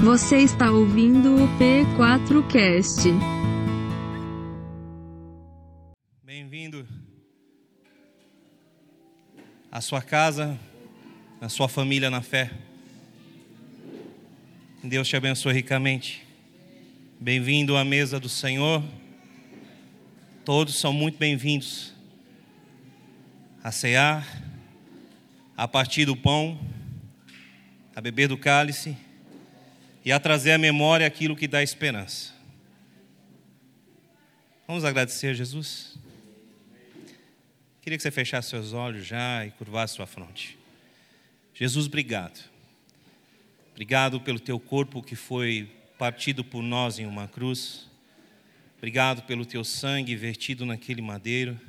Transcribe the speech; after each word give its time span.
Você 0.00 0.38
está 0.38 0.70
ouvindo 0.70 1.34
o 1.34 1.48
P4Cast. 1.58 3.10
Bem-vindo 6.22 6.86
à 9.72 9.80
sua 9.80 10.00
casa, 10.00 10.56
à 11.40 11.48
sua 11.48 11.68
família 11.68 12.08
na 12.10 12.22
fé. 12.22 12.52
Deus 14.84 15.08
te 15.08 15.16
abençoe 15.16 15.52
ricamente. 15.52 16.24
Bem-vindo 17.18 17.76
à 17.76 17.84
mesa 17.84 18.20
do 18.20 18.28
Senhor. 18.28 18.84
Todos 20.44 20.78
são 20.78 20.92
muito 20.92 21.18
bem-vindos 21.18 21.92
a 23.64 23.72
cear, 23.72 24.24
a 25.56 25.66
partir 25.66 26.04
do 26.04 26.16
pão, 26.16 26.56
a 27.96 28.00
beber 28.00 28.28
do 28.28 28.38
cálice 28.38 28.96
e 30.08 30.12
a 30.12 30.18
trazer 30.18 30.52
à 30.52 30.58
memória 30.58 31.06
aquilo 31.06 31.36
que 31.36 31.46
dá 31.46 31.62
esperança. 31.62 32.32
Vamos 34.66 34.82
agradecer 34.82 35.26
a 35.26 35.34
Jesus? 35.34 35.98
Queria 37.82 37.98
que 37.98 38.02
você 38.02 38.10
fechasse 38.10 38.48
seus 38.48 38.72
olhos 38.72 39.04
já 39.04 39.44
e 39.44 39.50
curvasse 39.50 39.96
sua 39.96 40.06
fronte. 40.06 40.56
Jesus, 41.52 41.84
obrigado. 41.84 42.42
Obrigado 43.72 44.18
pelo 44.18 44.40
teu 44.40 44.58
corpo 44.58 45.02
que 45.02 45.14
foi 45.14 45.70
partido 45.98 46.42
por 46.42 46.62
nós 46.62 46.98
em 46.98 47.04
uma 47.04 47.28
cruz. 47.28 47.86
Obrigado 48.78 49.26
pelo 49.26 49.44
teu 49.44 49.62
sangue 49.62 50.16
vertido 50.16 50.64
naquele 50.64 51.02
madeiro. 51.02 51.60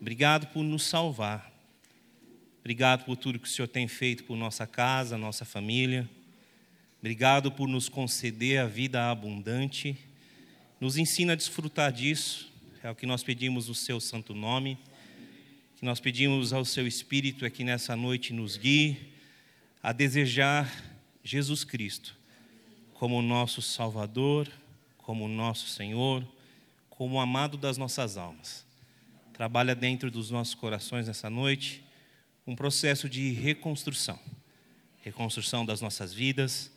Obrigado 0.00 0.48
por 0.48 0.64
nos 0.64 0.82
salvar. 0.82 1.52
Obrigado 2.58 3.04
por 3.04 3.16
tudo 3.16 3.38
que 3.38 3.46
o 3.46 3.50
Senhor 3.50 3.68
tem 3.68 3.86
feito 3.86 4.24
por 4.24 4.36
nossa 4.36 4.66
casa, 4.66 5.16
nossa 5.16 5.44
família. 5.44 6.10
Obrigado 7.04 7.52
por 7.52 7.68
nos 7.68 7.86
conceder 7.86 8.58
a 8.60 8.66
vida 8.66 9.10
abundante. 9.10 9.94
Nos 10.80 10.96
ensina 10.96 11.34
a 11.34 11.36
desfrutar 11.36 11.92
disso. 11.92 12.50
É 12.82 12.90
o 12.90 12.94
que 12.94 13.04
nós 13.04 13.22
pedimos 13.22 13.68
no 13.68 13.74
seu 13.74 14.00
santo 14.00 14.32
nome. 14.32 14.78
Que 15.76 15.84
nós 15.84 16.00
pedimos 16.00 16.54
ao 16.54 16.64
seu 16.64 16.86
Espírito 16.86 17.44
aqui 17.44 17.62
nessa 17.62 17.94
noite 17.94 18.32
nos 18.32 18.56
guie 18.56 19.12
a 19.82 19.92
desejar 19.92 20.66
Jesus 21.22 21.62
Cristo 21.62 22.16
como 22.94 23.20
nosso 23.20 23.60
Salvador, 23.60 24.50
como 24.96 25.28
nosso 25.28 25.68
Senhor, 25.68 26.26
como 26.88 27.20
amado 27.20 27.58
das 27.58 27.76
nossas 27.76 28.16
almas. 28.16 28.64
Trabalha 29.34 29.74
dentro 29.74 30.10
dos 30.10 30.30
nossos 30.30 30.54
corações 30.54 31.06
nessa 31.06 31.28
noite 31.28 31.84
um 32.46 32.56
processo 32.56 33.10
de 33.10 33.30
reconstrução 33.32 34.18
reconstrução 35.04 35.66
das 35.66 35.82
nossas 35.82 36.14
vidas, 36.14 36.70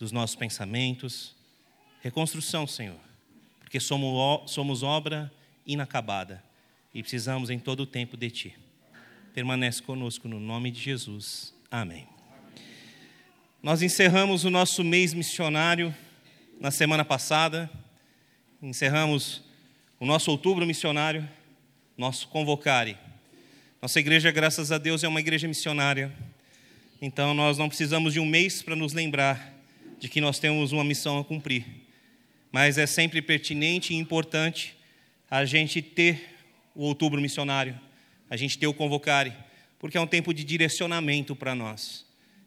dos 0.00 0.10
nossos 0.10 0.34
pensamentos. 0.34 1.36
Reconstrução, 2.02 2.66
Senhor, 2.66 2.98
porque 3.60 3.78
somos, 3.78 4.50
somos 4.50 4.82
obra 4.82 5.30
inacabada 5.66 6.42
e 6.94 7.02
precisamos 7.02 7.50
em 7.50 7.58
todo 7.58 7.80
o 7.80 7.86
tempo 7.86 8.16
de 8.16 8.30
Ti. 8.30 8.56
Permanece 9.34 9.82
conosco 9.82 10.26
no 10.26 10.40
nome 10.40 10.70
de 10.70 10.80
Jesus. 10.80 11.54
Amém. 11.70 12.08
Nós 13.62 13.82
encerramos 13.82 14.44
o 14.44 14.50
nosso 14.50 14.82
mês 14.82 15.12
missionário 15.12 15.94
na 16.58 16.70
semana 16.70 17.04
passada, 17.04 17.70
encerramos 18.62 19.42
o 20.00 20.06
nosso 20.06 20.30
outubro 20.30 20.66
missionário, 20.66 21.28
nosso 21.96 22.26
convocare. 22.28 22.96
Nossa 23.82 24.00
igreja, 24.00 24.30
graças 24.30 24.72
a 24.72 24.78
Deus, 24.78 25.04
é 25.04 25.08
uma 25.08 25.20
igreja 25.20 25.46
missionária, 25.46 26.10
então 27.02 27.34
nós 27.34 27.58
não 27.58 27.68
precisamos 27.68 28.14
de 28.14 28.20
um 28.20 28.26
mês 28.26 28.62
para 28.62 28.74
nos 28.74 28.94
lembrar 28.94 29.59
de 30.00 30.08
que 30.08 30.20
nós 30.20 30.38
temos 30.38 30.72
uma 30.72 30.82
missão 30.82 31.18
a 31.18 31.24
cumprir, 31.24 31.64
mas 32.50 32.78
é 32.78 32.86
sempre 32.86 33.20
pertinente 33.20 33.92
e 33.92 33.96
importante 33.96 34.74
a 35.30 35.44
gente 35.44 35.82
ter 35.82 36.38
o 36.74 36.84
outubro 36.84 37.20
missionário, 37.20 37.78
a 38.28 38.36
gente 38.36 38.58
ter 38.58 38.66
o 38.66 38.72
convocare, 38.72 39.32
porque 39.78 39.98
é 39.98 40.00
um 40.00 40.06
tempo 40.06 40.32
de 40.32 40.42
direcionamento 40.42 41.36
para 41.36 41.54
nós, 41.54 42.06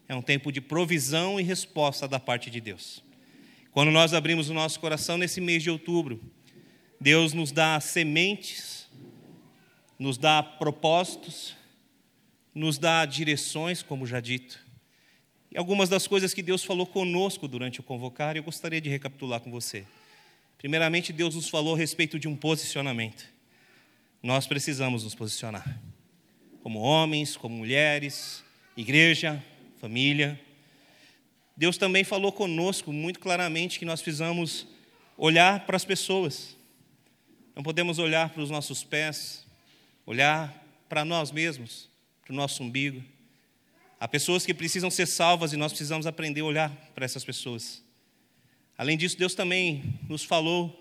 é 0.10 0.16
um 0.16 0.22
tempo 0.22 0.52
de 0.52 0.60
provisão 0.60 1.40
e 1.40 1.44
resposta 1.44 2.08
da 2.08 2.20
parte 2.20 2.50
de 2.50 2.60
Deus. 2.60 3.04
Quando 3.72 3.92
nós 3.92 4.14
abrimos 4.14 4.50
o 4.50 4.54
nosso 4.54 4.80
coração 4.80 5.18
nesse 5.18 5.40
mês 5.40 5.62
de 5.62 5.70
outubro, 5.70 6.22
Deus 7.00 7.34
nos 7.34 7.52
dá 7.52 7.80
sementes, 7.80 8.88
nos 10.00 10.18
dá 10.18 10.42
propósitos, 10.42 11.56
nos 12.54 12.80
dá 12.80 13.06
direções, 13.06 13.84
como 13.84 14.08
já 14.08 14.20
dito. 14.20 14.60
E 15.54 15.58
algumas 15.58 15.88
das 15.88 16.08
coisas 16.08 16.34
que 16.34 16.42
Deus 16.42 16.64
falou 16.64 16.88
conosco 16.88 17.48
durante 17.48 17.80
o 17.80 17.84
convocar, 17.84 18.36
eu 18.36 18.42
gostaria 18.42 18.82
de 18.82 18.90
recapitular 18.90 19.40
com 19.40 19.52
você. 19.52 19.86
Primeiramente, 20.58 21.14
Deus 21.14 21.36
nos 21.36 21.48
falou 21.48 21.76
a 21.76 21.78
respeito 21.78 22.18
de 22.18 22.28
um 22.28 22.36
posicionamento. 22.36 23.24
Nós 24.24 24.48
precisamos 24.48 25.04
nos 25.04 25.14
posicionar. 25.14 25.80
Como 26.64 26.80
homens, 26.80 27.38
como 27.38 27.56
mulheres, 27.56 28.44
igreja, 28.76 29.44
família. 29.80 30.42
Deus 31.56 31.78
também 31.78 32.04
falou 32.04 32.32
conosco 32.32 32.92
muito 32.92 33.20
claramente 33.20 33.78
que 33.78 33.86
nós 33.86 34.02
precisamos 34.02 34.66
olhar 35.16 35.68
para 35.68 35.76
as 35.78 35.86
pessoas. 35.86 36.58
Não 37.56 37.62
podemos 37.62 38.00
olhar 38.00 38.30
para 38.30 38.42
os 38.42 38.50
nossos 38.50 38.84
pés, 38.84 39.46
olhar 40.04 40.66
para 40.90 41.06
nós 41.06 41.32
mesmos, 41.32 41.88
para 42.24 42.34
o 42.34 42.36
nosso 42.36 42.64
umbigo. 42.64 43.04
Há 44.04 44.08
pessoas 44.10 44.46
que 44.46 44.54
precisam 44.54 44.92
ser 44.92 45.08
salvas 45.08 45.54
e 45.54 45.56
nós 45.56 45.72
precisamos 45.72 46.06
aprender 46.06 46.42
a 46.42 46.44
olhar 46.44 46.70
para 46.94 47.06
essas 47.06 47.24
pessoas. 47.24 47.82
Além 48.78 48.98
disso, 48.98 49.18
Deus 49.18 49.34
também 49.34 49.98
nos 50.10 50.26
falou 50.26 50.78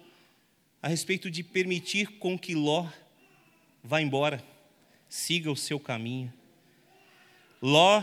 a 0.83 0.88
respeito 0.88 1.31
de 1.31 1.44
permitir 1.44 2.19
com 2.19 2.37
que 2.37 2.53
Ló 2.53 2.84
vá 3.81 4.03
embora, 4.03 4.43
siga 5.09 5.53
o 5.53 5.56
seu 5.56 5.78
caminho. 5.78 6.33
Ló 7.62 8.03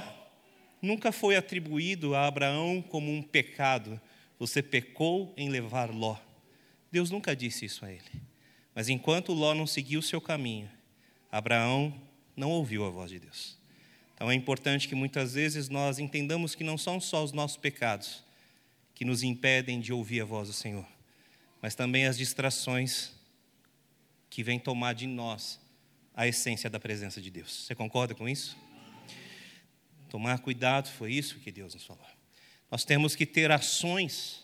nunca 0.81 1.12
foi 1.12 1.36
atribuído 1.36 2.16
a 2.16 2.25
Abraão 2.25 2.81
como 2.81 3.12
um 3.12 3.22
pecado. 3.22 4.00
Você 4.40 4.63
pecou 4.63 5.34
em 5.36 5.50
levar 5.50 5.94
Ló. 5.94 6.16
Deus 6.90 7.12
nunca 7.12 7.36
disse 7.36 7.66
isso 7.66 7.84
a 7.84 7.91
ele. 7.91 8.22
Mas 8.74 8.88
enquanto 8.88 9.34
Ló 9.34 9.53
não 9.53 9.68
seguiu 9.68 10.00
o 10.00 10.03
seu 10.03 10.22
caminho, 10.22 10.69
Abraão 11.30 11.94
não 12.38 12.51
ouviu 12.51 12.86
a 12.86 12.90
voz 12.90 13.12
de 13.12 13.19
Deus. 13.19 13.59
Então 14.19 14.30
é 14.30 14.35
importante 14.35 14.85
que 14.85 14.96
muitas 14.96 15.35
vezes 15.35 15.69
nós 15.69 15.97
entendamos 15.97 16.53
que 16.53 16.62
não 16.62 16.78
são 16.78 17.00
só 17.00 17.24
os 17.24 17.31
nossos 17.31 17.56
pecados 17.56 18.22
que 18.94 19.06
nos 19.06 19.24
impedem 19.24 19.80
de 19.80 19.94
ouvir 19.94 20.19
a 20.19 20.25
voz 20.25 20.50
do 20.50 20.53
Senhor, 20.53 20.85
mas 21.62 21.74
também 21.74 22.06
as 22.06 22.18
distrações 22.18 23.13
que 24.30 24.44
vêm 24.44 24.59
tomar 24.59 24.91
de 24.91 25.07
nós 25.07 25.57
a 26.13 26.28
essência 26.28 26.69
da 26.69 26.81
presença 26.81 27.22
de 27.22 27.31
Deus. 27.31 27.63
Você 27.63 27.74
concorda 27.74 28.13
com 28.13 28.28
isso? 28.28 28.57
Tomar 30.09 30.40
cuidado, 30.40 30.90
foi 30.90 31.13
isso 31.13 31.40
que 31.40 31.50
Deus 31.50 31.74
nos 31.74 31.86
falou. 31.86 32.06
Nós 32.69 32.84
temos 32.84 33.16
que 33.16 33.25
ter 33.25 33.50
ações, 33.51 34.44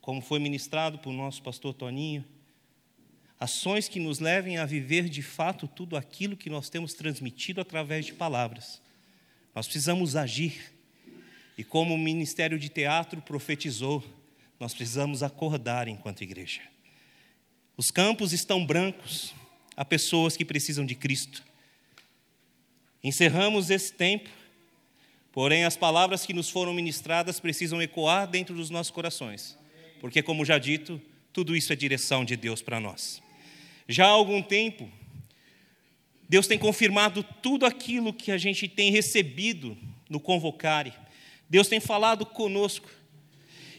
como 0.00 0.20
foi 0.20 0.40
ministrado 0.40 0.98
por 0.98 1.12
nosso 1.12 1.40
pastor 1.40 1.72
Toninho, 1.72 2.24
ações 3.42 3.88
que 3.88 3.98
nos 3.98 4.18
levem 4.18 4.58
a 4.58 4.64
viver 4.64 5.08
de 5.08 5.22
fato 5.22 5.66
tudo 5.66 5.96
aquilo 5.96 6.36
que 6.36 6.50
nós 6.50 6.68
temos 6.68 6.94
transmitido 6.94 7.60
através 7.60 8.06
de 8.06 8.12
palavras. 8.12 8.80
Nós 9.54 9.66
precisamos 9.66 10.14
agir. 10.16 10.72
E 11.58 11.64
como 11.64 11.94
o 11.94 11.98
ministério 11.98 12.58
de 12.58 12.68
teatro 12.68 13.20
profetizou, 13.20 14.02
nós 14.58 14.74
precisamos 14.74 15.22
acordar 15.22 15.88
enquanto 15.88 16.22
igreja. 16.22 16.60
Os 17.76 17.90
campos 17.90 18.32
estão 18.32 18.64
brancos, 18.64 19.34
há 19.76 19.84
pessoas 19.84 20.36
que 20.36 20.44
precisam 20.44 20.86
de 20.86 20.94
Cristo. 20.94 21.42
Encerramos 23.02 23.70
esse 23.70 23.92
tempo 23.92 24.30
Porém, 25.32 25.64
as 25.64 25.78
palavras 25.78 26.26
que 26.26 26.34
nos 26.34 26.50
foram 26.50 26.74
ministradas 26.74 27.40
precisam 27.40 27.80
ecoar 27.80 28.28
dentro 28.28 28.54
dos 28.54 28.68
nossos 28.68 28.90
corações, 28.90 29.56
porque, 29.98 30.22
como 30.22 30.44
já 30.44 30.58
dito, 30.58 31.00
tudo 31.32 31.56
isso 31.56 31.72
é 31.72 31.76
direção 31.76 32.22
de 32.22 32.36
Deus 32.36 32.60
para 32.60 32.78
nós. 32.78 33.22
Já 33.88 34.06
há 34.06 34.10
algum 34.10 34.42
tempo, 34.42 34.90
Deus 36.28 36.46
tem 36.46 36.58
confirmado 36.58 37.22
tudo 37.42 37.66
aquilo 37.66 38.12
que 38.12 38.30
a 38.32 38.38
gente 38.38 38.66
tem 38.66 38.90
recebido 38.90 39.76
no 40.08 40.18
Convocare. 40.18 40.92
Deus 41.48 41.68
tem 41.68 41.80
falado 41.80 42.24
conosco 42.24 42.88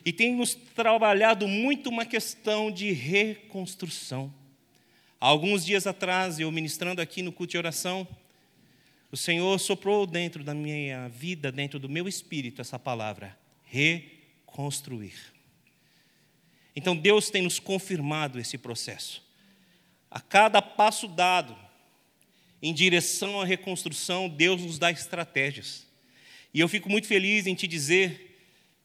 e 0.05 0.11
tem 0.11 0.35
nos 0.35 0.53
trabalhado 0.53 1.47
muito 1.47 1.89
uma 1.89 2.05
questão 2.05 2.71
de 2.71 2.91
reconstrução. 2.91 4.33
Há 5.19 5.27
alguns 5.27 5.65
dias 5.65 5.87
atrás, 5.87 6.39
eu 6.39 6.51
ministrando 6.51 7.01
aqui 7.01 7.21
no 7.21 7.31
culto 7.31 7.51
de 7.51 7.57
oração, 7.57 8.07
o 9.11 9.15
Senhor 9.15 9.57
soprou 9.59 10.05
dentro 10.05 10.43
da 10.43 10.53
minha 10.53 11.07
vida, 11.07 11.51
dentro 11.51 11.79
do 11.79 11.87
meu 11.87 12.07
espírito, 12.07 12.61
essa 12.61 12.77
palavra: 12.77 13.37
reconstruir. 13.63 15.15
Então 16.75 16.95
Deus 16.95 17.29
tem 17.29 17.43
nos 17.43 17.59
confirmado 17.59 18.39
esse 18.39 18.57
processo. 18.57 19.23
A 20.13 20.21
cada 20.21 20.61
passo 20.61 21.07
dado 21.07 21.57
em 22.61 22.71
direção 22.71 23.41
à 23.41 23.45
reconstrução, 23.45 24.29
Deus 24.29 24.61
nos 24.61 24.77
dá 24.77 24.91
estratégias. 24.91 25.87
E 26.53 26.59
eu 26.59 26.69
fico 26.69 26.87
muito 26.87 27.07
feliz 27.07 27.47
em 27.47 27.55
te 27.55 27.67
dizer 27.67 28.29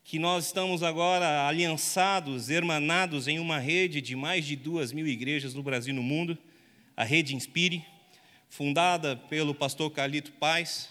que 0.02 0.18
nós 0.18 0.46
estamos 0.46 0.82
agora 0.82 1.46
aliançados, 1.46 2.48
hermanados 2.48 3.28
em 3.28 3.38
uma 3.38 3.58
rede 3.58 4.00
de 4.00 4.16
mais 4.16 4.46
de 4.46 4.56
duas 4.56 4.90
mil 4.90 5.06
igrejas 5.06 5.52
no 5.52 5.62
Brasil 5.62 5.92
e 5.92 5.96
no 5.96 6.02
mundo, 6.02 6.38
a 6.96 7.04
Rede 7.04 7.36
Inspire, 7.36 7.84
fundada 8.48 9.14
pelo 9.14 9.54
pastor 9.54 9.90
Carlito 9.90 10.32
Paz, 10.32 10.88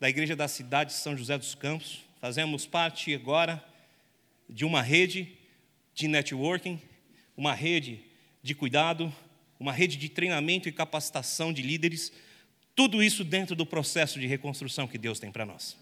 da 0.00 0.08
Igreja 0.08 0.34
da 0.34 0.48
Cidade 0.48 0.90
de 0.90 0.96
São 0.96 1.16
José 1.16 1.38
dos 1.38 1.54
Campos. 1.54 2.00
Fazemos 2.20 2.66
parte 2.66 3.14
agora 3.14 3.64
de 4.50 4.64
uma 4.64 4.82
rede 4.82 5.32
de 5.94 6.08
networking, 6.08 6.82
uma 7.36 7.54
rede 7.54 8.00
de 8.42 8.52
cuidado, 8.52 9.14
uma 9.58 9.72
rede 9.72 9.96
de 9.96 10.08
treinamento 10.08 10.68
e 10.68 10.72
capacitação 10.72 11.52
de 11.52 11.62
líderes, 11.62 12.12
tudo 12.74 13.02
isso 13.02 13.24
dentro 13.24 13.56
do 13.56 13.64
processo 13.64 14.20
de 14.20 14.26
reconstrução 14.26 14.86
que 14.86 14.98
Deus 14.98 15.18
tem 15.18 15.32
para 15.32 15.46
nós. 15.46 15.76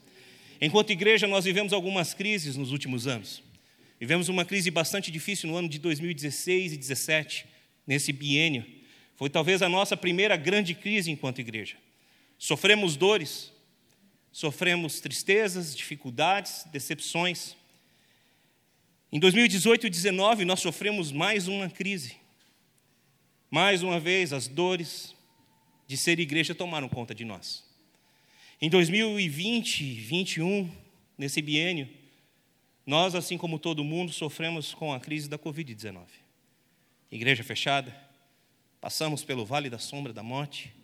Enquanto 0.61 0.91
igreja, 0.91 1.27
nós 1.27 1.45
vivemos 1.45 1.73
algumas 1.73 2.15
crises 2.15 2.57
nos 2.57 2.71
últimos 2.71 3.07
anos. 3.07 3.43
Vivemos 3.99 4.29
uma 4.29 4.45
crise 4.45 4.71
bastante 4.71 5.11
difícil 5.11 5.49
no 5.49 5.57
ano 5.57 5.69
de 5.69 5.79
2016 5.79 6.73
e 6.73 6.77
2017, 6.77 7.47
nesse 7.87 8.13
biênio. 8.13 8.65
Foi 9.17 9.29
talvez 9.29 9.63
a 9.63 9.69
nossa 9.69 9.97
primeira 9.97 10.37
grande 10.37 10.75
crise 10.75 11.11
enquanto 11.11 11.41
igreja. 11.41 11.77
Sofremos 12.39 12.97
dores, 12.97 13.53
sofremos 14.33 15.01
tristezas, 15.01 15.75
dificuldades, 15.75 16.65
decepções. 16.73 17.57
Em 19.13 19.19
2018 19.19 19.87
e 19.87 19.91
2019, 19.91 20.45
nós 20.45 20.61
sofremos 20.61 21.13
mais 21.13 21.47
uma 21.49 21.71
crise. 21.71 22.17
Mais 23.55 23.85
uma 23.85 24.01
vez, 24.01 24.33
as 24.33 24.49
dores 24.49 25.15
de 25.87 25.97
ser 25.97 26.19
igreja 26.19 26.57
tomaram 26.57 26.89
conta 26.89 27.15
de 27.15 27.25
nós. 27.25 27.63
Em 28.61 28.69
2020 28.69 29.81
e 29.81 29.95
2021, 29.95 30.73
nesse 31.17 31.41
biênio, 31.41 31.89
nós, 32.85 33.15
assim 33.15 33.39
como 33.39 33.61
todo 33.61 33.85
mundo, 33.85 34.13
sofremos 34.13 34.75
com 34.75 34.93
a 34.93 34.99
crise 34.99 35.29
da 35.29 35.39
Covid-19. 35.39 36.03
Igreja 37.13 37.45
fechada, 37.45 37.97
passamos 38.81 39.23
pelo 39.23 39.47
vale 39.47 39.71
da 39.71 39.79
sombra 39.79 40.13
da 40.13 40.25
morte. 40.25 40.75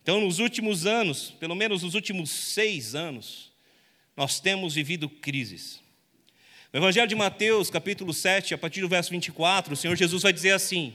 Então, 0.00 0.20
nos 0.20 0.38
últimos 0.38 0.86
anos, 0.86 1.32
pelo 1.32 1.56
menos 1.56 1.82
nos 1.82 1.96
últimos 1.96 2.30
seis 2.30 2.94
anos, 2.94 3.50
nós 4.16 4.38
temos 4.38 4.76
vivido 4.76 5.10
crises. 5.10 5.82
No 6.72 6.78
Evangelho 6.78 7.08
de 7.08 7.16
Mateus, 7.16 7.70
capítulo 7.70 8.14
7, 8.14 8.54
a 8.54 8.58
partir 8.58 8.82
do 8.82 8.88
verso 8.88 9.10
24, 9.10 9.74
o 9.74 9.76
Senhor 9.76 9.96
Jesus 9.96 10.22
vai 10.22 10.32
dizer 10.32 10.52
assim: 10.52 10.94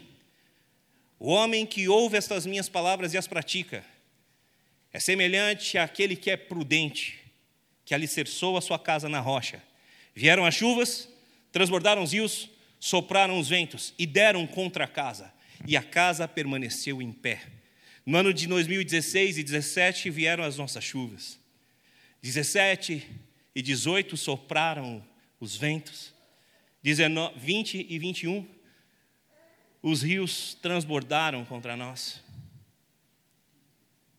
O 1.20 1.32
homem 1.32 1.66
que 1.66 1.88
ouve 1.88 2.18
estas 2.18 2.46
minhas 2.46 2.68
palavras 2.68 3.14
e 3.14 3.18
as 3.18 3.28
pratica, 3.28 3.86
é 4.92 5.00
semelhante 5.00 5.78
àquele 5.78 6.16
que 6.16 6.30
é 6.30 6.38
prudente, 6.38 7.20
que 7.84 7.94
alicerçou 7.94 8.58
a 8.58 8.62
sua 8.62 8.78
casa 8.78 9.10
na 9.10 9.20
rocha. 9.20 9.62
Vieram 10.14 10.46
as 10.46 10.54
chuvas, 10.54 11.10
transbordaram 11.52 12.04
os 12.04 12.14
rios, 12.14 12.50
sopraram 12.80 13.40
os 13.40 13.50
ventos 13.50 13.94
e 13.98 14.06
deram 14.06 14.46
contra 14.46 14.84
a 14.84 14.88
casa, 14.88 15.34
e 15.66 15.76
a 15.76 15.82
casa 15.82 16.28
permaneceu 16.28 17.02
em 17.02 17.12
pé. 17.12 17.42
No 18.06 18.18
ano 18.18 18.34
de 18.34 18.46
2016 18.48 19.38
e 19.38 19.44
17 19.44 20.10
vieram 20.10 20.44
as 20.44 20.58
nossas 20.58 20.84
chuvas. 20.84 21.40
17 22.22 23.08
e 23.56 23.62
18 23.62 24.16
sopraram 24.18 25.04
os 25.40 25.56
ventos. 25.56 26.14
19, 26.84 27.40
20 27.40 27.88
e 27.90 27.98
21 27.98 28.46
os 29.84 30.02
rios 30.02 30.58
transbordaram 30.62 31.46
contra 31.46 31.76
nós 31.76 32.24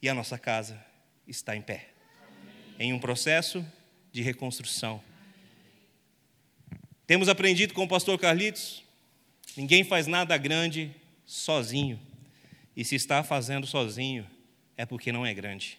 e 0.02 0.08
a 0.08 0.14
nossa 0.14 0.38
casa 0.38 0.78
está 1.26 1.56
em 1.56 1.62
pé 1.62 1.88
em 2.78 2.92
um 2.92 2.98
processo 2.98 3.64
de 4.12 4.22
reconstrução. 4.22 5.02
Temos 7.06 7.28
aprendido 7.28 7.74
com 7.74 7.84
o 7.84 7.88
pastor 7.88 8.18
Carlitos: 8.18 8.82
ninguém 9.56 9.84
faz 9.84 10.06
nada 10.06 10.36
grande 10.36 10.90
sozinho, 11.24 12.00
e 12.76 12.84
se 12.84 12.94
está 12.94 13.22
fazendo 13.22 13.66
sozinho, 13.66 14.26
é 14.76 14.84
porque 14.84 15.12
não 15.12 15.24
é 15.24 15.32
grande. 15.32 15.78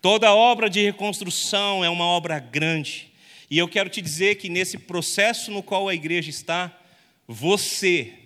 Toda 0.00 0.34
obra 0.34 0.68
de 0.68 0.80
reconstrução 0.80 1.84
é 1.84 1.88
uma 1.88 2.04
obra 2.04 2.38
grande, 2.38 3.12
e 3.50 3.58
eu 3.58 3.68
quero 3.68 3.90
te 3.90 4.00
dizer 4.00 4.36
que 4.36 4.48
nesse 4.48 4.78
processo 4.78 5.50
no 5.50 5.62
qual 5.62 5.88
a 5.88 5.94
igreja 5.94 6.30
está, 6.30 6.76
você, 7.26 8.21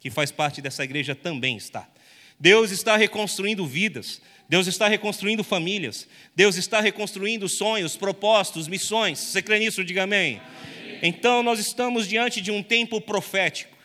que 0.00 0.10
faz 0.10 0.32
parte 0.32 0.62
dessa 0.62 0.82
igreja, 0.82 1.14
também 1.14 1.56
está. 1.56 1.88
Deus 2.40 2.70
está 2.70 2.96
reconstruindo 2.96 3.66
vidas, 3.66 4.20
Deus 4.48 4.66
está 4.66 4.88
reconstruindo 4.88 5.44
famílias, 5.44 6.08
Deus 6.34 6.56
está 6.56 6.80
reconstruindo 6.80 7.46
sonhos, 7.48 7.96
propósitos, 7.96 8.66
missões. 8.66 9.18
Você 9.18 9.42
crê 9.42 9.58
nisso? 9.58 9.84
Diga 9.84 10.04
amém. 10.04 10.40
amém. 10.40 10.98
Então, 11.02 11.42
nós 11.42 11.60
estamos 11.60 12.08
diante 12.08 12.40
de 12.40 12.50
um 12.50 12.62
tempo 12.62 12.98
profético, 12.98 13.76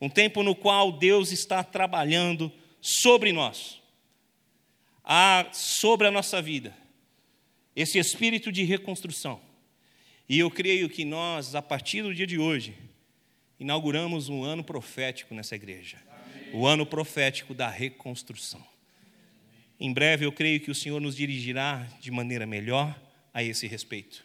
um 0.00 0.08
tempo 0.08 0.44
no 0.44 0.54
qual 0.54 0.92
Deus 0.92 1.32
está 1.32 1.64
trabalhando 1.64 2.52
sobre 2.80 3.32
nós, 3.32 3.82
sobre 5.52 6.06
a 6.06 6.10
nossa 6.10 6.40
vida, 6.40 6.74
esse 7.74 7.98
espírito 7.98 8.52
de 8.52 8.62
reconstrução. 8.62 9.40
E 10.28 10.38
eu 10.38 10.50
creio 10.50 10.88
que 10.88 11.04
nós, 11.04 11.54
a 11.56 11.60
partir 11.60 12.02
do 12.02 12.14
dia 12.14 12.26
de 12.26 12.38
hoje, 12.38 12.74
inauguramos 13.62 14.28
um 14.28 14.42
ano 14.42 14.64
profético 14.64 15.34
nessa 15.34 15.54
igreja 15.54 15.96
Amém. 16.10 16.50
o 16.52 16.66
ano 16.66 16.84
profético 16.84 17.54
da 17.54 17.68
reconstrução. 17.68 18.62
Em 19.78 19.92
breve 19.92 20.26
eu 20.26 20.32
creio 20.32 20.58
que 20.60 20.70
o 20.70 20.74
Senhor 20.74 21.00
nos 21.00 21.14
dirigirá 21.14 21.86
de 22.00 22.10
maneira 22.10 22.44
melhor 22.44 23.00
a 23.32 23.42
esse 23.42 23.68
respeito. 23.68 24.24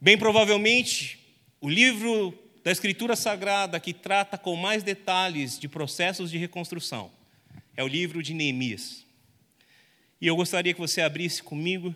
Bem 0.00 0.18
provavelmente, 0.18 1.20
o 1.60 1.68
livro 1.68 2.36
da 2.64 2.72
Escritura 2.72 3.14
Sagrada 3.14 3.78
que 3.78 3.94
trata 3.94 4.36
com 4.36 4.56
mais 4.56 4.82
detalhes 4.82 5.56
de 5.56 5.68
processos 5.68 6.32
de 6.32 6.36
reconstrução 6.36 7.12
é 7.76 7.84
o 7.84 7.88
livro 7.88 8.24
de 8.24 8.34
Neemias. 8.34 9.06
E 10.20 10.26
eu 10.26 10.34
gostaria 10.34 10.74
que 10.74 10.80
você 10.80 11.00
abrisse 11.00 11.42
comigo, 11.42 11.94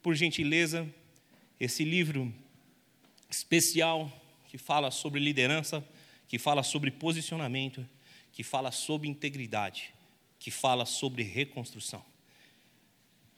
por 0.00 0.14
gentileza, 0.14 0.86
esse 1.58 1.82
livro 1.82 2.32
especial 3.28 4.12
que 4.56 4.62
fala 4.62 4.90
sobre 4.90 5.20
liderança, 5.20 5.86
que 6.26 6.38
fala 6.38 6.62
sobre 6.62 6.90
posicionamento, 6.90 7.86
que 8.32 8.42
fala 8.42 8.72
sobre 8.72 9.06
integridade 9.06 9.94
que 10.38 10.50
fala 10.50 10.86
sobre 10.86 11.22
reconstrução. 11.22 12.04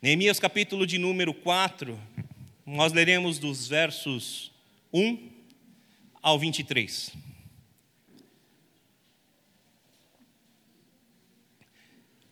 Neemias 0.03 0.39
capítulo 0.39 0.87
de 0.87 0.99
número 0.99 1.33
4, 1.33 1.99
nós 2.67 2.93
leremos 2.93 3.39
dos 3.39 3.67
versos 3.67 4.53
1 4.93 5.31
ao 6.21 6.39
23. 6.39 7.13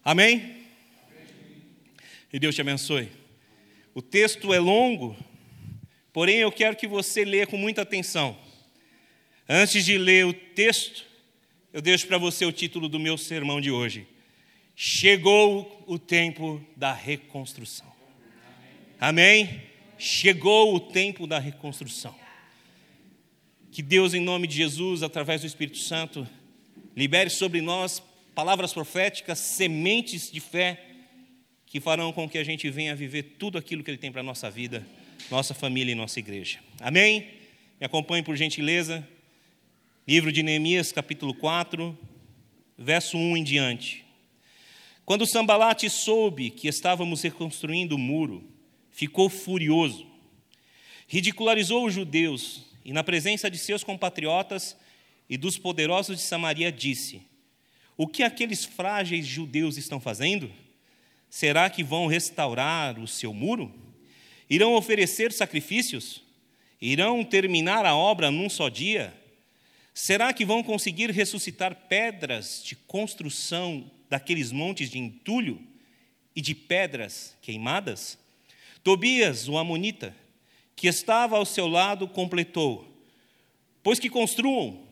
Amém? 0.04 0.36
Amém? 0.36 0.66
E 2.32 2.38
Deus 2.38 2.54
te 2.54 2.60
abençoe. 2.60 3.10
O 3.94 4.02
texto 4.02 4.52
é 4.52 4.58
longo, 4.58 5.16
porém 6.12 6.36
eu 6.36 6.52
quero 6.52 6.76
que 6.76 6.86
você 6.86 7.24
leia 7.24 7.46
com 7.46 7.56
muita 7.56 7.82
atenção. 7.82 8.36
Antes 9.48 9.84
de 9.84 9.96
ler 9.96 10.26
o 10.26 10.32
texto, 10.32 11.04
eu 11.72 11.80
deixo 11.80 12.06
para 12.06 12.18
você 12.18 12.44
o 12.44 12.52
título 12.52 12.88
do 12.88 12.98
meu 12.98 13.16
sermão 13.16 13.60
de 13.60 13.70
hoje 13.70 14.06
chegou 14.76 15.84
o 15.86 15.98
tempo 15.98 16.62
da 16.76 16.92
reconstrução. 16.92 17.90
Amém? 19.00 19.62
Chegou 19.98 20.74
o 20.74 20.78
tempo 20.80 21.26
da 21.26 21.38
reconstrução. 21.38 22.14
Que 23.72 23.80
Deus, 23.80 24.12
em 24.12 24.20
nome 24.20 24.46
de 24.46 24.56
Jesus, 24.56 25.02
através 25.02 25.40
do 25.40 25.46
Espírito 25.46 25.78
Santo, 25.78 26.28
libere 26.94 27.30
sobre 27.30 27.62
nós 27.62 28.02
palavras 28.34 28.72
proféticas, 28.74 29.38
sementes 29.38 30.30
de 30.30 30.40
fé, 30.40 30.82
que 31.64 31.80
farão 31.80 32.12
com 32.12 32.28
que 32.28 32.38
a 32.38 32.44
gente 32.44 32.68
venha 32.70 32.94
viver 32.94 33.22
tudo 33.38 33.56
aquilo 33.56 33.82
que 33.82 33.90
Ele 33.90 33.98
tem 33.98 34.12
para 34.12 34.20
a 34.20 34.24
nossa 34.24 34.50
vida, 34.50 34.86
nossa 35.30 35.54
família 35.54 35.92
e 35.92 35.94
nossa 35.94 36.18
igreja. 36.18 36.58
Amém? 36.80 37.30
Me 37.80 37.86
acompanhe 37.86 38.22
por 38.22 38.36
gentileza. 38.36 39.06
Livro 40.08 40.30
de 40.30 40.40
Neemias, 40.40 40.92
capítulo 40.92 41.34
4, 41.34 41.98
verso 42.78 43.16
1 43.18 43.38
em 43.38 43.42
diante. 43.42 44.04
Quando 45.04 45.26
Sambalate 45.26 45.90
soube 45.90 46.48
que 46.48 46.68
estávamos 46.68 47.22
reconstruindo 47.22 47.96
o 47.96 47.98
muro, 47.98 48.44
ficou 48.92 49.28
furioso. 49.28 50.06
Ridicularizou 51.08 51.84
os 51.84 51.92
judeus 51.92 52.66
e, 52.84 52.92
na 52.92 53.02
presença 53.02 53.50
de 53.50 53.58
seus 53.58 53.82
compatriotas 53.82 54.76
e 55.28 55.36
dos 55.36 55.58
poderosos 55.58 56.18
de 56.18 56.22
Samaria, 56.22 56.70
disse: 56.70 57.20
O 57.96 58.06
que 58.06 58.22
aqueles 58.22 58.64
frágeis 58.64 59.26
judeus 59.26 59.76
estão 59.76 59.98
fazendo? 59.98 60.52
Será 61.28 61.68
que 61.68 61.82
vão 61.82 62.06
restaurar 62.06 62.96
o 63.00 63.08
seu 63.08 63.34
muro? 63.34 63.74
Irão 64.48 64.74
oferecer 64.74 65.32
sacrifícios? 65.32 66.22
Irão 66.80 67.24
terminar 67.24 67.84
a 67.84 67.96
obra 67.96 68.30
num 68.30 68.48
só 68.48 68.68
dia? 68.68 69.25
Será 69.98 70.30
que 70.30 70.44
vão 70.44 70.62
conseguir 70.62 71.10
ressuscitar 71.10 71.74
pedras 71.88 72.62
de 72.62 72.76
construção 72.76 73.90
daqueles 74.10 74.52
montes 74.52 74.90
de 74.90 74.98
entulho 74.98 75.58
e 76.34 76.42
de 76.42 76.54
pedras 76.54 77.34
queimadas? 77.40 78.18
Tobias, 78.84 79.48
o 79.48 79.56
Amonita, 79.56 80.14
que 80.76 80.86
estava 80.86 81.38
ao 81.38 81.46
seu 81.46 81.66
lado, 81.66 82.06
completou: 82.06 82.86
Pois 83.82 83.98
que 83.98 84.10
construam, 84.10 84.86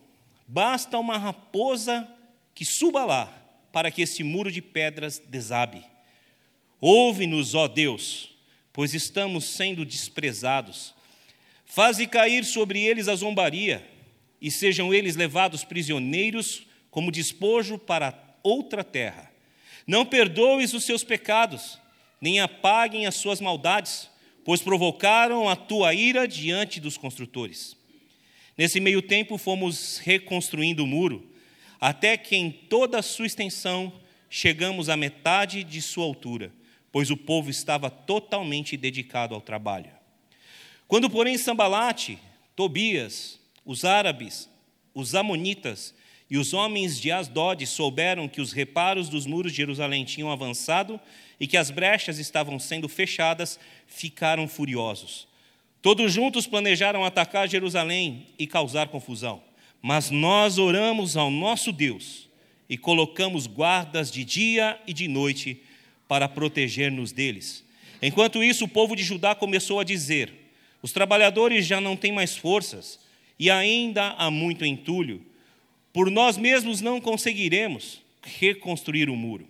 basta 0.48 0.98
uma 0.98 1.18
raposa 1.18 2.08
que 2.54 2.64
suba 2.64 3.04
lá, 3.04 3.26
para 3.70 3.90
que 3.90 4.00
esse 4.00 4.24
muro 4.24 4.50
de 4.50 4.62
pedras 4.62 5.18
desabe. 5.18 5.84
Ouve-nos, 6.80 7.54
ó 7.54 7.68
Deus, 7.68 8.30
pois 8.72 8.94
estamos 8.94 9.44
sendo 9.44 9.84
desprezados. 9.84 10.94
Faze 11.66 12.06
cair 12.06 12.42
sobre 12.42 12.80
eles 12.80 13.06
a 13.06 13.14
zombaria, 13.14 13.86
e 14.44 14.50
sejam 14.50 14.92
eles 14.92 15.16
levados 15.16 15.64
prisioneiros 15.64 16.66
como 16.90 17.10
despojo 17.10 17.78
para 17.78 18.12
outra 18.42 18.84
terra. 18.84 19.32
Não 19.86 20.04
perdoes 20.04 20.74
os 20.74 20.84
seus 20.84 21.02
pecados, 21.02 21.78
nem 22.20 22.40
apaguem 22.40 23.06
as 23.06 23.14
suas 23.14 23.40
maldades, 23.40 24.10
pois 24.44 24.60
provocaram 24.60 25.48
a 25.48 25.56
tua 25.56 25.94
ira 25.94 26.28
diante 26.28 26.78
dos 26.78 26.98
construtores. 26.98 27.74
Nesse 28.54 28.80
meio 28.80 29.00
tempo 29.00 29.38
fomos 29.38 29.96
reconstruindo 29.96 30.84
o 30.84 30.86
muro, 30.86 31.26
até 31.80 32.14
que 32.18 32.36
em 32.36 32.50
toda 32.50 32.98
a 32.98 33.02
sua 33.02 33.24
extensão 33.24 33.90
chegamos 34.28 34.90
à 34.90 34.96
metade 34.96 35.64
de 35.64 35.80
sua 35.80 36.04
altura, 36.04 36.52
pois 36.92 37.10
o 37.10 37.16
povo 37.16 37.48
estava 37.48 37.88
totalmente 37.88 38.76
dedicado 38.76 39.34
ao 39.34 39.40
trabalho. 39.40 39.90
Quando, 40.86 41.08
porém, 41.08 41.38
Sambalate, 41.38 42.18
Tobias, 42.54 43.42
os 43.64 43.84
árabes, 43.84 44.48
os 44.94 45.14
amonitas 45.14 45.94
e 46.30 46.38
os 46.38 46.52
homens 46.52 46.98
de 47.00 47.12
Asdod 47.12 47.64
souberam 47.66 48.28
que 48.28 48.40
os 48.40 48.52
reparos 48.52 49.08
dos 49.08 49.26
muros 49.26 49.52
de 49.52 49.58
Jerusalém 49.58 50.04
tinham 50.04 50.30
avançado 50.30 51.00
e 51.38 51.46
que 51.46 51.56
as 51.56 51.70
brechas 51.70 52.18
estavam 52.18 52.58
sendo 52.58 52.88
fechadas, 52.88 53.58
ficaram 53.86 54.48
furiosos. 54.48 55.28
Todos 55.82 56.12
juntos 56.12 56.46
planejaram 56.46 57.04
atacar 57.04 57.48
Jerusalém 57.48 58.26
e 58.38 58.46
causar 58.46 58.88
confusão. 58.88 59.42
Mas 59.82 60.10
nós 60.10 60.56
oramos 60.56 61.14
ao 61.14 61.30
nosso 61.30 61.70
Deus 61.70 62.28
e 62.70 62.78
colocamos 62.78 63.46
guardas 63.46 64.10
de 64.10 64.24
dia 64.24 64.80
e 64.86 64.94
de 64.94 65.06
noite 65.06 65.60
para 66.08 66.26
proteger-nos 66.26 67.12
deles. 67.12 67.62
Enquanto 68.00 68.42
isso, 68.42 68.64
o 68.64 68.68
povo 68.68 68.96
de 68.96 69.02
Judá 69.02 69.34
começou 69.34 69.78
a 69.78 69.84
dizer: 69.84 70.32
Os 70.80 70.90
trabalhadores 70.90 71.66
já 71.66 71.82
não 71.82 71.96
têm 71.96 72.12
mais 72.12 72.34
forças 72.34 73.03
e 73.44 73.50
ainda 73.50 74.12
há 74.12 74.30
muito 74.30 74.64
entulho. 74.64 75.22
Por 75.92 76.10
nós 76.10 76.38
mesmos 76.38 76.80
não 76.80 76.98
conseguiremos 76.98 78.00
reconstruir 78.22 79.10
o 79.10 79.16
muro. 79.16 79.46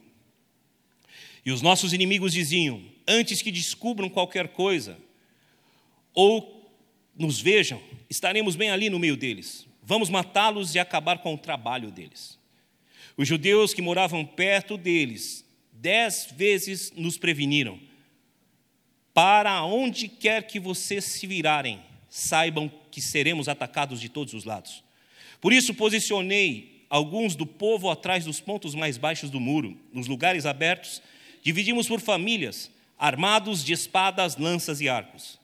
E 1.47 1.53
os 1.53 1.63
nossos 1.63 1.93
inimigos 1.93 2.33
diziam: 2.33 2.83
Antes 3.07 3.41
que 3.41 3.53
descubram 3.53 4.09
qualquer 4.09 4.49
coisa 4.49 4.99
ou 6.13 6.69
nos 7.17 7.41
vejam, 7.41 7.81
estaremos 8.11 8.57
bem 8.57 8.69
ali 8.69 8.91
no 8.91 8.99
meio 8.99 9.17
deles. 9.17 9.65
Vamos 9.81 10.11
matá-los 10.11 10.75
e 10.75 10.81
acabar 10.81 11.19
com 11.19 11.33
o 11.33 11.39
trabalho 11.39 11.93
deles. 11.93 12.37
Os 13.17 13.29
judeus 13.29 13.73
que 13.73 13.81
moravam 13.81 14.27
perto 14.27 14.77
deles, 14.77 15.49
dez 15.73 16.27
vezes 16.37 16.93
nos 16.97 17.17
preveniram: 17.17 17.79
Para 19.13 19.63
onde 19.63 20.09
quer 20.09 20.49
que 20.49 20.59
vocês 20.59 21.05
se 21.05 21.29
virarem, 21.29 21.81
saibam 22.09 22.69
que 22.95 23.01
seremos 23.01 23.49
atacados 23.49 24.01
de 24.01 24.09
todos 24.09 24.35
os 24.35 24.45
lados. 24.45 24.85
Por 25.41 25.53
isso 25.53 25.75
posicionei 25.75 26.85
alguns 26.89 27.35
do 27.35 27.45
povo 27.45 27.91
atrás 27.91 28.25
dos 28.25 28.39
pontos 28.39 28.73
mais 28.73 28.97
baixos 28.97 29.31
do 29.31 29.41
muro, 29.41 29.77
nos 29.93 30.07
lugares 30.07 30.47
abertos, 30.47 31.03
dividimos 31.43 31.89
por 31.89 32.01
famílias, 32.01 32.71
armados 32.97 33.65
de 33.65 33.73
espadas, 33.73 34.37
lanças 34.37 34.81
e 34.81 34.89
arcos. 34.89 35.41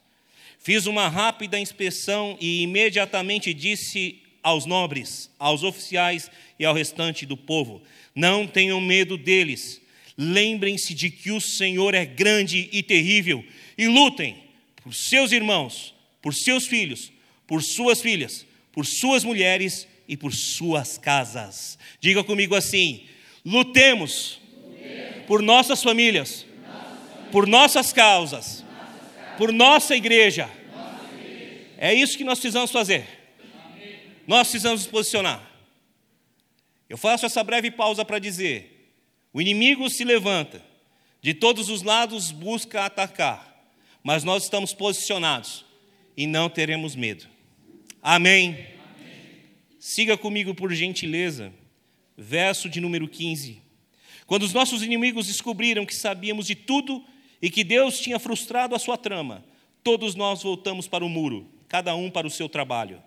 Fiz 0.59 0.85
uma 0.85 1.09
rápida 1.09 1.59
inspeção 1.59 2.37
e 2.39 2.61
imediatamente 2.61 3.53
disse 3.53 4.21
aos 4.41 4.65
nobres, 4.65 5.29
aos 5.37 5.61
oficiais 5.61 6.31
e 6.57 6.63
ao 6.63 6.73
restante 6.73 7.25
do 7.25 7.35
povo: 7.35 7.81
Não 8.15 8.47
tenham 8.47 8.79
medo 8.79 9.17
deles. 9.17 9.81
Lembrem-se 10.17 10.93
de 10.93 11.09
que 11.09 11.31
o 11.31 11.41
Senhor 11.41 11.93
é 11.95 12.05
grande 12.05 12.69
e 12.71 12.81
terrível 12.81 13.43
e 13.77 13.87
lutem 13.87 14.41
por 14.77 14.93
seus 14.93 15.33
irmãos, 15.33 15.93
por 16.21 16.33
seus 16.33 16.65
filhos, 16.67 17.11
por 17.51 17.61
suas 17.61 17.99
filhas, 17.99 18.47
por 18.71 18.85
suas 18.85 19.25
mulheres 19.25 19.85
e 20.07 20.15
por 20.15 20.33
suas 20.33 20.97
casas. 20.97 21.77
Diga 21.99 22.23
comigo 22.23 22.55
assim: 22.55 23.05
lutemos, 23.43 24.39
por 25.27 25.41
nossas 25.41 25.83
famílias, 25.83 26.45
por 27.29 27.45
nossas 27.45 27.91
causas, 27.91 28.63
por 29.37 29.51
nossa 29.51 29.97
igreja. 29.97 30.49
É 31.77 31.93
isso 31.93 32.17
que 32.17 32.23
nós 32.23 32.39
precisamos 32.39 32.71
fazer. 32.71 33.05
Nós 34.25 34.47
precisamos 34.47 34.83
nos 34.83 34.89
posicionar. 34.89 35.45
Eu 36.87 36.97
faço 36.97 37.25
essa 37.25 37.43
breve 37.43 37.69
pausa 37.69 38.05
para 38.05 38.17
dizer: 38.17 38.95
o 39.33 39.41
inimigo 39.41 39.89
se 39.89 40.05
levanta, 40.05 40.63
de 41.21 41.33
todos 41.33 41.67
os 41.69 41.81
lados 41.81 42.31
busca 42.31 42.85
atacar, 42.85 43.61
mas 44.01 44.23
nós 44.23 44.43
estamos 44.43 44.73
posicionados 44.73 45.65
e 46.15 46.25
não 46.25 46.49
teremos 46.49 46.95
medo. 46.95 47.30
Amém. 48.03 48.57
Siga 49.77 50.17
comigo, 50.17 50.55
por 50.55 50.73
gentileza, 50.73 51.53
verso 52.17 52.67
de 52.67 52.81
número 52.81 53.07
15. 53.07 53.61
Quando 54.25 54.41
os 54.41 54.53
nossos 54.53 54.81
inimigos 54.81 55.27
descobriram 55.27 55.85
que 55.85 55.93
sabíamos 55.93 56.47
de 56.47 56.55
tudo 56.55 57.03
e 57.39 57.47
que 57.47 57.63
Deus 57.63 57.99
tinha 57.99 58.17
frustrado 58.17 58.73
a 58.73 58.79
sua 58.79 58.97
trama, 58.97 59.45
todos 59.83 60.15
nós 60.15 60.41
voltamos 60.41 60.87
para 60.87 61.05
o 61.05 61.09
muro, 61.09 61.47
cada 61.67 61.95
um 61.95 62.09
para 62.09 62.25
o 62.25 62.31
seu 62.31 62.49
trabalho. 62.49 62.99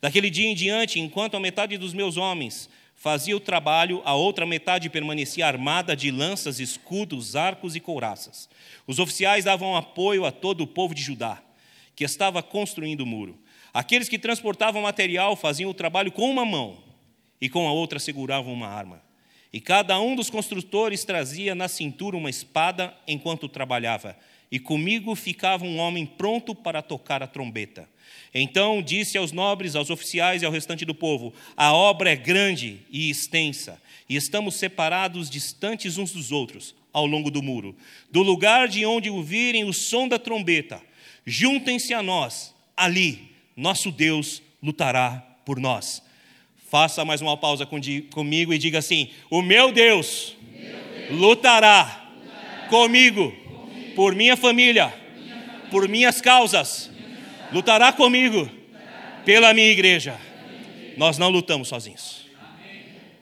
Daquele 0.00 0.28
dia 0.28 0.48
em 0.48 0.54
diante, 0.54 0.98
enquanto 0.98 1.36
a 1.36 1.40
metade 1.40 1.78
dos 1.78 1.94
meus 1.94 2.16
homens 2.16 2.68
fazia 2.96 3.36
o 3.36 3.40
trabalho, 3.40 4.02
a 4.04 4.14
outra 4.14 4.44
metade 4.44 4.90
permanecia 4.90 5.46
armada 5.46 5.94
de 5.94 6.10
lanças, 6.10 6.58
escudos, 6.58 7.36
arcos 7.36 7.76
e 7.76 7.80
couraças. 7.80 8.48
Os 8.84 8.98
oficiais 8.98 9.44
davam 9.44 9.76
apoio 9.76 10.24
a 10.24 10.32
todo 10.32 10.62
o 10.62 10.66
povo 10.66 10.92
de 10.92 11.02
Judá, 11.02 11.40
que 11.94 12.02
estava 12.02 12.42
construindo 12.42 13.02
o 13.02 13.06
muro. 13.06 13.38
Aqueles 13.72 14.08
que 14.08 14.18
transportavam 14.18 14.82
material 14.82 15.36
faziam 15.36 15.70
o 15.70 15.74
trabalho 15.74 16.10
com 16.10 16.28
uma 16.28 16.44
mão 16.44 16.78
e 17.40 17.48
com 17.48 17.66
a 17.68 17.72
outra 17.72 17.98
seguravam 17.98 18.52
uma 18.52 18.68
arma. 18.68 19.02
E 19.52 19.60
cada 19.60 20.00
um 20.00 20.14
dos 20.14 20.30
construtores 20.30 21.04
trazia 21.04 21.54
na 21.54 21.68
cintura 21.68 22.16
uma 22.16 22.30
espada 22.30 22.94
enquanto 23.06 23.48
trabalhava, 23.48 24.16
e 24.50 24.58
comigo 24.58 25.14
ficava 25.14 25.64
um 25.64 25.78
homem 25.78 26.04
pronto 26.04 26.54
para 26.54 26.82
tocar 26.82 27.22
a 27.22 27.26
trombeta. 27.26 27.88
Então 28.34 28.82
disse 28.82 29.18
aos 29.18 29.32
nobres, 29.32 29.74
aos 29.74 29.90
oficiais 29.90 30.42
e 30.42 30.46
ao 30.46 30.52
restante 30.52 30.84
do 30.84 30.94
povo: 30.94 31.32
A 31.56 31.72
obra 31.72 32.10
é 32.10 32.16
grande 32.16 32.80
e 32.90 33.10
extensa, 33.10 33.80
e 34.08 34.16
estamos 34.16 34.54
separados, 34.54 35.30
distantes 35.30 35.98
uns 35.98 36.12
dos 36.12 36.30
outros, 36.30 36.74
ao 36.92 37.06
longo 37.06 37.30
do 37.30 37.42
muro. 37.42 37.76
Do 38.10 38.22
lugar 38.22 38.68
de 38.68 38.84
onde 38.84 39.10
ouvirem 39.10 39.64
o 39.64 39.72
som 39.72 40.06
da 40.06 40.18
trombeta, 40.18 40.80
juntem-se 41.24 41.94
a 41.94 42.02
nós, 42.02 42.54
ali, 42.76 43.29
nosso 43.60 43.92
Deus 43.92 44.42
lutará 44.62 45.24
por 45.44 45.60
nós. 45.60 46.02
Faça 46.70 47.04
mais 47.04 47.20
uma 47.20 47.36
pausa 47.36 47.66
comigo 47.66 48.54
e 48.54 48.58
diga 48.58 48.78
assim: 48.78 49.10
O 49.28 49.42
meu 49.42 49.72
Deus, 49.72 50.36
meu 50.52 50.60
Deus 50.62 51.20
lutará, 51.20 52.10
lutará 52.14 52.68
comigo, 52.68 53.32
comigo, 53.32 53.94
por 53.94 54.14
minha 54.14 54.36
família, 54.36 54.86
minha 54.86 55.36
família 55.36 55.68
por 55.70 55.88
minhas 55.88 56.20
causas 56.20 56.90
lutará 57.52 57.92
comigo 57.92 58.48
pela 59.24 59.52
minha 59.52 59.68
igreja. 59.68 60.18
Nós 60.96 61.18
não 61.18 61.28
lutamos 61.28 61.68
sozinhos. 61.68 62.26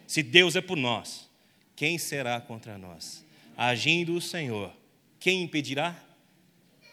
Se 0.06 0.22
Deus 0.22 0.56
é 0.56 0.60
por 0.60 0.76
nós, 0.76 1.28
quem 1.76 1.98
será 1.98 2.40
contra 2.40 2.78
nós? 2.78 3.24
Agindo 3.56 4.14
o 4.14 4.20
Senhor, 4.20 4.72
quem 5.20 5.42
impedirá? 5.42 5.94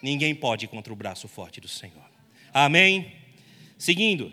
Ninguém 0.02 0.34
pode 0.34 0.66
contra 0.66 0.92
o 0.92 0.96
braço 0.96 1.26
forte 1.26 1.60
do 1.60 1.68
Senhor. 1.68 2.04
Amém? 2.52 3.15
Seguindo, 3.78 4.32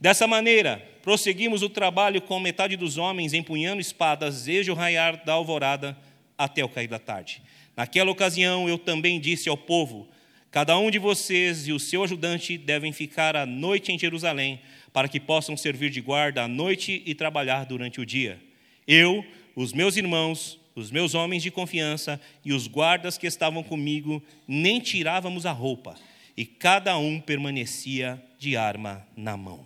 dessa 0.00 0.26
maneira, 0.26 0.86
prosseguimos 1.02 1.62
o 1.62 1.68
trabalho 1.68 2.20
com 2.22 2.38
metade 2.38 2.76
dos 2.76 2.98
homens 2.98 3.32
empunhando 3.32 3.80
espadas 3.80 4.44
desde 4.44 4.70
o 4.70 4.74
raiar 4.74 5.24
da 5.24 5.32
alvorada 5.32 5.96
até 6.36 6.64
o 6.64 6.68
cair 6.68 6.88
da 6.88 6.98
tarde. 6.98 7.42
Naquela 7.76 8.10
ocasião, 8.10 8.68
eu 8.68 8.78
também 8.78 9.18
disse 9.18 9.48
ao 9.48 9.56
povo: 9.56 10.08
Cada 10.50 10.78
um 10.78 10.90
de 10.90 10.98
vocês 10.98 11.66
e 11.66 11.72
o 11.72 11.80
seu 11.80 12.04
ajudante 12.04 12.58
devem 12.58 12.92
ficar 12.92 13.34
a 13.34 13.46
noite 13.46 13.90
em 13.90 13.98
Jerusalém, 13.98 14.60
para 14.92 15.08
que 15.08 15.18
possam 15.18 15.56
servir 15.56 15.90
de 15.90 16.00
guarda 16.00 16.42
à 16.42 16.48
noite 16.48 17.02
e 17.06 17.14
trabalhar 17.14 17.64
durante 17.64 18.00
o 18.00 18.06
dia. 18.06 18.38
Eu, 18.86 19.24
os 19.56 19.72
meus 19.72 19.96
irmãos, 19.96 20.58
os 20.74 20.90
meus 20.90 21.14
homens 21.14 21.42
de 21.42 21.50
confiança 21.50 22.20
e 22.44 22.52
os 22.52 22.66
guardas 22.66 23.16
que 23.16 23.26
estavam 23.26 23.62
comigo, 23.62 24.22
nem 24.46 24.80
tirávamos 24.80 25.46
a 25.46 25.52
roupa, 25.52 25.96
e 26.42 26.44
cada 26.44 26.98
um 26.98 27.20
permanecia 27.20 28.20
de 28.36 28.56
arma 28.56 29.06
na 29.16 29.36
mão. 29.36 29.64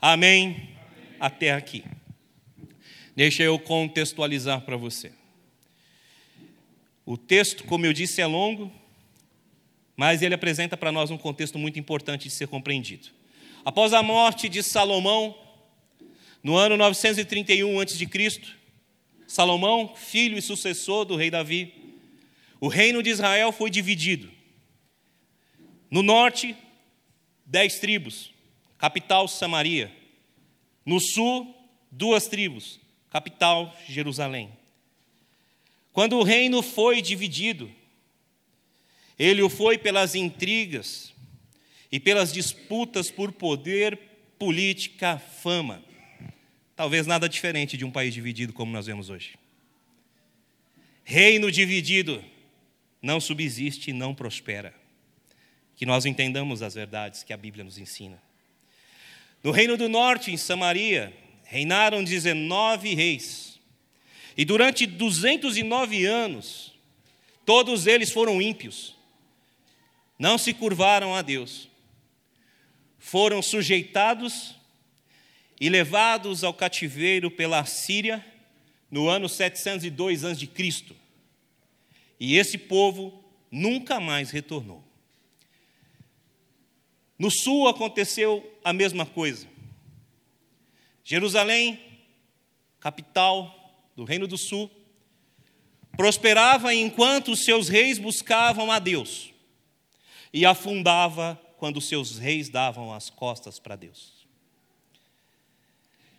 Amém? 0.00 0.46
Amém. 0.48 0.68
Até 1.20 1.52
aqui. 1.52 1.84
Deixa 3.14 3.44
eu 3.44 3.56
contextualizar 3.56 4.62
para 4.62 4.76
você. 4.76 5.12
O 7.06 7.16
texto, 7.16 7.62
como 7.62 7.86
eu 7.86 7.92
disse, 7.92 8.20
é 8.20 8.26
longo, 8.26 8.72
mas 9.96 10.22
ele 10.22 10.34
apresenta 10.34 10.76
para 10.76 10.90
nós 10.90 11.12
um 11.12 11.16
contexto 11.16 11.56
muito 11.56 11.78
importante 11.78 12.24
de 12.24 12.30
ser 12.30 12.48
compreendido. 12.48 13.06
Após 13.64 13.92
a 13.92 14.02
morte 14.02 14.48
de 14.48 14.64
Salomão, 14.64 15.38
no 16.42 16.56
ano 16.56 16.76
931 16.76 17.78
a.C., 17.78 18.40
Salomão, 19.24 19.94
filho 19.94 20.36
e 20.36 20.42
sucessor 20.42 21.04
do 21.04 21.14
rei 21.14 21.30
Davi, 21.30 21.72
o 22.58 22.66
reino 22.66 23.04
de 23.04 23.10
Israel 23.10 23.52
foi 23.52 23.70
dividido. 23.70 24.39
No 25.90 26.02
norte, 26.02 26.56
dez 27.44 27.80
tribos, 27.80 28.30
capital 28.78 29.26
Samaria. 29.26 29.90
No 30.86 31.00
sul, 31.00 31.54
duas 31.90 32.28
tribos, 32.28 32.78
capital 33.10 33.76
Jerusalém. 33.88 34.52
Quando 35.92 36.16
o 36.16 36.22
reino 36.22 36.62
foi 36.62 37.02
dividido, 37.02 37.70
ele 39.18 39.42
o 39.42 39.50
foi 39.50 39.76
pelas 39.76 40.14
intrigas 40.14 41.12
e 41.90 41.98
pelas 41.98 42.32
disputas 42.32 43.10
por 43.10 43.32
poder, 43.32 43.98
política, 44.38 45.18
fama. 45.18 45.82
Talvez 46.76 47.06
nada 47.06 47.28
diferente 47.28 47.76
de 47.76 47.84
um 47.84 47.90
país 47.90 48.14
dividido 48.14 48.52
como 48.52 48.72
nós 48.72 48.86
vemos 48.86 49.10
hoje. 49.10 49.36
Reino 51.04 51.50
dividido 51.50 52.24
não 53.02 53.20
subsiste 53.20 53.90
e 53.90 53.92
não 53.92 54.14
prospera. 54.14 54.79
Que 55.80 55.86
nós 55.86 56.04
entendamos 56.04 56.60
as 56.62 56.74
verdades 56.74 57.24
que 57.24 57.32
a 57.32 57.36
Bíblia 57.36 57.64
nos 57.64 57.78
ensina. 57.78 58.22
No 59.42 59.50
Reino 59.50 59.76
do 59.76 59.88
Norte, 59.88 60.30
em 60.30 60.36
Samaria, 60.36 61.12
reinaram 61.42 62.04
19 62.04 62.94
reis. 62.94 63.58
E 64.36 64.44
durante 64.44 64.86
209 64.86 66.04
anos, 66.04 66.72
todos 67.44 67.88
eles 67.88 68.12
foram 68.12 68.40
ímpios 68.40 69.00
não 70.20 70.36
se 70.36 70.52
curvaram 70.52 71.14
a 71.14 71.22
Deus, 71.22 71.66
foram 72.98 73.40
sujeitados 73.40 74.54
e 75.58 75.70
levados 75.70 76.44
ao 76.44 76.52
cativeiro 76.52 77.30
pela 77.30 77.64
Síria 77.64 78.22
no 78.90 79.08
ano 79.08 79.30
702 79.30 80.24
a.C. 80.26 80.94
E 82.20 82.36
esse 82.36 82.58
povo 82.58 83.24
nunca 83.50 83.98
mais 83.98 84.30
retornou. 84.30 84.84
No 87.20 87.30
sul 87.30 87.68
aconteceu 87.68 88.50
a 88.64 88.72
mesma 88.72 89.04
coisa. 89.04 89.46
Jerusalém, 91.04 91.78
capital 92.80 93.92
do 93.94 94.04
Reino 94.04 94.26
do 94.26 94.38
Sul, 94.38 94.70
prosperava 95.98 96.72
enquanto 96.72 97.32
os 97.32 97.44
seus 97.44 97.68
reis 97.68 97.98
buscavam 97.98 98.72
a 98.72 98.78
Deus 98.78 99.34
e 100.32 100.46
afundava 100.46 101.38
quando 101.58 101.78
seus 101.78 102.16
reis 102.16 102.48
davam 102.48 102.90
as 102.90 103.10
costas 103.10 103.58
para 103.58 103.76
Deus. 103.76 104.26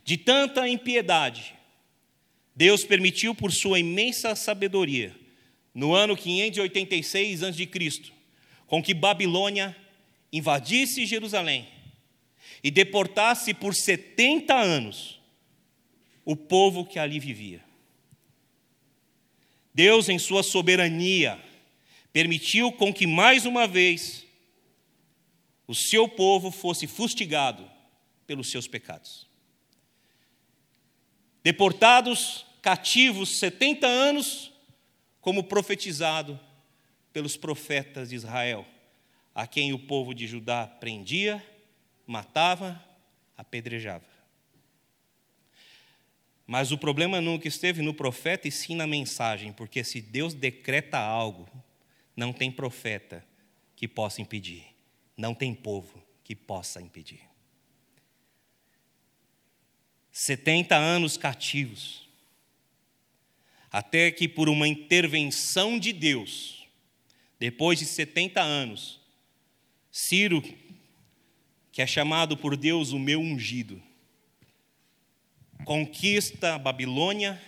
De 0.04 0.18
tanta 0.18 0.70
impiedade, 0.70 1.56
Deus 2.56 2.84
permitiu, 2.84 3.34
por 3.34 3.52
sua 3.52 3.80
imensa 3.80 4.36
sabedoria, 4.36 5.16
no 5.74 5.96
ano 5.96 6.16
586 6.16 7.42
a.C., 7.42 8.12
com 8.68 8.84
que 8.84 8.94
Babilônia 8.94 9.76
invadisse 10.32 11.06
Jerusalém 11.06 11.68
e 12.64 12.72
deportasse 12.72 13.54
por 13.54 13.74
70 13.74 14.54
anos 14.54 15.20
o 16.24 16.36
povo 16.36 16.86
que 16.86 17.00
ali 17.00 17.20
vivia. 17.20 17.64
Deus, 19.74 20.10
em 20.10 20.20
sua 20.20 20.44
soberania, 20.44 21.42
permitiu 22.12 22.72
com 22.72 22.94
que 22.94 23.08
mais 23.08 23.46
uma 23.46 23.68
vez 23.68 24.26
o 25.68 25.74
seu 25.74 26.08
povo 26.08 26.52
fosse 26.52 26.88
fustigado 26.88 27.70
pelos 28.28 28.52
seus 28.52 28.68
pecados. 28.68 29.28
Deportados, 31.44 32.46
cativos 32.62 33.40
70 33.40 33.88
anos, 33.88 34.52
como 35.22 35.44
profetizado 35.44 36.40
pelos 37.14 37.38
profetas 37.38 38.10
de 38.10 38.16
Israel, 38.16 38.66
a 39.34 39.48
quem 39.48 39.74
o 39.74 39.80
povo 39.80 40.14
de 40.14 40.28
Judá 40.28 40.68
prendia, 40.68 41.46
matava, 42.06 42.84
apedrejava. 43.38 44.06
Mas 46.46 46.72
o 46.72 46.78
problema 46.78 47.22
nunca 47.22 47.48
esteve 47.48 47.82
no 47.82 47.94
profeta 47.94 48.48
e 48.48 48.52
sim 48.52 48.76
na 48.76 48.86
mensagem, 48.86 49.54
porque 49.54 49.84
se 49.84 50.02
Deus 50.02 50.34
decreta 50.34 50.98
algo, 50.98 51.50
não 52.16 52.34
tem 52.34 52.52
profeta 52.52 53.26
que 53.76 53.88
possa 53.88 54.22
impedir, 54.22 54.66
não 55.16 55.34
tem 55.34 55.54
povo 55.54 56.04
que 56.24 56.36
possa 56.36 56.82
impedir. 56.82 57.22
70 60.12 60.76
anos 60.76 61.16
cativos, 61.16 62.08
até 63.72 64.12
que 64.12 64.28
por 64.28 64.50
uma 64.50 64.68
intervenção 64.68 65.80
de 65.80 65.94
Deus, 65.94 66.68
depois 67.40 67.80
de 67.80 67.86
70 67.86 68.42
anos, 68.42 69.01
Ciro, 69.92 70.42
que 71.72 71.82
é 71.82 71.88
chamado 71.88 72.38
por 72.38 72.56
Deus 72.56 72.92
o 72.92 73.00
meu 73.00 73.20
ungido, 73.20 73.82
conquista 75.66 76.56
a 76.56 76.60
Babilônia 76.60 77.42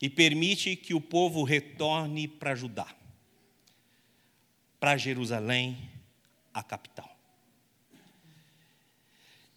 e 0.00 0.08
permite 0.08 0.76
que 0.76 0.94
o 0.94 1.00
povo 1.00 1.42
retorne 1.42 2.26
para 2.28 2.54
Judá 2.54 2.94
para 4.82 4.96
Jerusalém, 4.96 5.78
a 6.52 6.60
capital. 6.60 7.16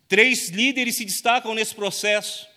Três 0.07 0.49
líderes 0.51 0.97
se 0.97 1.03
destacam 1.03 1.55
nesse 1.55 1.73
processo. 1.73 2.47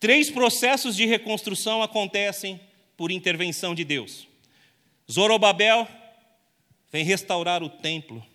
Três 0.00 0.28
processos 0.28 0.96
de 0.96 1.06
reconstrução 1.06 1.80
acontecem 1.80 2.60
por 2.96 3.12
intervenção 3.12 3.76
de 3.76 3.84
Deus. 3.84 4.26
Zorobabel 5.08 5.86
vem 6.90 7.04
restaurar 7.04 7.62
o 7.62 7.70
templo. 7.70 8.26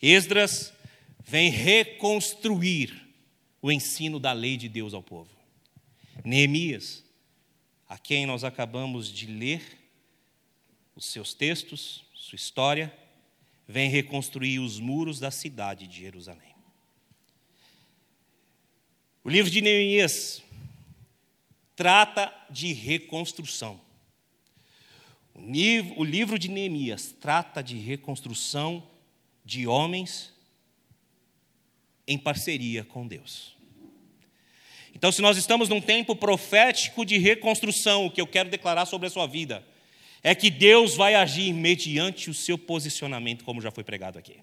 Esdras 0.00 0.72
vem 1.24 1.50
reconstruir 1.50 3.08
o 3.60 3.70
ensino 3.72 4.20
da 4.20 4.32
lei 4.32 4.56
de 4.56 4.68
Deus 4.68 4.94
ao 4.94 5.02
povo. 5.02 5.30
Neemias, 6.24 7.04
a 7.88 7.98
quem 7.98 8.26
nós 8.26 8.44
acabamos 8.44 9.12
de 9.12 9.26
ler 9.26 9.78
os 10.94 11.06
seus 11.06 11.34
textos, 11.34 12.04
sua 12.14 12.36
história, 12.36 12.96
vem 13.66 13.90
reconstruir 13.90 14.58
os 14.58 14.80
muros 14.80 15.20
da 15.20 15.30
cidade 15.30 15.86
de 15.86 16.00
Jerusalém. 16.00 16.54
O 19.22 19.28
livro 19.28 19.50
de 19.50 19.60
Neemias 19.60 20.42
trata 21.76 22.32
de 22.50 22.72
reconstrução. 22.72 23.80
O 25.34 26.04
livro 26.04 26.38
de 26.38 26.48
Neemias 26.48 27.14
trata 27.20 27.62
de 27.62 27.76
reconstrução 27.76 28.82
de 29.48 29.66
homens 29.66 30.30
em 32.06 32.18
parceria 32.18 32.84
com 32.84 33.08
Deus. 33.08 33.56
Então, 34.94 35.10
se 35.10 35.22
nós 35.22 35.38
estamos 35.38 35.70
num 35.70 35.80
tempo 35.80 36.14
profético 36.14 37.02
de 37.02 37.16
reconstrução, 37.16 38.04
o 38.04 38.10
que 38.10 38.20
eu 38.20 38.26
quero 38.26 38.50
declarar 38.50 38.84
sobre 38.84 39.06
a 39.06 39.10
sua 39.10 39.26
vida 39.26 39.64
é 40.22 40.34
que 40.34 40.50
Deus 40.50 40.94
vai 40.94 41.14
agir 41.14 41.54
mediante 41.54 42.28
o 42.28 42.34
seu 42.34 42.58
posicionamento, 42.58 43.42
como 43.42 43.62
já 43.62 43.70
foi 43.70 43.82
pregado 43.82 44.18
aqui. 44.18 44.36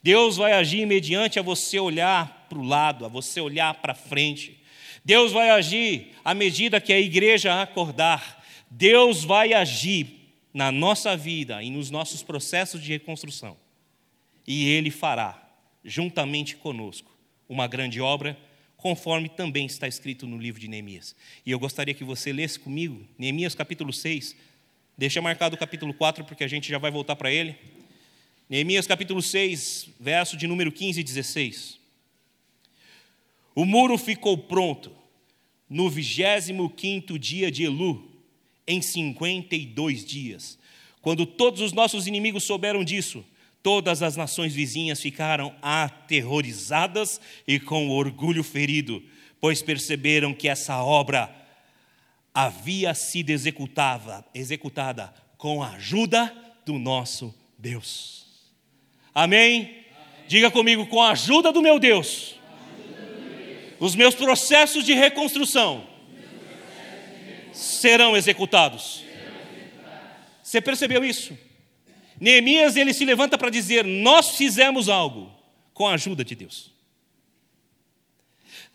Deus 0.00 0.36
vai 0.36 0.52
agir 0.52 0.86
mediante 0.86 1.36
a 1.40 1.42
você 1.42 1.80
olhar 1.80 2.46
para 2.48 2.58
o 2.58 2.62
lado, 2.62 3.04
a 3.04 3.08
você 3.08 3.40
olhar 3.40 3.74
para 3.74 3.92
frente. 3.92 4.56
Deus 5.04 5.32
vai 5.32 5.50
agir 5.50 6.12
à 6.24 6.32
medida 6.32 6.80
que 6.80 6.92
a 6.92 7.00
igreja 7.00 7.60
acordar. 7.60 8.44
Deus 8.70 9.24
vai 9.24 9.52
agir 9.52 10.30
na 10.52 10.70
nossa 10.70 11.16
vida 11.16 11.60
e 11.60 11.70
nos 11.70 11.90
nossos 11.90 12.22
processos 12.22 12.80
de 12.80 12.92
reconstrução. 12.92 13.63
E 14.46 14.68
Ele 14.68 14.90
fará, 14.90 15.40
juntamente 15.84 16.56
conosco, 16.56 17.10
uma 17.48 17.66
grande 17.66 18.00
obra, 18.00 18.38
conforme 18.76 19.28
também 19.28 19.66
está 19.66 19.88
escrito 19.88 20.26
no 20.26 20.38
livro 20.38 20.60
de 20.60 20.68
Neemias. 20.68 21.16
E 21.44 21.50
eu 21.50 21.58
gostaria 21.58 21.94
que 21.94 22.04
você 22.04 22.32
lesse 22.32 22.58
comigo, 22.58 23.06
Neemias 23.18 23.54
capítulo 23.54 23.92
6, 23.92 24.36
Deixa 24.96 25.20
marcado 25.20 25.56
o 25.56 25.58
capítulo 25.58 25.92
4, 25.92 26.24
porque 26.24 26.44
a 26.44 26.48
gente 26.48 26.68
já 26.68 26.78
vai 26.78 26.90
voltar 26.90 27.16
para 27.16 27.30
ele. 27.30 27.56
Neemias 28.48 28.86
capítulo 28.86 29.20
6, 29.20 29.88
verso 29.98 30.36
de 30.36 30.46
número 30.46 30.70
15 30.70 31.00
e 31.00 31.02
16. 31.02 31.80
O 33.56 33.64
muro 33.64 33.98
ficou 33.98 34.38
pronto 34.38 34.92
no 35.68 35.90
25 35.90 37.18
dia 37.18 37.50
de 37.50 37.64
Elu, 37.64 38.08
em 38.68 38.80
52 38.80 40.04
dias. 40.04 40.58
Quando 41.00 41.26
todos 41.26 41.60
os 41.60 41.72
nossos 41.72 42.06
inimigos 42.06 42.44
souberam 42.44 42.84
disso, 42.84 43.24
todas 43.64 44.02
as 44.02 44.14
nações 44.14 44.54
vizinhas 44.54 45.00
ficaram 45.00 45.56
aterrorizadas 45.62 47.18
e 47.48 47.58
com 47.58 47.88
orgulho 47.88 48.44
ferido, 48.44 49.02
pois 49.40 49.62
perceberam 49.62 50.34
que 50.34 50.50
essa 50.50 50.84
obra 50.84 51.34
havia 52.34 52.92
sido 52.92 53.30
executada, 53.30 54.22
executada 54.34 55.14
com 55.38 55.62
a 55.62 55.72
ajuda 55.72 56.30
do 56.66 56.78
nosso 56.78 57.34
Deus. 57.58 58.26
Amém? 59.14 59.62
Amém? 59.62 59.84
Diga 60.28 60.50
comigo, 60.50 60.86
com 60.86 61.00
a 61.00 61.12
ajuda 61.12 61.50
do 61.50 61.62
meu 61.62 61.78
Deus, 61.78 62.34
os 63.80 63.94
meus 63.94 64.14
processos 64.14 64.84
de 64.84 64.92
reconstrução 64.92 65.86
serão 67.50 68.14
executados. 68.14 69.02
Você 70.42 70.60
percebeu 70.60 71.02
isso? 71.02 71.36
Neemias 72.20 72.76
ele 72.76 72.92
se 72.92 73.04
levanta 73.04 73.36
para 73.36 73.50
dizer: 73.50 73.84
Nós 73.84 74.36
fizemos 74.36 74.88
algo 74.88 75.32
com 75.72 75.86
a 75.86 75.94
ajuda 75.94 76.24
de 76.24 76.34
Deus. 76.34 76.72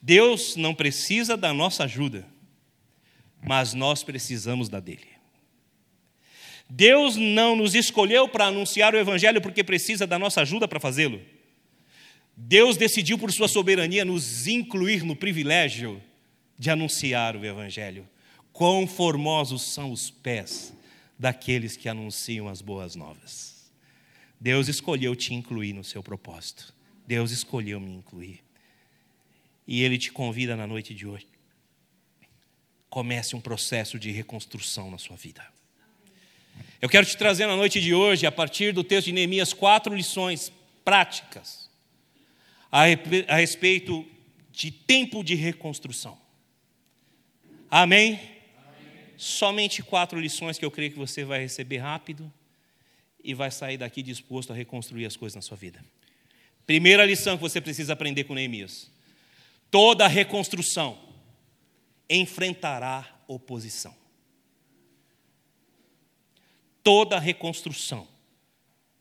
Deus 0.02 0.56
não 0.56 0.74
precisa 0.74 1.36
da 1.36 1.54
nossa 1.54 1.84
ajuda, 1.84 2.26
mas 3.42 3.74
nós 3.74 4.04
precisamos 4.04 4.70
da 4.70 4.80
dele. 4.80 5.08
Deus 6.70 7.16
não 7.16 7.56
nos 7.56 7.74
escolheu 7.74 8.28
para 8.28 8.46
anunciar 8.46 8.94
o 8.94 8.98
Evangelho 8.98 9.42
porque 9.42 9.64
precisa 9.64 10.06
da 10.06 10.20
nossa 10.20 10.42
ajuda 10.42 10.68
para 10.68 10.80
fazê-lo. 10.80 11.20
Deus 12.38 12.78
decidiu, 12.78 13.18
por 13.18 13.32
sua 13.34 13.48
soberania, 13.48 14.06
nos 14.06 14.48
incluir 14.48 15.04
no 15.04 15.16
privilégio 15.16 16.02
de 16.58 16.70
anunciar 16.70 17.36
o 17.36 17.44
Evangelho. 17.44 18.08
Quão 18.54 18.86
formosos 18.86 19.62
são 19.64 19.92
os 19.92 20.10
pés 20.10 20.74
daqueles 21.20 21.76
que 21.76 21.90
anunciam 21.90 22.48
as 22.48 22.62
boas 22.62 22.96
novas. 22.96 23.70
Deus 24.40 24.70
escolheu 24.70 25.14
te 25.16 25.34
incluir 25.34 25.74
no 25.74 25.84
seu 25.84 26.02
propósito. 26.02 26.74
Deus 27.06 27.32
escolheu 27.32 27.80
me 27.80 27.92
incluir. 27.92 28.42
E 29.68 29.84
Ele 29.84 29.98
te 29.98 30.12
convida 30.14 30.56
na 30.56 30.66
noite 30.66 30.96
de 30.96 31.06
hoje. 31.06 31.28
Comece 32.90 33.36
um 33.36 33.42
processo 33.42 34.00
de 34.00 34.10
reconstrução 34.12 34.90
na 34.90 34.98
sua 34.98 35.18
vida. 35.18 35.46
Eu 36.82 36.88
quero 36.88 37.06
te 37.06 37.18
trazer 37.18 37.46
na 37.46 37.56
noite 37.56 37.82
de 37.82 37.94
hoje, 37.94 38.26
a 38.26 38.32
partir 38.32 38.72
do 38.72 38.84
texto 38.84 39.08
de 39.08 39.12
Neemias, 39.12 39.52
quatro 39.52 39.94
lições 39.94 40.52
práticas 40.86 41.70
a 42.72 43.36
respeito 43.36 44.08
de 44.52 44.72
tempo 44.72 45.24
de 45.24 45.36
reconstrução. 45.36 46.18
Amém? 47.70 48.39
Somente 49.20 49.84
quatro 49.84 50.18
lições 50.18 50.58
que 50.58 50.64
eu 50.64 50.72
creio 50.72 50.92
que 50.92 50.98
você 50.98 51.26
vai 51.26 51.42
receber 51.42 51.80
rápido 51.80 52.32
e 53.22 53.34
vai 53.34 53.52
sair 53.52 53.78
daqui 53.78 54.02
disposto 54.02 54.54
a 54.54 54.56
reconstruir 54.56 55.06
as 55.06 55.18
coisas 55.18 55.36
na 55.36 55.42
sua 55.42 55.58
vida. 55.58 55.84
Primeira 56.66 57.06
lição 57.06 57.36
que 57.36 57.42
você 57.42 57.60
precisa 57.60 57.92
aprender 57.92 58.24
com 58.24 58.34
Neemias: 58.34 58.90
toda 59.70 60.08
reconstrução 60.08 60.98
enfrentará 62.10 63.06
oposição. 63.28 63.94
Toda 66.82 67.20
reconstrução 67.20 68.08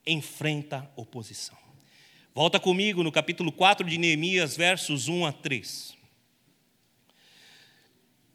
enfrenta 0.05 0.91
oposição. 0.97 1.57
Volta 2.35 2.59
comigo 2.59 3.05
no 3.05 3.13
capítulo 3.13 3.53
4 3.53 3.89
de 3.89 3.99
Neemias, 3.99 4.57
versos 4.57 5.07
1 5.07 5.27
a 5.27 5.33
3. 5.33 5.98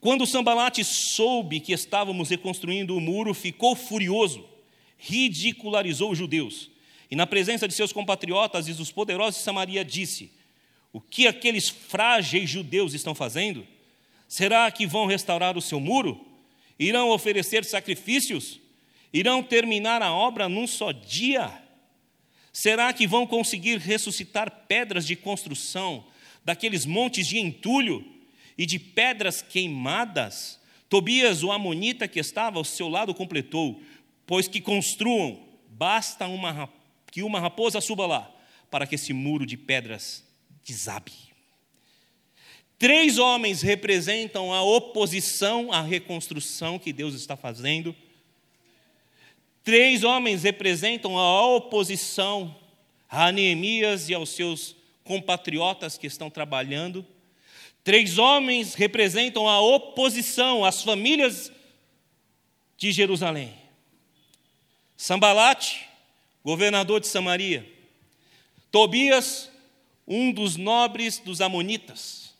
Quando 0.04 0.26
Sambalate 0.26 0.84
soube 0.84 1.60
que 1.60 1.72
estávamos 1.72 2.28
reconstruindo 2.28 2.94
o 2.94 3.00
muro, 3.00 3.32
ficou 3.32 3.74
furioso, 3.74 4.44
ridicularizou 4.98 6.10
os 6.10 6.18
judeus. 6.18 6.70
E 7.10 7.16
na 7.16 7.26
presença 7.26 7.66
de 7.66 7.72
seus 7.72 7.90
compatriotas 7.90 8.68
e 8.68 8.74
dos 8.74 8.92
poderosos 8.92 9.36
de 9.36 9.44
Samaria 9.44 9.82
disse: 9.82 10.30
O 10.92 11.00
que 11.00 11.26
aqueles 11.26 11.70
frágeis 11.70 12.50
judeus 12.50 12.92
estão 12.92 13.14
fazendo? 13.14 13.66
Será 14.28 14.70
que 14.70 14.86
vão 14.86 15.06
restaurar 15.06 15.56
o 15.56 15.62
seu 15.62 15.80
muro? 15.80 16.22
Irão 16.78 17.08
oferecer 17.08 17.64
sacrifícios? 17.64 18.60
Irão 19.10 19.42
terminar 19.42 20.02
a 20.02 20.12
obra 20.12 20.50
num 20.50 20.66
só 20.66 20.92
dia? 20.92 21.50
Será 22.52 22.92
que 22.92 23.06
vão 23.06 23.26
conseguir 23.26 23.78
ressuscitar 23.78 24.66
pedras 24.68 25.06
de 25.06 25.16
construção 25.16 26.04
daqueles 26.44 26.84
montes 26.84 27.26
de 27.26 27.38
entulho? 27.38 28.13
E 28.56 28.66
de 28.66 28.78
pedras 28.78 29.42
queimadas. 29.42 30.60
Tobias, 30.88 31.42
o 31.42 31.50
amonita 31.50 32.06
que 32.06 32.20
estava 32.20 32.58
ao 32.58 32.64
seu 32.64 32.88
lado, 32.88 33.14
completou: 33.14 33.80
Pois 34.26 34.48
que 34.48 34.60
construam, 34.60 35.42
basta 35.68 36.26
uma, 36.26 36.68
que 37.10 37.22
uma 37.22 37.40
raposa 37.40 37.80
suba 37.80 38.06
lá, 38.06 38.30
para 38.70 38.86
que 38.86 38.94
esse 38.94 39.12
muro 39.12 39.44
de 39.46 39.56
pedras 39.56 40.24
desabe. 40.64 41.12
Três 42.78 43.18
homens 43.18 43.62
representam 43.62 44.52
a 44.52 44.62
oposição 44.62 45.72
à 45.72 45.80
reconstrução 45.80 46.78
que 46.78 46.92
Deus 46.92 47.14
está 47.14 47.36
fazendo. 47.36 47.94
Três 49.62 50.04
homens 50.04 50.42
representam 50.42 51.18
a 51.18 51.46
oposição 51.46 52.54
a 53.08 53.30
Neemias 53.30 54.08
e 54.08 54.14
aos 54.14 54.30
seus 54.30 54.74
compatriotas 55.04 55.96
que 55.96 56.06
estão 56.06 56.28
trabalhando. 56.28 57.06
Três 57.84 58.16
homens 58.16 58.72
representam 58.72 59.46
a 59.46 59.60
oposição 59.60 60.64
às 60.64 60.82
famílias 60.82 61.52
de 62.78 62.90
Jerusalém. 62.90 63.54
Sambalate, 64.96 65.86
governador 66.42 66.98
de 66.98 67.06
Samaria. 67.06 67.70
Tobias, 68.70 69.50
um 70.08 70.32
dos 70.32 70.56
nobres 70.56 71.18
dos 71.18 71.42
Amonitas. 71.42 72.34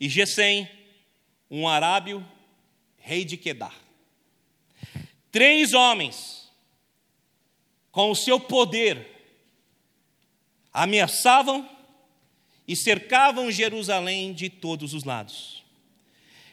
E 0.00 0.08
Gesem, 0.08 0.66
um 1.50 1.68
arábio, 1.68 2.26
rei 2.96 3.26
de 3.26 3.36
Quedar. 3.36 3.74
Três 5.30 5.74
homens, 5.74 6.50
com 7.92 8.10
o 8.10 8.16
seu 8.16 8.40
poder, 8.40 9.06
ameaçavam 10.72 11.68
e 12.68 12.76
cercavam 12.76 13.50
Jerusalém 13.50 14.34
de 14.34 14.50
todos 14.50 14.92
os 14.92 15.04
lados. 15.04 15.64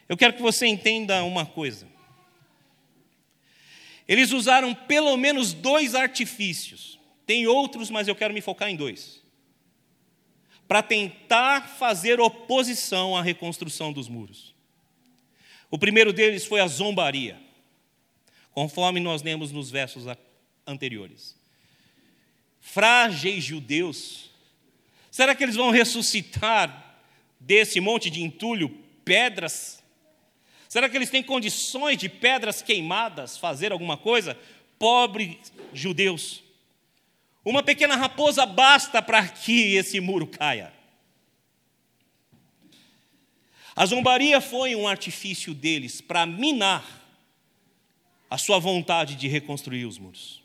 Eu 0.08 0.16
quero 0.16 0.32
que 0.32 0.40
você 0.40 0.66
entenda 0.66 1.22
uma 1.22 1.44
coisa. 1.44 1.86
Eles 4.08 4.32
usaram 4.32 4.74
pelo 4.74 5.14
menos 5.18 5.52
dois 5.52 5.94
artifícios. 5.94 6.98
Tem 7.26 7.46
outros, 7.46 7.90
mas 7.90 8.08
eu 8.08 8.16
quero 8.16 8.32
me 8.32 8.40
focar 8.40 8.70
em 8.70 8.76
dois. 8.76 9.22
Para 10.66 10.82
tentar 10.82 11.68
fazer 11.76 12.18
oposição 12.18 13.14
à 13.14 13.22
reconstrução 13.22 13.92
dos 13.92 14.08
muros. 14.08 14.54
O 15.70 15.78
primeiro 15.78 16.12
deles 16.12 16.46
foi 16.46 16.60
a 16.60 16.66
zombaria, 16.66 17.38
conforme 18.52 19.00
nós 19.00 19.22
lemos 19.22 19.52
nos 19.52 19.70
versos 19.70 20.04
anteriores. 20.66 21.36
Frágeis 22.60 23.44
judeus 23.44 24.30
Será 25.16 25.34
que 25.34 25.42
eles 25.42 25.56
vão 25.56 25.70
ressuscitar 25.70 26.94
desse 27.40 27.80
monte 27.80 28.10
de 28.10 28.22
entulho 28.22 28.68
pedras? 29.02 29.82
Será 30.68 30.90
que 30.90 30.96
eles 30.98 31.08
têm 31.08 31.22
condições 31.22 31.96
de 31.96 32.06
pedras 32.06 32.60
queimadas 32.60 33.38
fazer 33.38 33.72
alguma 33.72 33.96
coisa? 33.96 34.38
Pobres 34.78 35.38
judeus. 35.72 36.42
Uma 37.42 37.62
pequena 37.62 37.96
raposa 37.96 38.44
basta 38.44 39.00
para 39.00 39.26
que 39.26 39.74
esse 39.74 39.98
muro 40.00 40.26
caia. 40.26 40.70
A 43.74 43.86
zombaria 43.86 44.38
foi 44.38 44.76
um 44.76 44.86
artifício 44.86 45.54
deles 45.54 46.02
para 46.02 46.26
minar 46.26 46.84
a 48.28 48.36
sua 48.36 48.58
vontade 48.58 49.14
de 49.14 49.28
reconstruir 49.28 49.86
os 49.86 49.96
muros. 49.96 50.42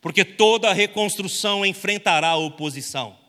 Porque 0.00 0.24
toda 0.24 0.72
reconstrução 0.72 1.64
enfrentará 1.64 2.34
oposição. 2.34 3.25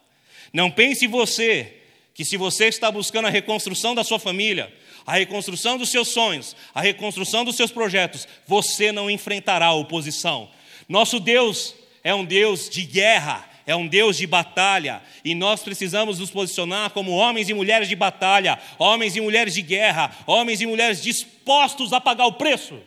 Não 0.54 0.72
pense 0.72 1.08
você 1.08 1.74
que 2.14 2.26
se 2.26 2.36
você 2.38 2.66
está 2.66 2.92
buscando 2.92 3.28
a 3.28 3.30
reconstrução 3.30 3.94
da 3.94 4.04
sua 4.04 4.18
família, 4.18 4.74
a 5.06 5.14
reconstrução 5.14 5.78
dos 5.78 5.90
seus 5.90 6.10
sonhos, 6.10 6.56
a 6.74 6.82
reconstrução 6.82 7.46
dos 7.46 7.56
seus 7.56 7.72
projetos, 7.72 8.28
você 8.48 8.92
não 8.92 9.10
enfrentará 9.10 9.72
oposição. 9.72 10.50
Nosso 10.90 11.20
Deus 11.20 11.76
é 12.04 12.14
um 12.16 12.26
Deus 12.26 12.70
de 12.70 12.84
guerra, 12.84 13.48
é 13.66 13.76
um 13.76 13.88
Deus 13.88 14.18
de 14.18 14.26
batalha, 14.26 15.02
e 15.24 15.36
nós 15.36 15.62
precisamos 15.62 16.20
nos 16.20 16.32
posicionar 16.32 16.90
como 16.90 17.12
homens 17.12 17.50
e 17.50 17.54
mulheres 17.54 17.88
de 17.88 17.96
batalha, 17.96 18.60
homens 18.80 19.16
e 19.16 19.22
mulheres 19.22 19.54
de 19.54 19.62
guerra, 19.62 20.12
homens 20.26 20.60
e 20.60 20.66
mulheres 20.66 21.04
dispostos 21.04 21.94
a 21.94 22.02
pagar 22.02 22.26
o 22.26 22.34
preço 22.34 22.80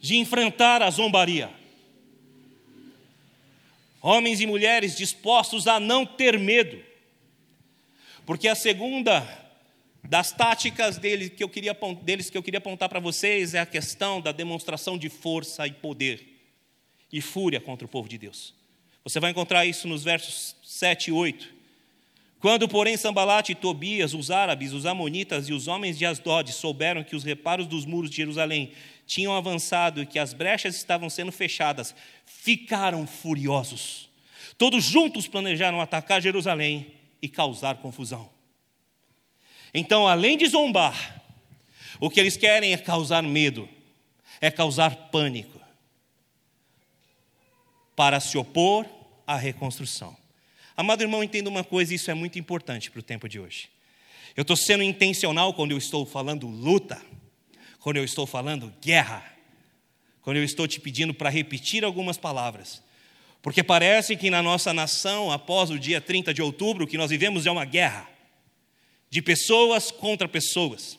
de 0.00 0.16
enfrentar 0.16 0.82
a 0.82 0.90
zombaria 0.90 1.50
homens 4.06 4.38
e 4.42 4.46
mulheres 4.46 4.94
dispostos 4.94 5.66
a 5.66 5.80
não 5.80 6.04
ter 6.04 6.38
medo. 6.38 6.78
Porque 8.26 8.46
a 8.46 8.54
segunda 8.54 9.26
das 10.02 10.30
táticas 10.30 10.98
deles 10.98 11.30
que 11.30 11.42
eu 11.42 11.48
queria, 11.48 11.74
deles 12.02 12.28
que 12.28 12.36
eu 12.36 12.42
queria 12.42 12.58
apontar 12.58 12.90
para 12.90 13.00
vocês 13.00 13.54
é 13.54 13.60
a 13.60 13.64
questão 13.64 14.20
da 14.20 14.30
demonstração 14.30 14.98
de 14.98 15.08
força 15.08 15.66
e 15.66 15.72
poder 15.72 16.22
e 17.10 17.22
fúria 17.22 17.58
contra 17.58 17.86
o 17.86 17.88
povo 17.88 18.06
de 18.06 18.18
Deus. 18.18 18.52
Você 19.02 19.18
vai 19.18 19.30
encontrar 19.30 19.64
isso 19.64 19.88
nos 19.88 20.04
versos 20.04 20.54
7 20.62 21.08
e 21.08 21.12
8. 21.12 21.54
Quando, 22.40 22.68
porém, 22.68 22.98
Sambalate 22.98 23.52
e 23.52 23.54
Tobias, 23.54 24.12
os 24.12 24.30
árabes, 24.30 24.74
os 24.74 24.84
amonitas 24.84 25.48
e 25.48 25.54
os 25.54 25.66
homens 25.66 25.96
de 25.96 26.04
Asdod 26.04 26.52
souberam 26.52 27.02
que 27.02 27.16
os 27.16 27.24
reparos 27.24 27.66
dos 27.66 27.86
muros 27.86 28.10
de 28.10 28.18
Jerusalém 28.18 28.72
tinham 29.06 29.34
avançado 29.34 30.02
e 30.02 30.06
que 30.06 30.18
as 30.18 30.32
brechas 30.32 30.76
estavam 30.76 31.10
sendo 31.10 31.32
fechadas, 31.32 31.94
ficaram 32.24 33.06
furiosos. 33.06 34.08
Todos 34.56 34.84
juntos 34.84 35.26
planejaram 35.26 35.80
atacar 35.80 36.22
Jerusalém 36.22 36.92
e 37.20 37.28
causar 37.28 37.76
confusão. 37.76 38.30
Então, 39.72 40.06
além 40.06 40.38
de 40.38 40.46
zombar, 40.46 41.22
o 41.98 42.08
que 42.08 42.20
eles 42.20 42.36
querem 42.36 42.72
é 42.72 42.76
causar 42.76 43.22
medo, 43.22 43.68
é 44.40 44.50
causar 44.50 44.94
pânico, 45.10 45.60
para 47.96 48.20
se 48.20 48.36
opor 48.36 48.86
à 49.26 49.36
reconstrução. 49.36 50.16
Amado 50.76 51.02
irmão, 51.02 51.22
entenda 51.22 51.48
uma 51.48 51.62
coisa, 51.62 51.94
isso 51.94 52.10
é 52.10 52.14
muito 52.14 52.38
importante 52.38 52.90
para 52.90 53.00
o 53.00 53.02
tempo 53.02 53.28
de 53.28 53.38
hoje. 53.38 53.68
Eu 54.36 54.42
estou 54.42 54.56
sendo 54.56 54.82
intencional 54.82 55.54
quando 55.54 55.70
eu 55.70 55.78
estou 55.78 56.04
falando 56.04 56.48
luta, 56.48 57.00
quando 57.84 57.98
eu 57.98 58.04
estou 58.04 58.26
falando 58.26 58.72
guerra, 58.80 59.22
quando 60.22 60.38
eu 60.38 60.42
estou 60.42 60.66
te 60.66 60.80
pedindo 60.80 61.12
para 61.12 61.28
repetir 61.28 61.84
algumas 61.84 62.16
palavras. 62.16 62.82
Porque 63.42 63.62
parece 63.62 64.16
que 64.16 64.30
na 64.30 64.42
nossa 64.42 64.72
nação, 64.72 65.30
após 65.30 65.68
o 65.68 65.78
dia 65.78 66.00
30 66.00 66.32
de 66.32 66.40
outubro, 66.40 66.84
o 66.84 66.86
que 66.86 66.96
nós 66.96 67.10
vivemos 67.10 67.44
é 67.44 67.50
uma 67.50 67.66
guerra 67.66 68.08
de 69.10 69.20
pessoas 69.20 69.90
contra 69.90 70.26
pessoas. 70.26 70.98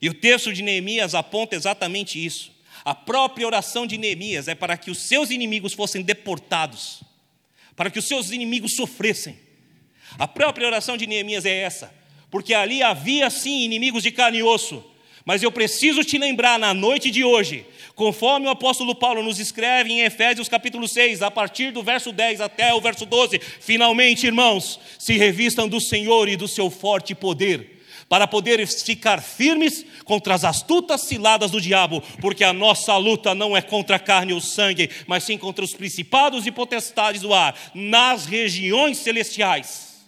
E 0.00 0.08
o 0.08 0.14
texto 0.14 0.52
de 0.52 0.62
Neemias 0.62 1.12
aponta 1.12 1.56
exatamente 1.56 2.24
isso. 2.24 2.52
A 2.84 2.94
própria 2.94 3.44
oração 3.44 3.84
de 3.84 3.98
Neemias 3.98 4.46
é 4.46 4.54
para 4.54 4.76
que 4.76 4.92
os 4.92 4.98
seus 4.98 5.28
inimigos 5.28 5.72
fossem 5.72 6.02
deportados, 6.02 7.02
para 7.74 7.90
que 7.90 7.98
os 7.98 8.06
seus 8.06 8.30
inimigos 8.30 8.76
sofressem. 8.76 9.36
A 10.16 10.28
própria 10.28 10.68
oração 10.68 10.96
de 10.96 11.04
Neemias 11.04 11.44
é 11.44 11.62
essa, 11.62 11.92
porque 12.30 12.54
ali 12.54 12.80
havia 12.80 13.28
sim 13.28 13.64
inimigos 13.64 14.04
de 14.04 14.12
carne 14.12 14.38
e 14.38 14.42
osso, 14.44 14.91
mas 15.24 15.42
eu 15.42 15.52
preciso 15.52 16.02
te 16.04 16.18
lembrar 16.18 16.58
na 16.58 16.74
noite 16.74 17.10
de 17.10 17.22
hoje, 17.22 17.66
conforme 17.94 18.46
o 18.46 18.50
apóstolo 18.50 18.94
Paulo 18.94 19.22
nos 19.22 19.38
escreve 19.38 19.92
em 19.92 20.00
Efésios 20.00 20.48
capítulo 20.48 20.88
6, 20.88 21.22
a 21.22 21.30
partir 21.30 21.70
do 21.70 21.82
verso 21.82 22.12
10 22.12 22.40
até 22.40 22.74
o 22.74 22.80
verso 22.80 23.06
12, 23.06 23.38
finalmente, 23.60 24.26
irmãos, 24.26 24.80
se 24.98 25.16
revistam 25.16 25.68
do 25.68 25.80
Senhor 25.80 26.28
e 26.28 26.36
do 26.36 26.48
seu 26.48 26.70
forte 26.70 27.14
poder 27.14 27.82
para 28.08 28.26
poder 28.26 28.66
ficar 28.66 29.22
firmes 29.22 29.86
contra 30.04 30.34
as 30.34 30.44
astutas 30.44 31.02
ciladas 31.02 31.50
do 31.50 31.58
diabo, 31.58 32.02
porque 32.20 32.44
a 32.44 32.52
nossa 32.52 32.94
luta 32.98 33.34
não 33.34 33.56
é 33.56 33.62
contra 33.62 33.96
a 33.96 33.98
carne 33.98 34.34
ou 34.34 34.40
sangue, 34.40 34.90
mas 35.06 35.24
sim 35.24 35.38
contra 35.38 35.64
os 35.64 35.72
principados 35.72 36.46
e 36.46 36.50
potestades 36.50 37.22
do 37.22 37.32
ar, 37.32 37.54
nas 37.74 38.26
regiões 38.26 38.98
celestiais. 38.98 40.04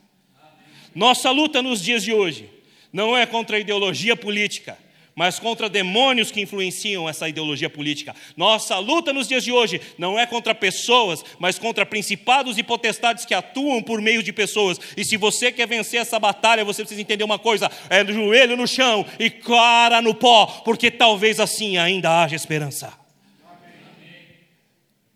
Nossa 0.95 1.31
luta 1.31 1.63
nos 1.63 1.83
dias 1.83 2.03
de 2.03 2.13
hoje 2.13 2.51
não 2.93 3.17
é 3.17 3.25
contra 3.25 3.57
a 3.57 3.61
ideologia 3.61 4.15
política, 4.15 4.77
mas 5.15 5.39
contra 5.39 5.69
demônios 5.69 6.31
que 6.31 6.41
influenciam 6.41 7.09
essa 7.09 7.29
ideologia 7.29 7.71
política. 7.71 8.15
Nossa 8.37 8.79
luta 8.79 9.13
nos 9.13 9.29
dias 9.29 9.45
de 9.45 9.53
hoje 9.53 9.81
não 9.97 10.19
é 10.19 10.27
contra 10.27 10.55
pessoas, 10.55 11.25
mas 11.39 11.59
contra 11.59 11.87
principados 11.87 12.59
e 12.59 12.63
potestades 12.63 13.25
que 13.25 13.35
atuam 13.35 13.83
por 13.83 14.01
meio 14.01 14.23
de 14.23 14.33
pessoas. 14.33 14.79
E 14.97 15.05
se 15.05 15.17
você 15.17 15.53
quer 15.53 15.69
vencer 15.69 16.01
essa 16.01 16.19
batalha, 16.19 16.65
você 16.65 16.83
precisa 16.83 17.01
entender 17.01 17.25
uma 17.25 17.39
coisa: 17.39 17.71
é 17.89 18.03
do 18.03 18.13
joelho 18.13 18.57
no 18.57 18.67
chão 18.67 19.07
e 19.19 19.31
cara 19.31 20.03
no 20.03 20.15
pó, 20.15 20.47
porque 20.65 20.91
talvez 20.91 21.39
assim 21.39 21.77
ainda 21.77 22.23
haja 22.23 22.35
esperança. 22.35 22.93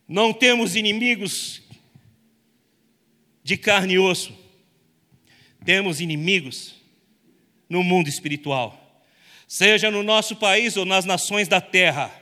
Não 0.06 0.32
temos 0.32 0.74
inimigos 0.74 1.62
de 3.42 3.56
carne 3.56 3.94
e 3.94 3.98
osso, 3.98 4.32
temos 5.64 6.00
inimigos 6.00 6.76
no 7.68 7.82
mundo 7.82 8.08
espiritual 8.08 8.87
seja 9.48 9.90
no 9.90 10.02
nosso 10.02 10.36
país 10.36 10.76
ou 10.76 10.84
nas 10.84 11.06
nações 11.06 11.48
da 11.48 11.58
terra, 11.58 12.12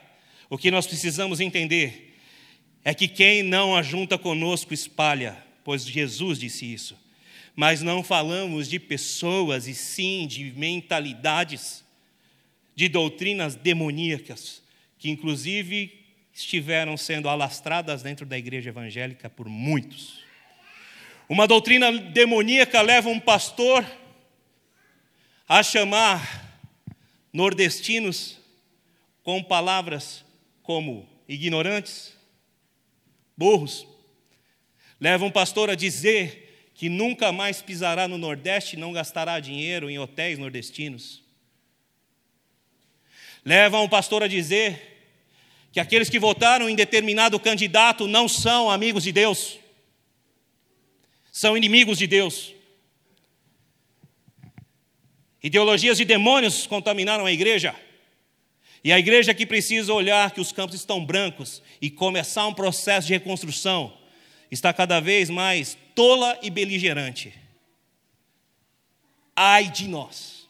o 0.49 0.57
que 0.57 0.71
nós 0.71 0.87
precisamos 0.87 1.41
entender 1.41 2.17
é 2.85 2.95
que 2.95 3.09
quem 3.09 3.43
não 3.43 3.75
ajunta 3.75 4.17
conosco 4.17 4.73
espalha, 4.73 5.37
pois 5.65 5.85
Jesus 5.85 6.39
disse 6.39 6.73
isso. 6.73 6.97
Mas 7.57 7.83
não 7.83 8.05
falamos 8.05 8.69
de 8.69 8.79
pessoas 8.79 9.67
e 9.67 9.75
sim 9.75 10.25
de 10.29 10.53
mentalidades, 10.57 11.85
de 12.77 12.89
doutrinas 12.89 13.57
demoníacas, 13.57 14.63
que 14.97 15.11
inclusive 15.11 15.99
estiveram 16.33 16.97
sendo 16.97 17.29
alastradas 17.29 18.03
dentro 18.03 18.25
da 18.25 18.39
igreja 18.39 18.69
evangélica 18.69 19.29
por 19.29 19.49
muitos. 19.49 20.21
Uma 21.29 21.49
doutrina 21.49 21.91
demoníaca 21.91 22.81
leva 22.83 23.09
um 23.09 23.19
pastor 23.19 23.85
a 25.49 25.63
chamar 25.63 26.56
nordestinos 27.37 28.39
com 29.23 29.43
palavras 29.43 30.25
como 30.63 31.07
ignorantes, 31.29 32.15
burros, 33.37 33.87
levam 34.99 35.29
um 35.29 35.31
pastor 35.31 35.69
a 35.69 35.75
dizer 35.75 36.71
que 36.75 36.89
nunca 36.89 37.33
mais 37.33 37.61
pisará 37.61 38.09
no 38.09 38.17
Nordeste 38.17 38.75
e 38.75 38.79
não 38.79 38.91
gastará 38.91 39.39
dinheiro 39.39 39.91
em 39.91 39.99
hotéis 39.99 40.39
nordestinos. 40.39 41.23
Levam 43.45 43.85
o 43.85 43.89
pastor 43.89 44.23
a 44.23 44.29
dizer 44.29 45.13
que 45.73 45.79
aqueles 45.79 46.09
que 46.09 46.19
votaram 46.19 46.71
em 46.71 46.75
determinado 46.75 47.39
candidato 47.39 48.07
não 48.07 48.27
são 48.27 48.71
amigos 48.71 49.03
de 49.03 49.13
Deus, 49.13 49.59
são 51.31 51.55
inimigos 51.55 51.99
de 51.99 52.07
Deus. 52.07 52.56
Ideologias 55.47 55.97
de 55.97 56.05
demônios 56.05 56.67
contaminaram 56.67 57.25
a 57.25 57.31
igreja. 57.31 57.73
E 58.83 58.93
a 58.93 58.99
igreja 58.99 59.33
que 59.33 59.47
precisa 59.47 59.95
olhar 59.95 60.33
que 60.33 60.41
os 60.41 60.51
campos 60.51 60.75
estão 60.75 61.07
brancos 61.07 61.63
e 61.81 61.89
começar 61.89 62.49
um 62.49 62.53
processo 62.53 63.07
de 63.07 63.13
reconstrução 63.13 63.97
está 64.51 64.73
cada 64.73 64.99
vez 64.99 65.31
mais 65.31 65.79
tola 65.95 66.37
e 66.43 66.51
beligerante. 66.51 67.33
Ai 69.37 69.71
de 69.71 69.87
nós, 69.87 70.49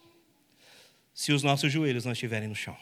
se 1.13 1.31
os 1.31 1.43
nossos 1.43 1.71
joelhos 1.71 2.07
não 2.07 2.13
estiverem 2.13 2.49
no 2.49 2.55
chão. 2.55 2.77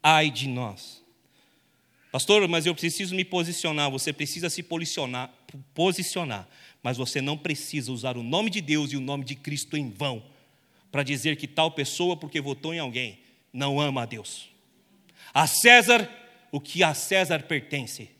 Ai 0.00 0.30
de 0.30 0.46
nós. 0.46 1.02
Pastor, 2.12 2.46
mas 2.46 2.64
eu 2.64 2.76
preciso 2.76 3.16
me 3.16 3.24
posicionar. 3.24 3.90
Você 3.90 4.12
precisa 4.12 4.48
se 4.48 4.62
posicionar, 4.62 5.34
posicionar 5.74 6.48
mas 6.84 6.98
você 6.98 7.22
não 7.22 7.38
precisa 7.38 7.90
usar 7.90 8.18
o 8.18 8.22
nome 8.22 8.50
de 8.50 8.60
Deus 8.60 8.92
e 8.92 8.96
o 8.98 9.00
nome 9.00 9.24
de 9.24 9.34
Cristo 9.34 9.74
em 9.74 9.90
vão 9.90 10.22
para 10.92 11.02
dizer 11.02 11.36
que 11.36 11.48
tal 11.48 11.70
pessoa, 11.70 12.14
porque 12.14 12.42
votou 12.42 12.74
em 12.74 12.78
alguém, 12.78 13.18
não 13.50 13.80
ama 13.80 14.02
a 14.02 14.06
Deus. 14.06 14.50
A 15.32 15.46
César 15.46 16.08
o 16.52 16.60
que 16.60 16.84
a 16.84 16.94
César 16.94 17.42
pertence, 17.44 18.10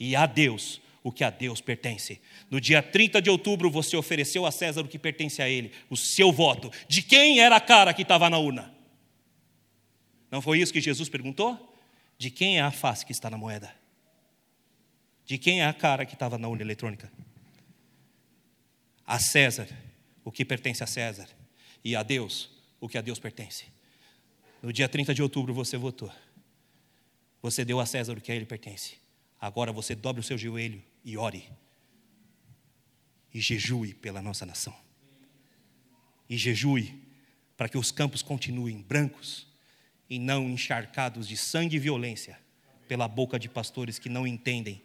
e 0.00 0.16
a 0.16 0.24
Deus 0.24 0.80
o 1.02 1.10
que 1.10 1.24
a 1.24 1.30
Deus 1.30 1.60
pertence. 1.60 2.22
No 2.48 2.60
dia 2.60 2.80
30 2.80 3.20
de 3.20 3.28
outubro, 3.28 3.68
você 3.68 3.96
ofereceu 3.96 4.46
a 4.46 4.52
César 4.52 4.82
o 4.82 4.88
que 4.88 4.98
pertence 4.98 5.42
a 5.42 5.48
ele, 5.48 5.72
o 5.90 5.96
seu 5.96 6.32
voto. 6.32 6.70
De 6.88 7.02
quem 7.02 7.40
era 7.40 7.56
a 7.56 7.60
cara 7.60 7.92
que 7.92 8.02
estava 8.02 8.30
na 8.30 8.38
urna? 8.38 8.72
Não 10.30 10.40
foi 10.40 10.60
isso 10.60 10.72
que 10.72 10.80
Jesus 10.80 11.08
perguntou? 11.08 11.76
De 12.16 12.30
quem 12.30 12.58
é 12.58 12.62
a 12.62 12.70
face 12.70 13.04
que 13.04 13.12
está 13.12 13.28
na 13.28 13.36
moeda? 13.36 13.74
De 15.26 15.36
quem 15.36 15.60
é 15.60 15.66
a 15.66 15.72
cara 15.74 16.06
que 16.06 16.14
estava 16.14 16.38
na 16.38 16.48
urna 16.48 16.62
eletrônica? 16.62 17.10
A 19.06 19.18
César 19.18 19.68
o 20.24 20.30
que 20.30 20.44
pertence 20.44 20.82
a 20.82 20.86
César 20.86 21.28
e 21.84 21.96
a 21.96 22.02
Deus 22.02 22.50
o 22.80 22.88
que 22.88 22.98
a 22.98 23.00
Deus 23.00 23.18
pertence. 23.18 23.66
No 24.62 24.72
dia 24.72 24.88
30 24.88 25.14
de 25.14 25.22
outubro 25.22 25.52
você 25.52 25.76
votou. 25.76 26.12
Você 27.40 27.64
deu 27.64 27.80
a 27.80 27.86
César 27.86 28.16
o 28.16 28.20
que 28.20 28.30
a 28.30 28.34
ele 28.34 28.46
pertence. 28.46 28.94
Agora 29.40 29.72
você 29.72 29.94
dobre 29.94 30.20
o 30.20 30.24
seu 30.24 30.38
joelho 30.38 30.82
e 31.04 31.16
ore. 31.16 31.48
E 33.34 33.40
jejue 33.40 33.94
pela 33.94 34.22
nossa 34.22 34.46
nação. 34.46 34.76
E 36.28 36.36
jejue 36.36 37.02
para 37.56 37.68
que 37.68 37.78
os 37.78 37.90
campos 37.90 38.22
continuem 38.22 38.80
brancos 38.80 39.46
e 40.08 40.18
não 40.18 40.48
encharcados 40.48 41.26
de 41.26 41.36
sangue 41.36 41.76
e 41.76 41.80
violência 41.80 42.38
pela 42.86 43.08
boca 43.08 43.38
de 43.38 43.48
pastores 43.48 43.98
que 43.98 44.08
não 44.08 44.26
entendem 44.26 44.82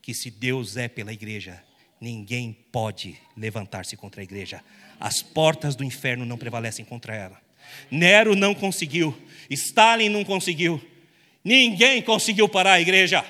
que 0.00 0.14
se 0.14 0.30
Deus 0.30 0.76
é 0.76 0.88
pela 0.88 1.12
igreja, 1.12 1.62
ninguém 2.02 2.56
pode 2.72 3.16
levantar-se 3.36 3.96
contra 3.96 4.20
a 4.20 4.24
igreja. 4.24 4.60
As 4.98 5.22
portas 5.22 5.76
do 5.76 5.84
inferno 5.84 6.26
não 6.26 6.36
prevalecem 6.36 6.84
contra 6.84 7.14
ela. 7.14 7.40
Nero 7.88 8.34
não 8.34 8.56
conseguiu, 8.56 9.16
Stalin 9.48 10.08
não 10.08 10.24
conseguiu, 10.24 10.82
ninguém 11.44 12.02
conseguiu 12.02 12.48
parar 12.48 12.72
a 12.72 12.80
igreja. 12.80 13.24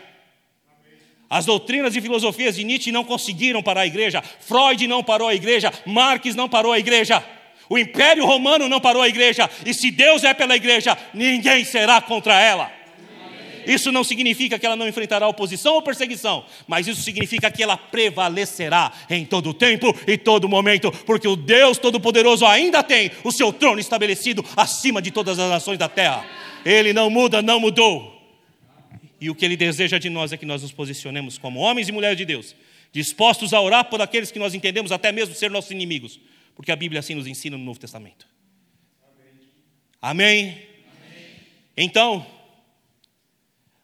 As 1.28 1.44
doutrinas 1.44 1.94
e 1.94 2.00
filosofias 2.00 2.56
de 2.56 2.64
Nietzsche 2.64 2.90
não 2.90 3.04
conseguiram 3.04 3.62
parar 3.62 3.82
a 3.82 3.87
igreja, 3.87 4.22
Freud 4.40 4.87
não 4.87 5.04
parou 5.04 5.28
a 5.28 5.35
igreja, 5.35 5.70
Marx 5.85 6.35
não 6.35 6.48
parou 6.48 6.72
a 6.72 6.78
igreja, 6.78 7.22
o 7.68 7.78
Império 7.78 8.24
Romano 8.24 8.70
não 8.70 8.80
parou 8.80 9.02
a 9.02 9.08
igreja, 9.08 9.50
e 9.66 9.74
se 9.74 9.90
Deus 9.90 10.24
é 10.24 10.32
pela 10.32 10.56
igreja, 10.56 10.96
ninguém 11.12 11.62
será 11.64 12.00
contra 12.00 12.40
ela. 12.40 12.72
Isso 13.66 13.92
não 13.92 14.05
significa 14.05 14.59
que 14.59 14.66
ela 14.66 14.77
não 14.77 14.88
enfrentará 14.88 15.27
oposição 15.29 15.75
ou 15.75 15.83
perseguição, 15.83 16.44
mas 16.66 16.87
isso 16.87 17.03
significa 17.03 17.51
que 17.51 17.62
ela 17.62 17.77
prevalecerá 17.77 18.92
em 19.09 19.25
todo 19.25 19.55
tempo 19.55 19.94
e 20.07 20.16
todo 20.16 20.48
momento, 20.48 20.90
porque 21.05 21.29
o 21.29 21.37
Deus 21.37 21.79
Todo-Poderoso 21.79 22.46
ainda 22.46 22.83
tem 22.83 23.11
o 23.25 23.33
seu 23.33 23.53
trono 23.53 23.81
estabelecido 23.81 24.44
acima 24.57 25.01
de 25.01 25.11
todas 25.11 25.38
as 25.38 25.51
nações 25.51 25.79
da 25.79 25.88
terra. 25.88 26.25
Ele 26.64 26.92
não 26.92 27.11
muda, 27.11 27.42
não 27.42 27.61
mudou. 27.61 28.12
E 29.20 29.31
o 29.31 29.35
que 29.35 29.44
Ele 29.44 29.57
deseja 29.57 29.98
de 29.98 30.11
nós 30.11 30.33
é 30.33 30.37
que 30.37 30.44
nós 30.44 30.62
nos 30.62 30.72
posicionemos 30.72 31.38
como 31.38 31.61
homens 31.61 31.88
e 31.88 31.92
mulheres 31.92 32.18
de 32.18 32.25
Deus, 32.25 32.57
dispostos 32.92 33.55
a 33.55 33.61
orar 33.61 33.85
por 33.85 34.03
aqueles 34.03 34.33
que 34.33 34.38
nós 34.38 34.53
entendemos 34.55 34.90
até 34.90 35.12
mesmo 35.12 35.35
ser 35.35 35.51
nossos 35.51 35.70
inimigos, 35.70 36.18
porque 36.57 36.72
a 36.72 36.77
Bíblia 36.77 37.01
assim 37.01 37.14
nos 37.14 37.27
ensina 37.27 37.57
no 37.57 37.64
Novo 37.64 37.79
Testamento. 37.79 38.27
Amém? 40.01 40.48
Amém? 40.48 40.62
Então, 41.77 42.27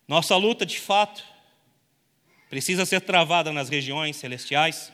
nossa 0.09 0.35
luta 0.37 0.65
de 0.65 0.81
fato 0.81 1.23
precisa 2.49 2.87
ser 2.87 3.03
travada 3.03 3.53
nas 3.53 3.69
regiões 3.69 4.17
celestiais, 4.17 4.91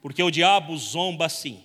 porque 0.00 0.22
o 0.22 0.30
diabo 0.30 0.76
zomba 0.76 1.26
assim, 1.26 1.64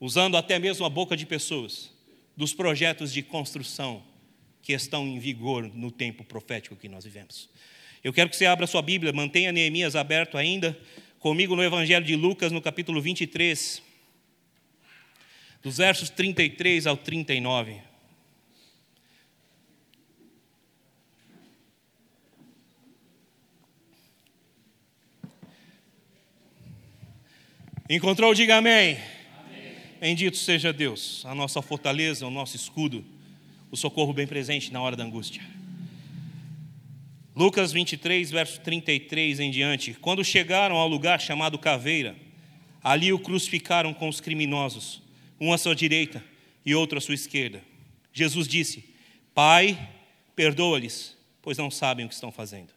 usando 0.00 0.36
até 0.36 0.58
mesmo 0.58 0.84
a 0.84 0.90
boca 0.90 1.16
de 1.16 1.24
pessoas, 1.24 1.92
dos 2.36 2.52
projetos 2.52 3.12
de 3.12 3.22
construção 3.22 4.02
que 4.60 4.72
estão 4.72 5.06
em 5.06 5.20
vigor 5.20 5.70
no 5.72 5.92
tempo 5.92 6.24
profético 6.24 6.74
que 6.74 6.88
nós 6.88 7.04
vivemos. 7.04 7.48
Eu 8.02 8.12
quero 8.12 8.28
que 8.28 8.36
você 8.36 8.46
abra 8.46 8.66
sua 8.66 8.82
Bíblia, 8.82 9.12
mantenha 9.12 9.52
Neemias 9.52 9.94
aberto 9.94 10.36
ainda, 10.36 10.76
comigo 11.20 11.54
no 11.54 11.62
Evangelho 11.62 12.04
de 12.04 12.16
Lucas, 12.16 12.50
no 12.50 12.60
capítulo 12.60 13.00
23, 13.00 13.80
dos 15.62 15.76
versos 15.76 16.10
33 16.10 16.88
ao 16.88 16.96
39. 16.96 17.91
Encontrou? 27.90 28.32
Diga 28.32 28.58
amém. 28.58 28.96
amém. 29.44 29.74
Bendito 30.00 30.36
seja 30.36 30.72
Deus, 30.72 31.24
a 31.26 31.34
nossa 31.34 31.60
fortaleza, 31.60 32.26
o 32.26 32.30
nosso 32.30 32.54
escudo, 32.54 33.04
o 33.72 33.76
socorro 33.76 34.12
bem 34.12 34.26
presente 34.26 34.72
na 34.72 34.80
hora 34.80 34.94
da 34.94 35.02
angústia. 35.02 35.42
Lucas 37.34 37.72
23, 37.72 38.30
verso 38.30 38.60
33 38.60 39.40
em 39.40 39.50
diante. 39.50 39.94
Quando 39.94 40.24
chegaram 40.24 40.76
ao 40.76 40.86
lugar 40.86 41.20
chamado 41.20 41.58
Caveira, 41.58 42.14
ali 42.84 43.12
o 43.12 43.18
crucificaram 43.18 43.92
com 43.92 44.08
os 44.08 44.20
criminosos, 44.20 45.02
um 45.40 45.52
à 45.52 45.58
sua 45.58 45.74
direita 45.74 46.22
e 46.64 46.74
outro 46.74 46.98
à 46.98 47.00
sua 47.00 47.14
esquerda. 47.14 47.62
Jesus 48.12 48.46
disse: 48.46 48.84
Pai, 49.34 49.76
perdoa-lhes, 50.36 51.16
pois 51.42 51.58
não 51.58 51.70
sabem 51.70 52.06
o 52.06 52.08
que 52.08 52.14
estão 52.14 52.30
fazendo. 52.30 52.72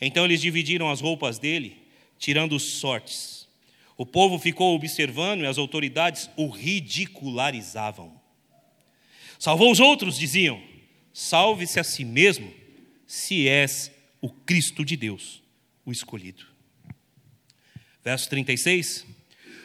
Então 0.00 0.24
eles 0.24 0.40
dividiram 0.40 0.90
as 0.90 1.02
roupas 1.02 1.38
dele, 1.38 1.76
tirando 2.18 2.56
os 2.56 2.62
sortes 2.62 3.39
o 4.00 4.06
povo 4.06 4.38
ficou 4.38 4.74
observando 4.74 5.42
e 5.42 5.46
as 5.46 5.58
autoridades 5.58 6.30
o 6.34 6.48
ridicularizavam. 6.48 8.18
Salvou 9.38 9.70
os 9.70 9.78
outros, 9.78 10.16
diziam: 10.16 10.58
salve-se 11.12 11.78
a 11.78 11.84
si 11.84 12.02
mesmo, 12.02 12.50
se 13.06 13.46
és 13.46 13.92
o 14.18 14.30
Cristo 14.30 14.86
de 14.86 14.96
Deus, 14.96 15.42
o 15.84 15.92
escolhido. 15.92 16.46
Verso 18.02 18.26
36. 18.30 19.04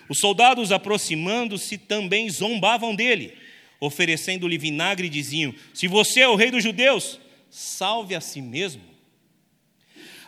Os 0.10 0.19
soldados, 0.19 0.69
aproximando-se, 0.69 1.78
também 1.78 2.30
zombavam 2.30 2.93
dele, 2.93 3.38
oferecendo-lhe 3.80 4.58
vinagre, 4.58 5.08
e 5.08 5.10
diziam: 5.10 5.56
Se 5.74 5.88
você 5.88 6.19
é 6.19 6.28
o 6.28 6.36
rei 6.36 6.52
dos 6.52 6.62
judeus, 6.62 7.21
salve 7.50 8.13
a 8.13 8.19
si 8.19 8.41
mesmo. 8.41 8.84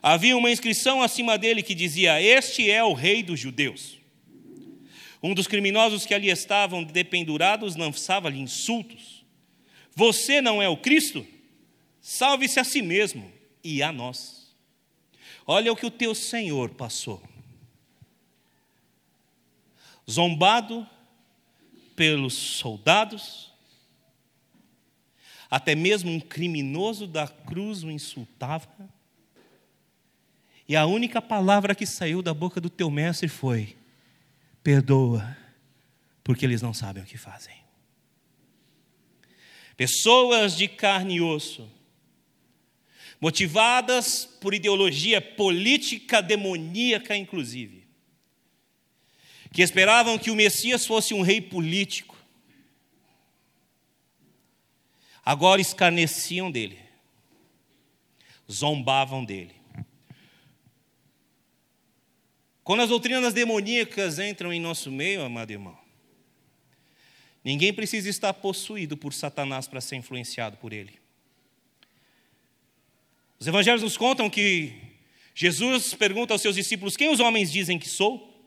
Havia 0.09 0.37
uma 0.37 0.49
inscrição 0.49 1.01
acima 1.01 1.37
dele 1.37 1.61
que 1.61 1.75
dizia: 1.75 2.21
Este 2.21 2.71
é 2.71 2.81
o 2.81 2.93
rei 2.93 3.21
dos 3.21 3.37
judeus. 3.37 3.97
Um 5.21 5.33
dos 5.33 5.47
criminosos 5.47 6.05
que 6.05 6.13
ali 6.13 6.29
estavam 6.29 6.81
dependurados 6.81 7.75
lançava-lhe 7.75 8.39
insultos. 8.39 9.25
Você 9.93 10.39
não 10.39 10.61
é 10.61 10.69
o 10.69 10.77
Cristo? 10.77 11.27
Salve-se 11.99 12.57
a 12.57 12.63
si 12.63 12.81
mesmo 12.81 13.29
e 13.61 13.83
a 13.83 13.91
nós. 13.91 14.55
Olha 15.45 15.73
o 15.73 15.75
que 15.75 15.85
o 15.85 15.91
teu 15.91 16.15
Senhor 16.15 16.69
passou. 16.69 17.21
Zombado 20.09 20.87
pelos 21.97 22.33
soldados, 22.33 23.51
até 25.51 25.75
mesmo 25.75 26.09
um 26.09 26.19
criminoso 26.21 27.05
da 27.05 27.27
cruz 27.27 27.83
o 27.83 27.91
insultava. 27.91 28.95
E 30.67 30.75
a 30.75 30.85
única 30.85 31.21
palavra 31.21 31.73
que 31.73 31.85
saiu 31.85 32.21
da 32.21 32.33
boca 32.33 32.59
do 32.59 32.69
teu 32.69 32.91
mestre 32.91 33.29
foi: 33.29 33.77
perdoa, 34.61 35.37
porque 36.23 36.45
eles 36.45 36.61
não 36.61 36.73
sabem 36.73 37.01
o 37.01 37.05
que 37.05 37.17
fazem. 37.17 37.55
Pessoas 39.77 40.57
de 40.57 40.67
carne 40.67 41.15
e 41.15 41.21
osso, 41.21 41.69
motivadas 43.21 44.25
por 44.25 44.53
ideologia 44.53 45.21
política 45.21 46.21
demoníaca, 46.21 47.15
inclusive, 47.15 47.87
que 49.53 49.61
esperavam 49.61 50.17
que 50.17 50.31
o 50.31 50.35
Messias 50.35 50.85
fosse 50.85 51.13
um 51.13 51.21
rei 51.21 51.39
político, 51.39 52.17
agora 55.23 55.61
escarneciam 55.61 56.51
dele, 56.51 56.79
zombavam 58.51 59.23
dele. 59.23 59.56
Quando 62.67 62.81
as 62.81 62.89
doutrinas 62.89 63.33
demoníacas 63.33 64.19
entram 64.19 64.51
em 64.51 64.59
nosso 64.59 64.91
meio, 64.91 65.23
amado 65.23 65.51
irmão, 65.51 65.79
ninguém 67.41 67.71
precisa 67.73 68.09
estar 68.09 68.33
possuído 68.33 68.97
por 68.97 69.13
Satanás 69.13 69.69
para 69.69 69.79
ser 69.79 69.95
influenciado 69.95 70.57
por 70.57 70.73
ele. 70.73 70.99
Os 73.39 73.47
evangelhos 73.47 73.81
nos 73.81 73.95
contam 73.95 74.29
que 74.29 74.73
Jesus 75.33 75.93
pergunta 75.93 76.33
aos 76.33 76.41
seus 76.41 76.55
discípulos: 76.55 76.97
Quem 76.97 77.09
os 77.09 77.21
homens 77.21 77.49
dizem 77.49 77.79
que 77.79 77.87
sou? 77.87 78.37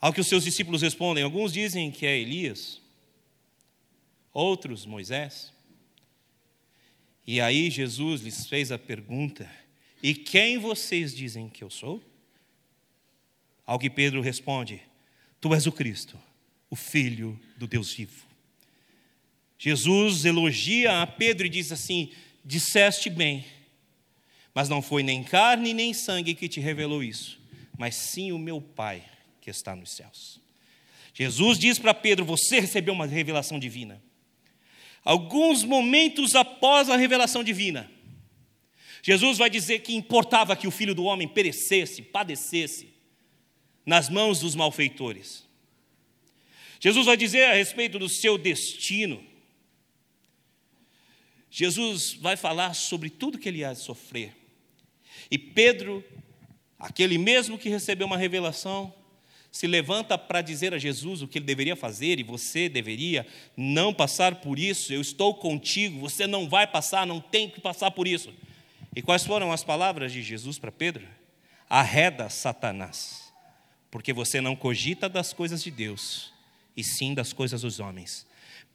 Ao 0.00 0.12
que 0.12 0.20
os 0.20 0.28
seus 0.28 0.44
discípulos 0.44 0.80
respondem: 0.80 1.24
Alguns 1.24 1.52
dizem 1.52 1.90
que 1.90 2.06
é 2.06 2.16
Elias, 2.16 2.80
outros 4.32 4.86
Moisés. 4.86 5.52
E 7.26 7.40
aí 7.40 7.68
Jesus 7.68 8.20
lhes 8.20 8.46
fez 8.46 8.70
a 8.70 8.78
pergunta: 8.78 9.50
e 10.02 10.14
quem 10.14 10.58
vocês 10.58 11.14
dizem 11.14 11.48
que 11.48 11.62
eu 11.62 11.70
sou? 11.70 12.02
Ao 13.64 13.78
que 13.78 13.88
Pedro 13.88 14.20
responde: 14.20 14.82
Tu 15.40 15.54
és 15.54 15.66
o 15.66 15.72
Cristo, 15.72 16.18
o 16.68 16.74
Filho 16.74 17.38
do 17.56 17.66
Deus 17.66 17.92
vivo. 17.92 18.26
Jesus 19.58 20.24
elogia 20.24 21.02
a 21.02 21.06
Pedro 21.06 21.46
e 21.46 21.50
diz 21.50 21.70
assim: 21.70 22.10
Disseste 22.44 23.08
bem, 23.08 23.44
mas 24.52 24.68
não 24.68 24.82
foi 24.82 25.04
nem 25.04 25.22
carne 25.22 25.72
nem 25.72 25.94
sangue 25.94 26.34
que 26.34 26.48
te 26.48 26.58
revelou 26.58 27.02
isso, 27.02 27.40
mas 27.78 27.94
sim 27.94 28.32
o 28.32 28.38
meu 28.38 28.60
Pai 28.60 29.04
que 29.40 29.50
está 29.50 29.76
nos 29.76 29.92
céus. 29.92 30.40
Jesus 31.14 31.58
diz 31.58 31.78
para 31.78 31.94
Pedro: 31.94 32.24
Você 32.24 32.58
recebeu 32.58 32.92
uma 32.92 33.06
revelação 33.06 33.58
divina. 33.58 34.02
Alguns 35.04 35.64
momentos 35.64 36.34
após 36.34 36.88
a 36.88 36.96
revelação 36.96 37.42
divina, 37.42 37.90
Jesus 39.02 39.36
vai 39.36 39.50
dizer 39.50 39.80
que 39.80 39.94
importava 39.94 40.54
que 40.54 40.68
o 40.68 40.70
filho 40.70 40.94
do 40.94 41.04
homem 41.04 41.26
perecesse, 41.26 42.00
padecesse, 42.00 42.94
nas 43.84 44.08
mãos 44.08 44.38
dos 44.38 44.54
malfeitores. 44.54 45.44
Jesus 46.78 47.06
vai 47.06 47.16
dizer 47.16 47.44
a 47.44 47.54
respeito 47.54 47.98
do 47.98 48.08
seu 48.08 48.38
destino. 48.38 49.22
Jesus 51.50 52.14
vai 52.14 52.36
falar 52.36 52.74
sobre 52.74 53.10
tudo 53.10 53.38
que 53.38 53.48
ele 53.48 53.64
há 53.64 53.72
de 53.72 53.80
sofrer. 53.80 54.36
E 55.30 55.36
Pedro, 55.36 56.04
aquele 56.78 57.18
mesmo 57.18 57.58
que 57.58 57.68
recebeu 57.68 58.06
uma 58.06 58.16
revelação, 58.16 58.94
se 59.50 59.66
levanta 59.66 60.16
para 60.16 60.40
dizer 60.40 60.72
a 60.72 60.78
Jesus 60.78 61.22
o 61.22 61.28
que 61.28 61.38
ele 61.38 61.44
deveria 61.44 61.76
fazer 61.76 62.18
e 62.18 62.22
você 62.22 62.68
deveria 62.68 63.26
não 63.56 63.92
passar 63.92 64.36
por 64.36 64.58
isso. 64.58 64.92
Eu 64.92 65.00
estou 65.00 65.34
contigo, 65.34 66.00
você 66.00 66.26
não 66.26 66.48
vai 66.48 66.66
passar, 66.66 67.06
não 67.06 67.20
tem 67.20 67.50
que 67.50 67.60
passar 67.60 67.90
por 67.90 68.08
isso. 68.08 68.32
E 68.94 69.00
quais 69.00 69.24
foram 69.24 69.52
as 69.52 69.64
palavras 69.64 70.12
de 70.12 70.22
Jesus 70.22 70.58
para 70.58 70.70
Pedro? 70.70 71.06
Arreda 71.68 72.28
Satanás, 72.28 73.32
porque 73.90 74.12
você 74.12 74.40
não 74.40 74.54
cogita 74.54 75.08
das 75.08 75.32
coisas 75.32 75.62
de 75.62 75.70
Deus, 75.70 76.32
e 76.76 76.84
sim 76.84 77.14
das 77.14 77.32
coisas 77.32 77.62
dos 77.62 77.80
homens. 77.80 78.26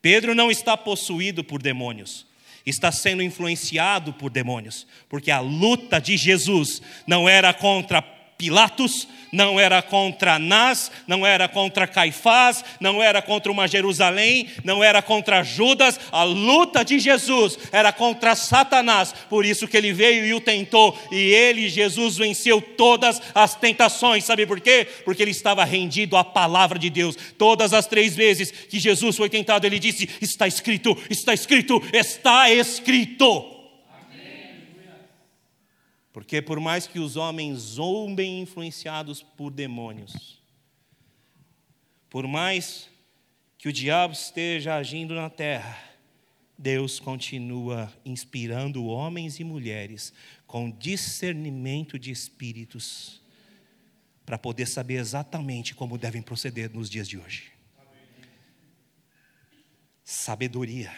Pedro 0.01 0.34
não 0.34 0.49
está 0.49 0.76
possuído 0.76 1.43
por 1.43 1.61
demônios, 1.61 2.26
está 2.65 2.91
sendo 2.91 3.22
influenciado 3.22 4.13
por 4.13 4.32
demônios, 4.32 4.88
porque 5.07 5.30
a 5.30 5.39
luta 5.39 5.99
de 5.99 6.18
Jesus 6.18 6.82
não 7.05 7.30
era 7.30 7.53
contra 7.53 8.01
Pilatos, 8.38 9.08
não 9.32 9.60
era 9.60 9.82
contra 9.82 10.36
Anás, 10.36 10.92
não 11.08 11.26
era 11.26 11.48
contra 11.48 11.88
Caifás, 11.88 12.64
não 12.80 13.02
era 13.02 13.22
contra 13.22 13.52
uma 13.52 13.68
Jerusalém, 13.68 14.48
não 14.64 14.84
era 14.84 15.02
contra 15.02 15.44
Judas. 15.44 16.00
A 16.12 16.24
luta 16.24 16.86
de 16.86 17.00
Jesus 17.00 17.58
era 17.72 17.92
contra 17.92 18.36
Satanás. 18.36 19.14
Por 19.30 19.46
isso 19.46 19.68
que 19.68 19.76
ele 19.76 19.92
veio 19.92 20.26
e 20.26 20.34
o 20.34 20.42
tentou, 20.42 20.98
e 21.12 21.18
ele, 21.18 21.68
Jesus, 21.68 22.18
venceu 22.18 22.62
todas 22.62 23.22
as 23.34 23.56
tentações. 23.56 24.24
Sabe 24.24 24.46
por 24.46 24.62
quê? 24.62 24.88
Porque 25.04 25.24
ele 25.24 25.32
estava 25.32 25.64
rendido 25.66 26.16
à 26.16 26.24
palavra 26.24 26.78
de 26.78 26.90
Deus. 26.90 27.18
Todas 27.38 27.74
as 27.74 27.88
três 27.88 28.16
vezes 28.16 28.52
que 28.52 28.80
Jesus 28.80 29.18
foi 29.18 29.30
tentado, 29.30 29.66
ele 29.66 29.80
disse: 29.80 30.10
Está 30.22 30.48
escrito, 30.48 30.98
está 31.10 31.34
escrito, 31.34 31.82
está 31.92 32.50
escrito. 32.52 33.57
Porque 36.18 36.41
por 36.41 36.59
mais 36.59 36.88
que 36.88 36.97
os 36.97 37.15
homens 37.15 37.59
zombem 37.59 38.41
influenciados 38.41 39.22
por 39.22 39.51
demônios, 39.51 40.41
por 42.09 42.26
mais 42.26 42.89
que 43.55 43.70
o 43.70 43.72
diabo 43.72 44.13
esteja 44.13 44.78
agindo 44.78 45.13
na 45.13 45.30
terra, 45.30 45.78
Deus 46.57 46.99
continua 46.99 47.93
inspirando 48.03 48.84
homens 48.88 49.39
e 49.39 49.43
mulheres 49.43 50.11
com 50.47 50.72
discernimento 50.72 51.99
de 51.99 52.09
espíritos 52.09 53.22
para 54.26 54.39
poder 54.39 54.65
saber 54.65 54.95
exatamente 54.95 55.76
como 55.76 55.99
devem 55.99 56.24
proceder 56.24 56.74
nos 56.74 56.89
dias 56.89 57.07
de 57.07 57.20
hoje. 57.20 57.51
Sabedoria 60.03 60.91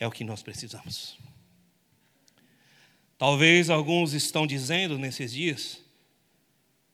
é 0.00 0.06
o 0.06 0.10
que 0.10 0.24
nós 0.24 0.42
precisamos. 0.42 1.18
Talvez 3.18 3.70
alguns 3.70 4.12
estão 4.12 4.46
dizendo 4.46 4.98
nesses 4.98 5.32
dias: 5.32 5.82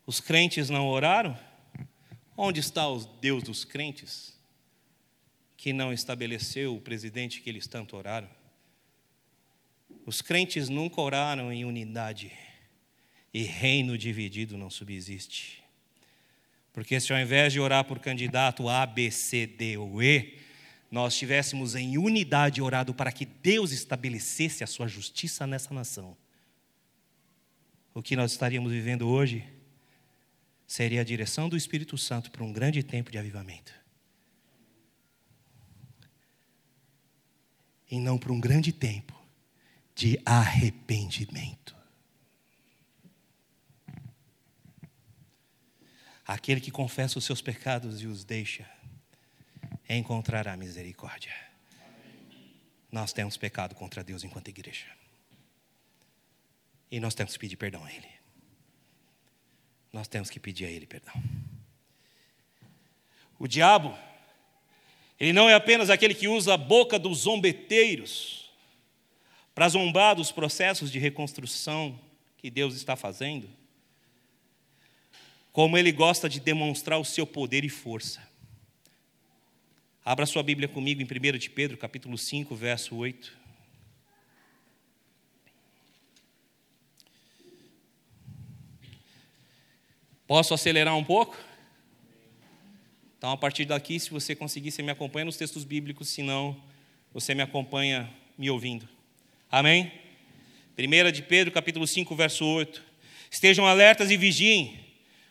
os 0.06 0.20
crentes 0.20 0.70
não 0.70 0.88
oraram? 0.88 1.38
Onde 2.36 2.60
está 2.60 2.88
o 2.88 2.98
Deus 2.98 3.42
dos 3.42 3.64
crentes 3.64 4.38
que 5.56 5.72
não 5.72 5.92
estabeleceu 5.92 6.74
o 6.74 6.80
presidente 6.80 7.40
que 7.40 7.50
eles 7.50 7.66
tanto 7.66 7.96
oraram? 7.96 8.28
Os 10.04 10.22
crentes 10.22 10.68
nunca 10.68 11.00
oraram 11.00 11.52
em 11.52 11.64
unidade 11.64 12.32
e 13.32 13.42
reino 13.42 13.96
dividido 13.96 14.56
não 14.56 14.70
subsiste. 14.70 15.62
Porque 16.72 16.98
se 16.98 17.12
ao 17.12 17.18
invés 17.18 17.52
de 17.52 17.60
orar 17.60 17.84
por 17.84 17.98
candidato 17.98 18.68
A, 18.68 18.86
B, 18.86 19.10
C, 19.10 19.46
D 19.46 19.76
ou 19.76 20.02
E, 20.02 20.38
nós 20.93 21.14
estivéssemos 21.14 21.74
em 21.74 21.97
unidade 21.97 22.61
orado 22.61 22.93
para 22.93 23.11
que 23.11 23.24
Deus 23.24 23.72
estabelecesse 23.72 24.62
a 24.62 24.66
sua 24.66 24.86
justiça 24.86 25.47
nessa 25.47 25.72
nação, 25.72 26.14
o 27.95 28.03
que 28.03 28.14
nós 28.14 28.32
estaríamos 28.32 28.70
vivendo 28.70 29.09
hoje 29.09 29.43
seria 30.66 31.01
a 31.01 31.05
direção 31.05 31.49
do 31.49 31.57
Espírito 31.57 31.97
Santo 31.97 32.30
para 32.30 32.45
um 32.45 32.53
grande 32.53 32.82
tempo 32.82 33.11
de 33.11 33.16
avivamento. 33.16 33.72
E 37.90 37.99
não 37.99 38.18
para 38.18 38.32
um 38.32 38.40
grande 38.40 38.70
tempo 38.70 39.18
de 39.95 40.20
arrependimento. 40.26 41.74
Aquele 46.26 46.61
que 46.61 46.70
confessa 46.70 47.18
os 47.18 47.24
seus 47.24 47.40
pecados 47.40 48.03
e 48.03 48.07
os 48.07 48.24
deixa 48.24 48.66
encontrará 49.88 50.56
misericórdia. 50.56 51.34
Nós 52.90 53.12
temos 53.12 53.36
pecado 53.36 53.74
contra 53.74 54.04
Deus 54.04 54.22
enquanto 54.24 54.48
igreja. 54.48 54.86
E 56.90 57.00
nós 57.00 57.14
temos 57.14 57.32
que 57.32 57.38
pedir 57.38 57.56
perdão 57.56 57.84
a 57.84 57.92
Ele. 57.92 58.08
Nós 59.92 60.08
temos 60.08 60.28
que 60.28 60.38
pedir 60.38 60.66
a 60.66 60.70
Ele 60.70 60.86
perdão. 60.86 61.14
O 63.38 63.48
diabo, 63.48 63.96
ele 65.18 65.32
não 65.32 65.48
é 65.48 65.54
apenas 65.54 65.90
aquele 65.90 66.14
que 66.14 66.28
usa 66.28 66.54
a 66.54 66.56
boca 66.56 66.98
dos 66.98 67.18
zombeteiros 67.20 68.50
para 69.54 69.68
zombar 69.68 70.16
dos 70.16 70.32
processos 70.32 70.90
de 70.90 70.98
reconstrução 70.98 71.98
que 72.38 72.50
Deus 72.50 72.74
está 72.74 72.96
fazendo, 72.96 73.48
como 75.52 75.76
ele 75.76 75.92
gosta 75.92 76.28
de 76.28 76.40
demonstrar 76.40 76.98
o 76.98 77.04
seu 77.04 77.26
poder 77.26 77.64
e 77.64 77.68
força. 77.68 78.31
Abra 80.05 80.26
sua 80.26 80.42
Bíblia 80.42 80.66
comigo 80.66 81.00
em 81.00 81.05
1 81.05 81.38
de 81.38 81.48
Pedro, 81.48 81.78
capítulo 81.78 82.18
5, 82.18 82.57
verso 82.57 82.96
8. 82.96 83.38
Posso 90.26 90.53
acelerar 90.55 90.96
um 90.96 91.05
pouco? 91.05 91.38
Então, 93.16 93.30
a 93.30 93.36
partir 93.36 93.64
daqui, 93.64 94.00
se 94.00 94.11
você 94.11 94.34
conseguir, 94.34 94.72
você 94.72 94.82
me 94.82 94.90
acompanha 94.90 95.24
nos 95.24 95.36
textos 95.36 95.62
bíblicos, 95.62 96.09
se 96.09 96.20
não, 96.20 96.61
você 97.14 97.32
me 97.32 97.42
acompanha 97.42 98.12
me 98.36 98.50
ouvindo. 98.50 98.88
Amém? 99.48 99.92
1 100.76 101.12
de 101.12 101.22
Pedro, 101.22 101.53
capítulo 101.53 101.86
5, 101.86 102.12
verso 102.16 102.44
8. 102.44 102.82
Estejam 103.30 103.64
alertas 103.68 104.11
e 104.11 104.16
vigiem. 104.16 104.80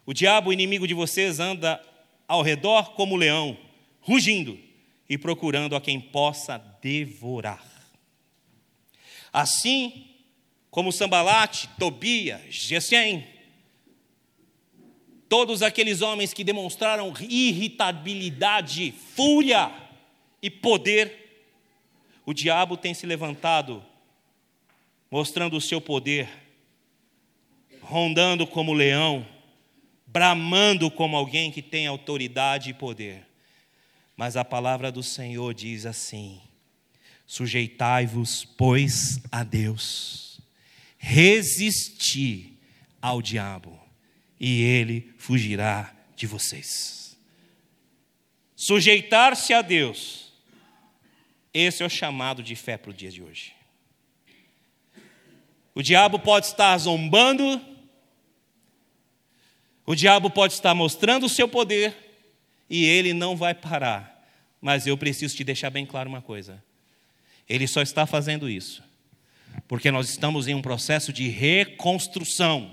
O 0.06 0.14
diabo, 0.14 0.54
inimigo 0.54 0.88
de 0.88 0.94
vocês, 0.94 1.42
anda 1.42 1.86
ao 2.26 2.42
redor 2.42 2.94
como 2.94 3.18
leão 3.18 3.58
rugindo 4.02 4.60
e 5.08 5.18
procurando 5.18 5.76
a 5.76 5.82
quem 5.82 6.00
possa 6.00 6.58
devorar. 6.82 7.64
Assim 9.32 10.08
como 10.70 10.92
Sambalate, 10.92 11.70
Tobia, 11.78 12.42
Gesem, 12.50 13.28
todos 15.28 15.62
aqueles 15.62 16.02
homens 16.02 16.34
que 16.34 16.44
demonstraram 16.44 17.14
irritabilidade, 17.22 18.94
fúria 19.16 19.72
e 20.42 20.50
poder, 20.50 21.50
o 22.26 22.34
diabo 22.34 22.78
tem 22.78 22.94
se 22.94 23.06
levantado, 23.06 23.84
mostrando 25.10 25.58
o 25.58 25.62
seu 25.62 25.82
poder, 25.82 26.30
rondando 27.82 28.48
como 28.48 28.74
leão, 28.74 29.28
bramando 30.08 30.90
como 30.90 31.16
alguém 31.16 31.52
que 31.52 31.62
tem 31.62 31.88
autoridade 31.88 32.70
e 32.70 32.74
poder. 32.74 33.31
Mas 34.16 34.36
a 34.38 34.46
palavra 34.46 34.92
do 34.92 35.02
Senhor 35.02 35.54
diz 35.54 35.86
assim: 35.86 36.42
sujeitai-vos, 37.26 38.44
pois, 38.44 39.20
a 39.32 39.44
Deus, 39.44 40.42
resisti 40.98 42.60
ao 43.02 43.22
diabo, 43.22 43.80
e 44.40 44.62
ele 44.62 45.14
fugirá 45.18 45.96
de 46.16 46.28
vocês. 46.28 47.18
Sujeitar-se 48.56 49.54
a 49.54 49.62
Deus, 49.62 50.34
esse 51.54 51.82
é 51.82 51.86
o 51.86 51.90
chamado 51.90 52.44
de 52.44 52.56
fé 52.56 52.78
para 52.78 52.92
o 52.92 52.94
dia 52.94 53.10
de 53.10 53.24
hoje. 53.24 53.54
O 55.74 55.82
diabo 55.82 56.20
pode 56.20 56.48
estar 56.48 56.78
zombando, 56.78 57.62
o 59.86 59.96
diabo 59.96 60.30
pode 60.30 60.54
estar 60.54 60.76
mostrando 60.76 61.26
o 61.26 61.30
seu 61.30 61.48
poder, 61.48 62.11
e 62.72 62.86
ele 62.86 63.14
não 63.14 63.36
vai 63.36 63.54
parar 63.54 64.12
mas 64.62 64.86
eu 64.86 64.96
preciso 64.96 65.36
te 65.36 65.44
deixar 65.44 65.72
bem 65.72 65.86
claro 65.86 66.08
uma 66.08 66.22
coisa: 66.22 66.64
ele 67.50 67.68
só 67.68 67.82
está 67.82 68.06
fazendo 68.06 68.48
isso 68.48 68.84
porque 69.68 69.92
nós 69.92 70.10
estamos 70.10 70.48
em 70.48 70.56
um 70.56 70.62
processo 70.62 71.12
de 71.12 71.28
reconstrução. 71.28 72.72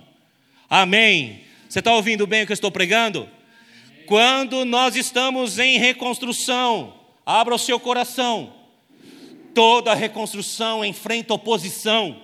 Amém. 0.70 1.42
Você 1.68 1.80
está 1.80 1.92
ouvindo 1.92 2.26
bem 2.26 2.42
o 2.42 2.46
que 2.46 2.53
eu 2.53 2.55
estou 2.55 2.70
pregando? 2.70 3.28
Quando 4.07 4.64
nós 4.64 4.94
estamos 4.94 5.59
em 5.59 5.78
reconstrução, 5.78 6.94
abra 7.26 7.55
o 7.55 7.59
seu 7.59 7.80
coração. 7.80 8.55
Toda 9.55 9.94
reconstrução 9.94 10.84
enfrenta 10.84 11.34
oposição, 11.34 12.22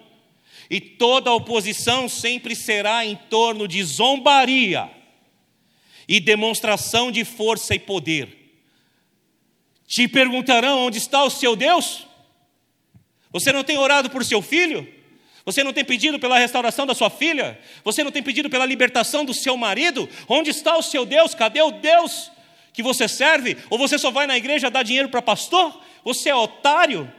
e 0.70 0.80
toda 0.80 1.32
oposição 1.32 2.08
sempre 2.08 2.54
será 2.54 3.04
em 3.04 3.16
torno 3.16 3.66
de 3.66 3.82
zombaria 3.82 4.88
e 6.08 6.20
demonstração 6.20 7.10
de 7.10 7.24
força 7.24 7.74
e 7.74 7.78
poder. 7.78 8.44
Te 9.86 10.08
perguntarão 10.08 10.86
onde 10.86 10.98
está 10.98 11.22
o 11.24 11.30
seu 11.30 11.54
Deus? 11.54 12.06
Você 13.30 13.52
não 13.52 13.64
tem 13.64 13.78
orado 13.78 14.10
por 14.10 14.24
seu 14.24 14.40
filho? 14.40 14.86
Você 15.44 15.62
não 15.62 15.72
tem 15.72 15.84
pedido 15.84 16.18
pela 16.18 16.38
restauração 16.38 16.86
da 16.86 16.94
sua 16.94 17.10
filha? 17.10 17.58
Você 17.84 18.02
não 18.02 18.10
tem 18.10 18.22
pedido 18.22 18.48
pela 18.48 18.64
libertação 18.64 19.24
do 19.24 19.34
seu 19.34 19.56
marido? 19.56 20.08
Onde 20.26 20.50
está 20.50 20.76
o 20.76 20.82
seu 20.82 21.04
Deus? 21.04 21.34
Cadê 21.34 21.60
o 21.60 21.70
Deus 21.70 22.30
que 22.72 22.82
você 22.82 23.06
serve? 23.06 23.56
Ou 23.68 23.78
você 23.78 23.98
só 23.98 24.10
vai 24.10 24.26
na 24.26 24.36
igreja 24.36 24.70
dar 24.70 24.82
dinheiro 24.82 25.08
para 25.10 25.20
pastor? 25.20 25.78
Você 26.02 26.30
é 26.30 26.34
otário? 26.34 27.12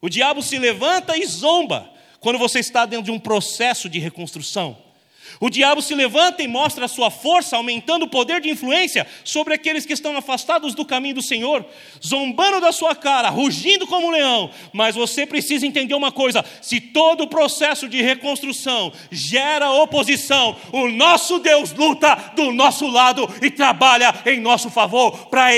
O 0.00 0.08
diabo 0.08 0.42
se 0.42 0.58
levanta 0.58 1.16
e 1.16 1.26
zomba 1.26 1.90
quando 2.20 2.38
você 2.38 2.60
está 2.60 2.86
dentro 2.86 3.06
de 3.06 3.10
um 3.10 3.18
processo 3.18 3.88
de 3.88 3.98
reconstrução. 3.98 4.87
O 5.40 5.50
diabo 5.50 5.80
se 5.82 5.94
levanta 5.94 6.42
e 6.42 6.48
mostra 6.48 6.84
a 6.84 6.88
sua 6.88 7.10
força, 7.10 7.56
aumentando 7.56 8.04
o 8.04 8.08
poder 8.08 8.40
de 8.40 8.50
influência 8.50 9.06
sobre 9.24 9.54
aqueles 9.54 9.86
que 9.86 9.92
estão 9.92 10.16
afastados 10.16 10.74
do 10.74 10.84
caminho 10.84 11.16
do 11.16 11.22
Senhor, 11.22 11.64
zombando 12.04 12.60
da 12.60 12.72
sua 12.72 12.94
cara, 12.94 13.28
rugindo 13.28 13.86
como 13.86 14.08
um 14.08 14.10
leão. 14.10 14.50
Mas 14.72 14.94
você 14.94 15.26
precisa 15.26 15.66
entender 15.66 15.94
uma 15.94 16.10
coisa: 16.10 16.44
se 16.60 16.80
todo 16.80 17.24
o 17.24 17.28
processo 17.28 17.88
de 17.88 18.02
reconstrução 18.02 18.92
gera 19.10 19.70
oposição, 19.72 20.56
o 20.72 20.88
nosso 20.88 21.38
Deus 21.38 21.72
luta 21.72 22.14
do 22.34 22.52
nosso 22.52 22.86
lado 22.86 23.28
e 23.42 23.50
trabalha 23.50 24.14
em 24.26 24.40
nosso 24.40 24.70
favor 24.70 25.28
para 25.28 25.48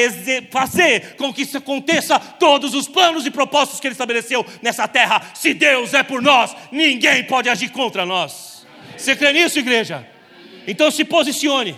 fazer 0.51 1.16
com 1.16 1.33
que 1.33 1.43
isso 1.43 1.57
aconteça 1.57 2.18
todos 2.18 2.75
os 2.75 2.89
planos 2.89 3.27
e 3.27 3.31
propósitos 3.31 3.81
que 3.81 3.87
Ele 3.87 3.95
estabeleceu 3.95 4.45
nessa 4.62 4.87
terra. 4.87 5.33
Se 5.35 5.55
Deus 5.55 5.95
é 5.95 6.03
por 6.03 6.23
nós, 6.23 6.55
ninguém 6.71 7.25
pode 7.25 7.49
agir 7.49 7.71
contra 7.71 8.05
nós. 8.05 8.49
Você 9.01 9.16
crê 9.16 9.32
nisso, 9.32 9.59
igreja? 9.59 10.07
Então 10.66 10.90
se 10.90 11.07
posicione, 11.07 11.74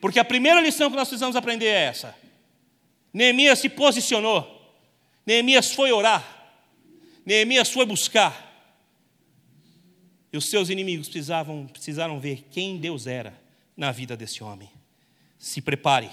porque 0.00 0.20
a 0.20 0.24
primeira 0.24 0.60
lição 0.60 0.88
que 0.88 0.96
nós 0.96 1.08
precisamos 1.08 1.34
aprender 1.34 1.66
é 1.66 1.86
essa. 1.86 2.14
Neemias 3.12 3.58
se 3.58 3.68
posicionou, 3.68 4.72
Neemias 5.26 5.72
foi 5.72 5.90
orar, 5.90 6.24
Neemias 7.26 7.68
foi 7.68 7.84
buscar, 7.84 8.48
e 10.32 10.36
os 10.36 10.48
seus 10.48 10.70
inimigos 10.70 11.08
precisavam, 11.08 11.66
precisaram 11.66 12.20
ver 12.20 12.46
quem 12.48 12.78
Deus 12.78 13.08
era 13.08 13.38
na 13.76 13.90
vida 13.90 14.16
desse 14.16 14.44
homem. 14.44 14.70
Se 15.38 15.60
prepare, 15.60 16.10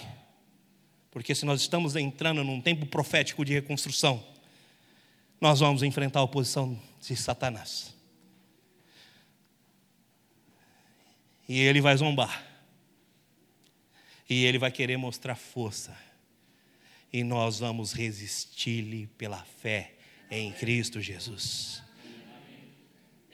porque 1.11 1.35
se 1.35 1.45
nós 1.45 1.61
estamos 1.61 1.95
entrando 1.95 2.43
num 2.43 2.59
tempo 2.59 2.87
profético 2.87 3.45
de 3.45 3.53
reconstrução, 3.53 4.23
nós 5.39 5.59
vamos 5.59 5.83
enfrentar 5.83 6.21
a 6.21 6.23
oposição 6.23 6.77
de 6.99 7.15
Satanás. 7.15 7.98
E 11.49 11.59
ele 11.59 11.81
vai 11.81 11.97
zombar. 11.97 12.45
E 14.29 14.45
ele 14.45 14.59
vai 14.59 14.71
querer 14.71 14.97
mostrar 14.97 15.35
força. 15.35 15.97
E 17.11 17.23
nós 17.23 17.57
vamos 17.57 17.91
resistir-lhe 17.91 19.07
pela 19.17 19.43
fé 19.43 19.95
em 20.29 20.51
Cristo 20.51 21.01
Jesus. 21.01 21.81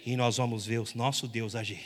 E 0.05 0.15
nós 0.15 0.37
vamos 0.37 0.65
ver 0.65 0.79
o 0.79 0.87
nosso 0.95 1.27
Deus 1.27 1.55
agir. 1.55 1.83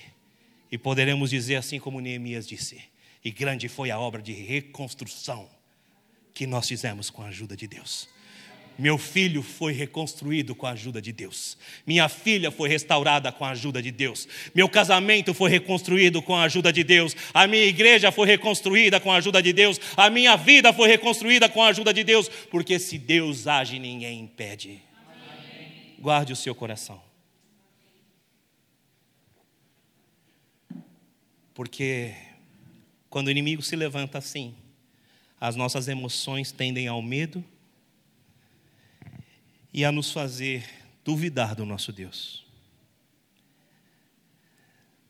E 0.72 0.78
poderemos 0.78 1.32
dizer 1.32 1.56
assim 1.56 1.80
como 1.80 2.00
Neemias 2.00 2.48
disse: 2.48 2.80
E 3.26 3.32
grande 3.32 3.68
foi 3.68 3.90
a 3.90 4.00
obra 4.00 4.22
de 4.22 4.34
reconstrução 4.34 5.50
que 6.32 6.46
nós 6.46 6.68
fizemos 6.68 7.10
com 7.10 7.24
a 7.24 7.30
ajuda 7.30 7.58
de 7.58 7.68
Deus. 7.68 8.08
Meu 8.80 8.98
filho 8.98 9.44
foi 9.44 9.74
reconstruído 9.74 10.56
com 10.56 10.66
a 10.66 10.72
ajuda 10.72 11.02
de 11.02 11.12
Deus. 11.12 11.58
Minha 11.86 12.08
filha 12.08 12.50
foi 12.50 12.70
restaurada 12.70 13.30
com 13.30 13.44
a 13.44 13.50
ajuda 13.50 13.82
de 13.82 13.92
Deus. 13.92 14.26
Meu 14.56 14.70
casamento 14.70 15.34
foi 15.34 15.50
reconstruído 15.50 16.22
com 16.22 16.34
a 16.34 16.44
ajuda 16.44 16.72
de 16.72 16.82
Deus. 16.82 17.14
A 17.34 17.46
minha 17.46 17.66
igreja 17.66 18.10
foi 18.10 18.26
reconstruída 18.26 18.98
com 18.98 19.12
a 19.12 19.18
ajuda 19.18 19.44
de 19.44 19.52
Deus. 19.52 19.82
A 19.98 20.10
minha 20.10 20.38
vida 20.38 20.72
foi 20.72 20.88
reconstruída 20.88 21.50
com 21.50 21.62
a 21.62 21.68
ajuda 21.68 21.94
de 21.94 22.06
Deus. 22.06 22.30
Porque 22.30 22.80
se 22.80 22.98
Deus 22.98 23.48
age, 23.48 23.80
ninguém 23.80 24.22
impede. 24.22 24.82
Amém. 24.98 25.96
Guarde 26.00 26.32
o 26.32 26.38
seu 26.38 26.56
coração. 26.56 27.02
Porque 31.54 32.14
quando 33.10 33.28
o 33.28 33.32
inimigo 33.32 33.62
se 33.62 33.76
levanta 33.76 34.20
assim, 34.20 34.56
as 35.38 35.58
nossas 35.58 35.90
emoções 35.90 36.54
tendem 36.54 36.88
ao 36.88 37.02
medo 37.02 37.44
e 39.74 39.86
a 39.86 39.92
nos 39.92 40.12
fazer 40.12 40.68
duvidar 41.04 41.56
do 41.56 41.66
nosso 41.66 41.92
Deus. 41.92 42.46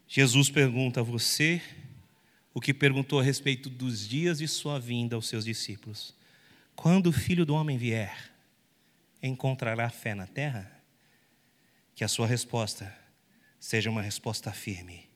Jesus 0.08 0.50
pergunta 0.50 1.02
a 1.02 1.04
você 1.04 1.62
o 2.54 2.60
que 2.60 2.74
perguntou 2.74 3.20
a 3.20 3.24
respeito 3.24 3.70
dos 3.70 4.08
dias 4.08 4.40
de 4.40 4.48
sua 4.48 4.80
vinda 4.80 5.16
aos 5.16 5.28
seus 5.28 5.46
discípulos: 5.46 6.16
Quando 6.76 7.08
o 7.08 7.14
filho 7.14 7.46
do 7.46 7.54
homem 7.54 7.78
vier, 7.78 8.32
encontrará 9.22 9.90
fé 9.90 10.16
na 10.16 10.26
terra? 10.26 10.72
Que 11.96 12.04
a 12.04 12.08
sua 12.08 12.26
resposta 12.26 12.98
seja 13.60 13.90
uma 13.90 14.02
resposta 14.02 14.52
firme. 14.52 15.08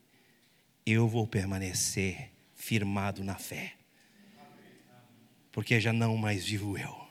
Eu 0.86 1.08
vou 1.08 1.26
permanecer 1.26 2.30
firmado 2.54 3.24
na 3.24 3.36
fé, 3.36 3.74
porque 5.50 5.80
já 5.80 5.92
não 5.92 6.16
mais 6.16 6.44
vivo 6.44 6.76
eu, 6.78 7.08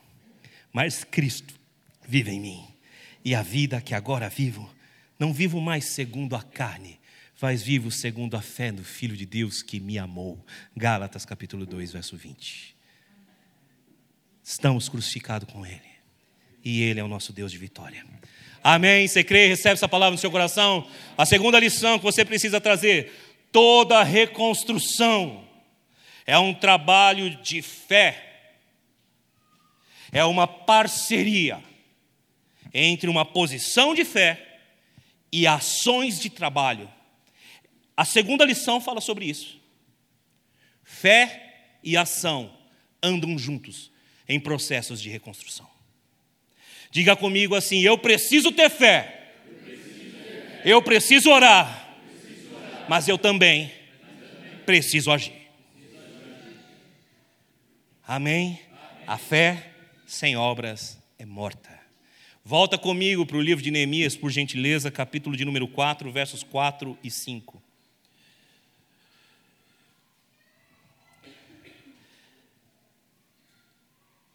mas 0.72 1.04
Cristo 1.04 1.63
vive 2.06 2.30
em 2.30 2.40
mim. 2.40 2.64
E 3.24 3.34
a 3.34 3.42
vida 3.42 3.80
que 3.80 3.94
agora 3.94 4.28
vivo, 4.28 4.70
não 5.18 5.32
vivo 5.32 5.60
mais 5.60 5.86
segundo 5.86 6.36
a 6.36 6.42
carne, 6.42 7.00
mas 7.44 7.62
vivo 7.62 7.90
segundo 7.90 8.38
a 8.38 8.40
fé 8.40 8.72
no 8.72 8.82
Filho 8.82 9.14
de 9.14 9.26
Deus 9.26 9.60
que 9.60 9.78
me 9.78 9.98
amou. 9.98 10.42
Gálatas 10.74 11.26
capítulo 11.26 11.66
2, 11.66 11.92
verso 11.92 12.16
20. 12.16 12.74
Estamos 14.42 14.88
crucificados 14.88 15.52
com 15.52 15.66
Ele. 15.66 15.82
E 16.64 16.80
Ele 16.80 17.00
é 17.00 17.04
o 17.04 17.08
nosso 17.08 17.34
Deus 17.34 17.52
de 17.52 17.58
vitória. 17.58 18.02
Amém? 18.62 19.06
Você 19.06 19.22
crê 19.22 19.46
recebe 19.46 19.74
essa 19.74 19.86
palavra 19.86 20.12
no 20.12 20.18
seu 20.18 20.30
coração? 20.30 20.88
A 21.18 21.26
segunda 21.26 21.60
lição 21.60 21.98
que 21.98 22.04
você 22.04 22.24
precisa 22.24 22.58
trazer: 22.62 23.12
toda 23.52 24.02
reconstrução 24.02 25.46
é 26.26 26.38
um 26.38 26.54
trabalho 26.54 27.28
de 27.42 27.60
fé, 27.60 28.54
é 30.10 30.24
uma 30.24 30.46
parceria 30.46 31.62
entre 32.74 33.08
uma 33.08 33.24
posição 33.24 33.94
de 33.94 34.04
fé 34.04 34.58
e 35.32 35.46
ações 35.46 36.18
de 36.18 36.28
trabalho. 36.28 36.90
A 37.96 38.04
segunda 38.04 38.44
lição 38.44 38.80
fala 38.80 39.00
sobre 39.00 39.24
isso. 39.26 39.60
Fé 40.82 41.78
e 41.82 41.96
ação 41.96 42.52
andam 43.00 43.38
juntos 43.38 43.92
em 44.28 44.40
processos 44.40 45.00
de 45.00 45.08
reconstrução. 45.08 45.68
Diga 46.90 47.14
comigo 47.14 47.54
assim: 47.54 47.80
eu 47.80 47.96
preciso 47.96 48.50
ter 48.50 48.68
fé, 48.68 49.32
eu 50.64 50.82
preciso 50.82 51.30
orar, 51.30 51.96
mas 52.88 53.06
eu 53.06 53.16
também 53.16 53.72
preciso 54.66 55.12
agir. 55.12 55.44
Amém? 58.06 58.60
A 59.06 59.16
fé 59.16 59.70
sem 60.06 60.36
obras 60.36 60.98
é 61.18 61.24
morta. 61.24 61.73
Volta 62.46 62.76
comigo 62.76 63.24
para 63.24 63.38
o 63.38 63.40
livro 63.40 63.64
de 63.64 63.70
Neemias, 63.70 64.14
por 64.14 64.30
gentileza, 64.30 64.90
capítulo 64.90 65.34
de 65.34 65.46
número 65.46 65.66
4, 65.66 66.12
versos 66.12 66.42
4 66.42 66.98
e 67.02 67.10
5. 67.10 67.62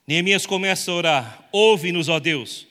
Neemias 0.07 0.47
começa 0.47 0.89
a 0.89 0.95
orar: 0.95 1.49
Ouve-nos, 1.51 2.09
ó 2.09 2.19
Deus, 2.19 2.65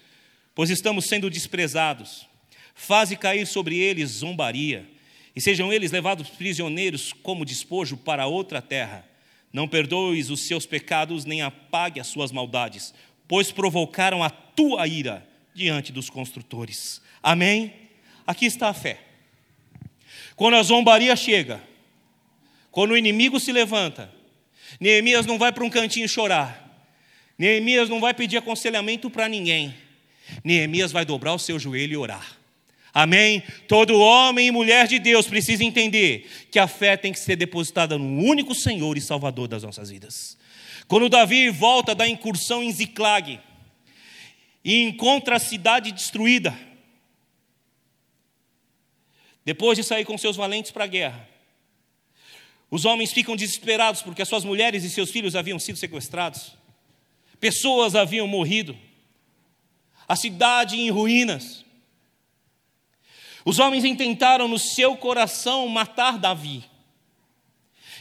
pois 0.57 0.71
estamos 0.71 1.05
sendo 1.05 1.31
desprezados. 1.31 2.27
Faze 2.75 3.15
cair 3.15 3.47
sobre 3.47 3.79
eles 3.79 4.11
zombaria, 4.11 4.91
e 5.37 5.41
sejam 5.41 5.73
eles 5.73 5.93
levados 5.93 6.29
prisioneiros 6.31 7.13
como 7.13 7.45
despojo 7.45 7.97
para 7.97 8.27
outra 8.27 8.61
terra. 8.61 9.09
Não 9.53 9.69
perdoes 9.69 10.31
os 10.31 10.49
seus 10.49 10.67
pecados, 10.67 11.25
nem 11.25 11.43
apague 11.43 12.01
as 12.01 12.09
suas 12.09 12.33
maldades, 12.33 12.93
pois 13.29 13.53
provocaram 13.53 14.25
a 14.25 14.31
tua 14.31 14.89
ira 14.89 15.28
diante 15.59 15.93
dos 15.93 16.09
construtores. 16.09 17.03
Amém? 17.23 17.75
Aqui 18.27 18.47
está 18.47 18.69
a 18.69 18.75
fé. 18.75 19.01
Quando 20.37 20.55
a 20.55 20.63
zombaria 20.63 21.15
chega, 21.17 21.61
quando 22.71 22.93
o 22.93 22.97
inimigo 22.97 23.41
se 23.41 23.51
levanta, 23.51 24.11
Neemias 24.79 25.27
não 25.27 25.37
vai 25.37 25.53
para 25.53 25.65
um 25.65 25.71
cantinho 25.71 26.09
chorar. 26.09 26.65
Neemias 27.37 27.89
não 27.89 28.01
vai 28.01 28.15
pedir 28.15 28.37
aconselhamento 28.37 29.11
para 29.11 29.29
ninguém. 29.29 29.75
Neemias 30.45 30.93
vai 30.93 31.05
dobrar 31.05 31.35
o 31.35 31.39
seu 31.39 31.59
joelho 31.59 31.95
e 31.95 31.97
orar. 31.97 32.39
Amém? 32.95 33.43
Todo 33.67 33.99
homem 33.99 34.49
e 34.49 34.51
mulher 34.51 34.87
de 34.87 34.99
Deus 34.99 35.27
precisa 35.27 35.65
entender 35.65 36.29
que 36.51 36.59
a 36.59 36.67
fé 36.67 36.97
tem 36.97 37.13
que 37.13 37.19
ser 37.19 37.37
depositada 37.37 37.99
no 37.99 38.23
único 38.23 38.55
Senhor 38.55 38.97
e 38.97 39.01
Salvador 39.01 39.49
das 39.49 39.63
nossas 39.63 39.91
vidas. 39.91 40.39
Quando 40.87 41.09
Davi 41.09 41.51
volta 41.51 41.95
da 41.95 42.09
incursão 42.09 42.63
em 42.63 42.73
Ziclag, 42.73 43.41
e 44.69 44.83
encontra 44.83 45.37
a 45.37 45.39
cidade 45.39 45.91
destruída. 45.91 46.55
Depois 49.43 49.79
de 49.79 49.83
sair 49.83 50.05
com 50.05 50.19
seus 50.19 50.37
valentes 50.37 50.71
para 50.71 50.85
a 50.85 50.87
guerra, 50.87 51.27
os 52.71 52.85
homens 52.85 53.11
ficam 53.11 53.35
desesperados 53.35 54.03
porque 54.03 54.21
as 54.21 54.29
suas 54.29 54.45
mulheres 54.45 54.85
e 54.85 54.91
seus 54.91 55.11
filhos 55.11 55.35
haviam 55.35 55.59
sido 55.59 55.79
sequestrados, 55.79 56.53
pessoas 57.41 57.95
haviam 57.95 58.27
morrido, 58.27 58.79
a 60.07 60.15
cidade 60.15 60.77
em 60.77 60.91
ruínas. 60.91 61.65
Os 63.47 63.59
homens 63.59 63.87
intentaram 63.87 64.49
no 64.49 64.59
seu 64.59 64.99
coração 64.99 65.67
matar 65.67 66.19
Davi. 66.19 66.63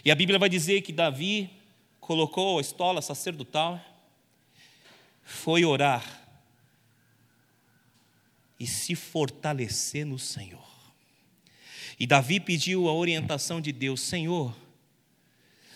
E 0.04 0.12
a 0.12 0.16
Bíblia 0.16 0.38
vai 0.38 0.50
dizer 0.50 0.82
que 0.82 0.92
Davi 0.92 1.50
colocou 2.02 2.58
a 2.58 2.62
estola 2.62 3.02
sacerdotal, 3.02 3.80
foi 5.24 5.64
orar 5.64 6.27
e 8.60 8.66
se 8.66 8.96
fortalecer 8.96 10.06
no 10.06 10.18
Senhor. 10.18 10.66
E 12.00 12.06
Davi 12.06 12.40
pediu 12.40 12.88
a 12.88 12.94
orientação 12.94 13.60
de 13.60 13.72
Deus: 13.72 14.02
Senhor, 14.02 14.56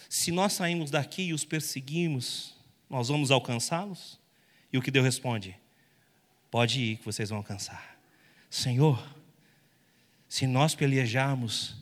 se 0.10 0.32
nós 0.32 0.54
saímos 0.54 0.92
daqui 0.92 1.24
e 1.24 1.34
os 1.34 1.46
perseguimos, 1.46 2.56
nós 2.90 3.08
vamos 3.08 3.32
alcançá-los? 3.32 4.20
E 4.72 4.78
o 4.78 4.82
que 4.82 4.92
Deus 4.92 5.06
responde? 5.06 5.58
Pode 6.50 6.82
ir, 6.82 6.98
que 6.98 7.06
vocês 7.06 7.30
vão 7.30 7.38
alcançar. 7.38 7.98
Senhor, 8.50 9.02
se 10.28 10.46
nós 10.46 10.76
pelejarmos, 10.76 11.76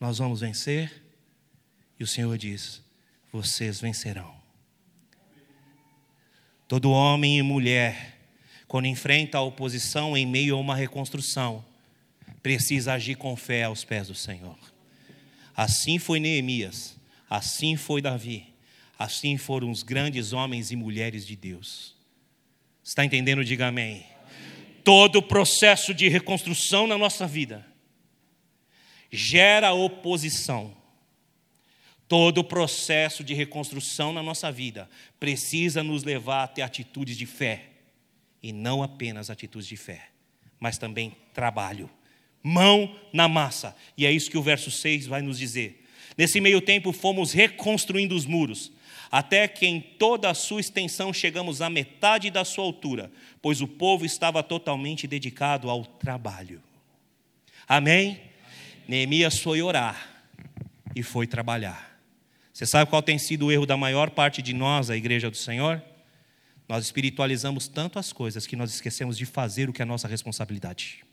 nós 0.00 0.18
vamos 0.18 0.40
vencer? 0.40 1.02
E 1.98 2.04
o 2.04 2.06
Senhor 2.06 2.36
diz: 2.36 2.82
vocês 3.32 3.80
vencerão. 3.80 4.34
Todo 6.68 6.90
homem 6.90 7.38
e 7.38 7.42
mulher, 7.42 8.13
quando 8.66 8.86
enfrenta 8.86 9.38
a 9.38 9.42
oposição 9.42 10.16
em 10.16 10.26
meio 10.26 10.56
a 10.56 10.60
uma 10.60 10.74
reconstrução, 10.74 11.64
precisa 12.42 12.94
agir 12.94 13.16
com 13.16 13.36
fé 13.36 13.64
aos 13.64 13.84
pés 13.84 14.08
do 14.08 14.14
Senhor. 14.14 14.58
Assim 15.56 15.98
foi 15.98 16.18
Neemias, 16.18 16.96
assim 17.28 17.76
foi 17.76 18.02
Davi, 18.02 18.52
assim 18.98 19.36
foram 19.36 19.70
os 19.70 19.82
grandes 19.82 20.32
homens 20.32 20.70
e 20.70 20.76
mulheres 20.76 21.26
de 21.26 21.36
Deus. 21.36 21.94
Está 22.82 23.04
entendendo? 23.04 23.44
Diga 23.44 23.68
amém. 23.68 24.04
Todo 24.82 25.16
o 25.16 25.22
processo 25.22 25.94
de 25.94 26.08
reconstrução 26.08 26.86
na 26.86 26.98
nossa 26.98 27.26
vida 27.26 27.66
gera 29.10 29.72
oposição. 29.72 30.76
Todo 32.06 32.38
o 32.38 32.44
processo 32.44 33.24
de 33.24 33.32
reconstrução 33.32 34.12
na 34.12 34.22
nossa 34.22 34.52
vida 34.52 34.90
precisa 35.18 35.82
nos 35.82 36.04
levar 36.04 36.44
a 36.44 36.48
ter 36.48 36.62
atitudes 36.62 37.16
de 37.16 37.24
fé. 37.24 37.70
E 38.44 38.52
não 38.52 38.82
apenas 38.82 39.30
atitudes 39.30 39.66
de 39.66 39.76
fé, 39.76 40.08
mas 40.60 40.76
também 40.76 41.16
trabalho 41.32 41.88
mão 42.44 42.94
na 43.10 43.26
massa. 43.26 43.74
E 43.96 44.04
é 44.04 44.12
isso 44.12 44.30
que 44.30 44.36
o 44.36 44.42
verso 44.42 44.70
6 44.70 45.06
vai 45.06 45.22
nos 45.22 45.38
dizer. 45.38 45.82
Nesse 46.16 46.40
meio 46.42 46.60
tempo, 46.60 46.92
fomos 46.92 47.32
reconstruindo 47.32 48.14
os 48.14 48.26
muros, 48.26 48.70
até 49.10 49.48
que 49.48 49.66
em 49.66 49.80
toda 49.80 50.28
a 50.28 50.34
sua 50.34 50.60
extensão 50.60 51.10
chegamos 51.12 51.62
à 51.62 51.70
metade 51.70 52.30
da 52.30 52.44
sua 52.44 52.64
altura, 52.64 53.10
pois 53.40 53.62
o 53.62 53.66
povo 53.66 54.04
estava 54.04 54.42
totalmente 54.42 55.06
dedicado 55.06 55.70
ao 55.70 55.84
trabalho. 55.86 56.62
Amém? 57.66 58.10
Amém. 58.10 58.20
Neemias 58.86 59.38
foi 59.38 59.62
orar 59.62 60.26
e 60.94 61.02
foi 61.02 61.26
trabalhar. 61.26 61.98
Você 62.52 62.66
sabe 62.66 62.90
qual 62.90 63.02
tem 63.02 63.18
sido 63.18 63.46
o 63.46 63.52
erro 63.52 63.64
da 63.64 63.76
maior 63.76 64.10
parte 64.10 64.42
de 64.42 64.52
nós, 64.52 64.90
a 64.90 64.96
igreja 64.96 65.30
do 65.30 65.36
Senhor? 65.36 65.82
Nós 66.68 66.84
espiritualizamos 66.84 67.68
tanto 67.68 67.98
as 67.98 68.12
coisas 68.12 68.46
que 68.46 68.56
nós 68.56 68.72
esquecemos 68.72 69.18
de 69.18 69.26
fazer 69.26 69.68
o 69.68 69.72
que 69.72 69.82
é 69.82 69.84
nossa 69.84 70.08
responsabilidade. 70.08 71.04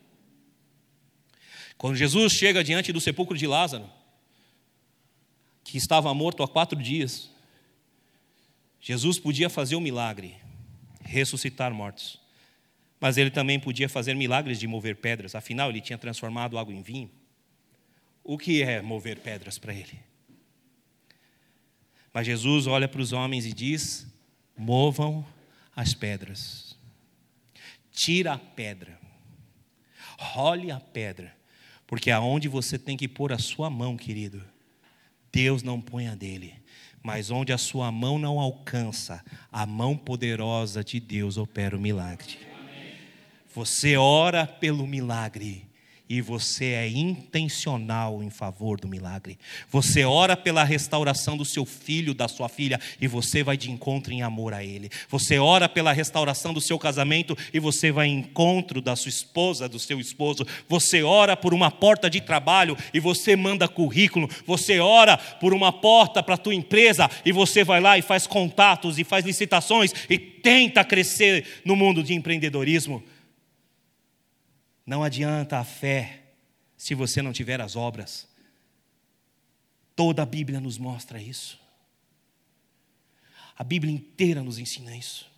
Quando 1.78 1.96
Jesus 1.96 2.34
chega 2.34 2.64
diante 2.64 2.94
do 2.94 3.02
sepulcro 3.02 3.38
de 3.38 3.48
Lázaro, 3.48 3.90
que 5.64 5.78
estava 5.78 6.14
morto 6.14 6.44
há 6.44 6.48
quatro 6.48 6.82
dias, 6.82 7.30
Jesus 8.80 9.20
podia 9.20 9.50
fazer 9.50 9.76
um 9.76 9.82
milagre, 9.82 10.36
ressuscitar 11.04 11.74
mortos, 11.74 12.20
mas 13.00 13.18
ele 13.18 13.32
também 13.32 13.60
podia 13.60 13.90
fazer 13.90 14.16
milagres 14.16 14.60
de 14.60 14.68
mover 14.68 14.96
pedras, 14.96 15.36
afinal, 15.36 15.70
ele 15.70 15.82
tinha 15.82 15.98
transformado 15.98 16.58
água 16.58 16.74
em 16.74 16.82
vinho. 16.82 17.10
O 18.24 18.38
que 18.38 18.62
é 18.62 18.82
mover 18.82 19.20
pedras 19.20 19.58
para 19.58 19.74
ele? 19.74 20.00
Mas 22.14 22.26
Jesus 22.26 22.68
olha 22.68 22.88
para 22.88 23.02
os 23.02 23.12
homens 23.12 23.46
e 23.46 23.54
diz: 23.54 24.08
movam 24.58 25.26
as 25.76 25.94
pedras, 25.94 26.78
tira 27.92 28.34
a 28.34 28.38
pedra, 28.38 29.00
role 30.18 30.72
a 30.72 30.80
pedra 30.80 31.42
porque 31.92 32.10
aonde 32.10 32.48
você 32.48 32.80
tem 32.80 32.96
que 32.96 33.06
pôr 33.06 33.34
a 33.34 33.38
sua 33.38 33.70
mão, 33.70 33.98
querido, 33.98 34.42
Deus 35.30 35.62
não 35.62 35.82
põe 35.82 36.08
a 36.08 36.16
dele. 36.16 36.56
Mas 37.04 37.30
onde 37.30 37.52
a 37.52 37.58
sua 37.58 37.92
mão 37.92 38.18
não 38.18 38.40
alcança, 38.40 39.22
a 39.52 39.66
mão 39.66 39.98
poderosa 39.98 40.86
de 40.86 41.02
Deus 41.02 41.36
opera 41.36 41.76
o 41.76 41.82
milagre. 41.82 42.40
Você 43.54 43.98
ora 43.98 44.48
pelo 44.48 44.88
milagre 44.88 45.68
e 46.12 46.20
você 46.20 46.66
é 46.74 46.90
intencional 46.90 48.22
em 48.22 48.30
favor 48.30 48.78
do 48.78 48.86
milagre. 48.86 49.40
Você 49.70 50.04
ora 50.04 50.36
pela 50.36 50.62
restauração 50.62 51.38
do 51.38 51.46
seu 51.46 51.66
filho, 51.66 52.14
da 52.14 52.28
sua 52.28 52.50
filha, 52.50 52.78
e 53.00 53.08
você 53.08 53.42
vai 53.42 53.56
de 53.56 53.72
encontro 53.72 54.12
em 54.12 54.22
amor 54.22 54.54
a 54.54 54.62
ele. 54.62 54.90
Você 55.08 55.40
ora 55.40 55.70
pela 55.70 55.94
restauração 55.94 56.54
do 56.54 56.60
seu 56.60 56.78
casamento 56.78 57.38
e 57.54 57.62
você 57.62 57.94
vai 57.94 58.08
em 58.08 58.20
encontro 58.20 58.82
da 58.82 58.94
sua 58.94 59.08
esposa, 59.08 59.70
do 59.70 59.80
seu 59.80 60.02
esposo. 60.02 60.46
Você 60.68 61.02
ora 61.02 61.38
por 61.38 61.54
uma 61.54 61.72
porta 61.72 62.10
de 62.10 62.20
trabalho 62.20 62.76
e 62.94 63.00
você 63.00 63.38
manda 63.38 63.66
currículo. 63.70 64.30
Você 64.46 64.82
ora 64.82 65.16
por 65.18 65.54
uma 65.54 65.72
porta 65.72 66.22
para 66.22 66.36
a 66.36 66.38
tua 66.38 66.54
empresa 66.54 67.10
e 67.24 67.32
você 67.32 67.64
vai 67.64 67.80
lá 67.80 67.98
e 67.98 68.02
faz 68.02 68.28
contatos 68.28 69.00
e 69.00 69.06
faz 69.06 69.26
licitações 69.26 69.94
e 70.10 70.20
tenta 70.20 70.84
crescer 70.84 71.62
no 71.64 71.74
mundo 71.74 72.04
de 72.04 72.14
empreendedorismo. 72.14 73.02
Não 74.92 75.06
adianta 75.06 75.58
a 75.58 75.64
fé 75.64 76.34
se 76.76 76.94
você 76.94 77.22
não 77.22 77.32
tiver 77.32 77.62
as 77.62 77.78
obras. 77.78 78.28
Toda 79.96 80.22
a 80.22 80.26
Bíblia 80.26 80.60
nos 80.60 80.78
mostra 80.78 81.22
isso. 81.22 81.58
A 83.58 83.64
Bíblia 83.64 83.94
inteira 83.94 84.44
nos 84.44 84.60
ensina 84.60 84.94
isso. 84.94 85.32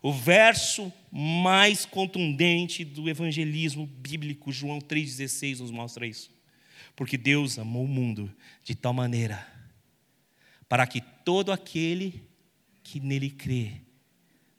O 0.00 0.10
verso 0.10 0.90
mais 1.12 1.84
contundente 1.84 2.82
do 2.82 3.10
evangelismo 3.10 3.86
bíblico, 3.86 4.50
João 4.50 4.78
3,16, 4.78 5.58
nos 5.58 5.70
mostra 5.70 6.06
isso. 6.06 6.30
Porque 6.96 7.18
Deus 7.18 7.58
amou 7.58 7.84
o 7.84 7.88
mundo 7.88 8.34
de 8.64 8.74
tal 8.74 8.94
maneira 8.94 9.46
para 10.66 10.86
que 10.86 11.02
todo 11.02 11.52
aquele 11.52 12.26
que 12.82 13.00
nele 13.00 13.28
crê 13.28 13.82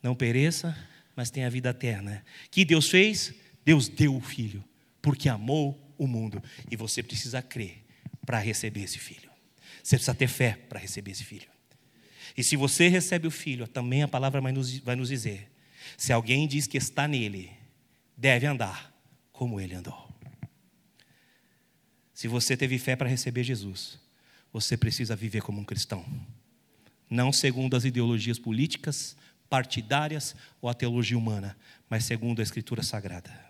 não 0.03 0.13
pereça, 0.13 0.77
mas 1.15 1.31
tenha 1.31 1.49
vida 1.49 1.71
eterna. 1.71 2.23
Que 2.51 2.63
Deus 2.63 2.89
fez? 2.89 3.33
Deus 3.69 3.87
deu 3.87 4.15
o 4.15 4.19
filho, 4.19 4.65
porque 4.99 5.29
amou 5.29 5.79
o 5.95 6.07
mundo. 6.07 6.41
E 6.71 6.75
você 6.75 7.03
precisa 7.03 7.39
crer 7.39 7.85
para 8.25 8.39
receber 8.39 8.81
esse 8.81 8.97
filho. 8.97 9.29
Você 9.83 9.95
precisa 9.95 10.15
ter 10.15 10.27
fé 10.27 10.53
para 10.67 10.79
receber 10.79 11.11
esse 11.11 11.23
filho. 11.23 11.47
E 12.35 12.43
se 12.43 12.55
você 12.55 12.87
recebe 12.87 13.27
o 13.27 13.31
filho, 13.31 13.67
também 13.67 14.01
a 14.01 14.07
palavra 14.07 14.41
vai 14.41 14.51
nos, 14.51 15.07
dizer: 15.07 15.51
se 15.95 16.11
alguém 16.11 16.47
diz 16.47 16.65
que 16.65 16.79
está 16.79 17.07
nele, 17.07 17.51
deve 18.17 18.47
andar 18.47 18.91
como 19.31 19.61
ele 19.61 19.75
andou. 19.75 20.09
Se 22.11 22.27
você 22.27 22.57
teve 22.57 22.79
fé 22.79 22.95
para 22.95 23.07
receber 23.07 23.43
Jesus, 23.43 23.99
você 24.51 24.75
precisa 24.75 25.15
viver 25.15 25.43
como 25.43 25.61
um 25.61 25.63
cristão, 25.63 26.03
não 27.07 27.31
segundo 27.31 27.77
as 27.77 27.85
ideologias 27.85 28.39
políticas, 28.39 29.15
partidárias 29.47 30.35
ou 30.59 30.71
a 30.71 30.73
teologia 30.73 31.15
humana, 31.15 31.55
mas 31.87 32.03
segundo 32.03 32.39
a 32.39 32.43
Escritura 32.43 32.81
Sagrada. 32.81 33.48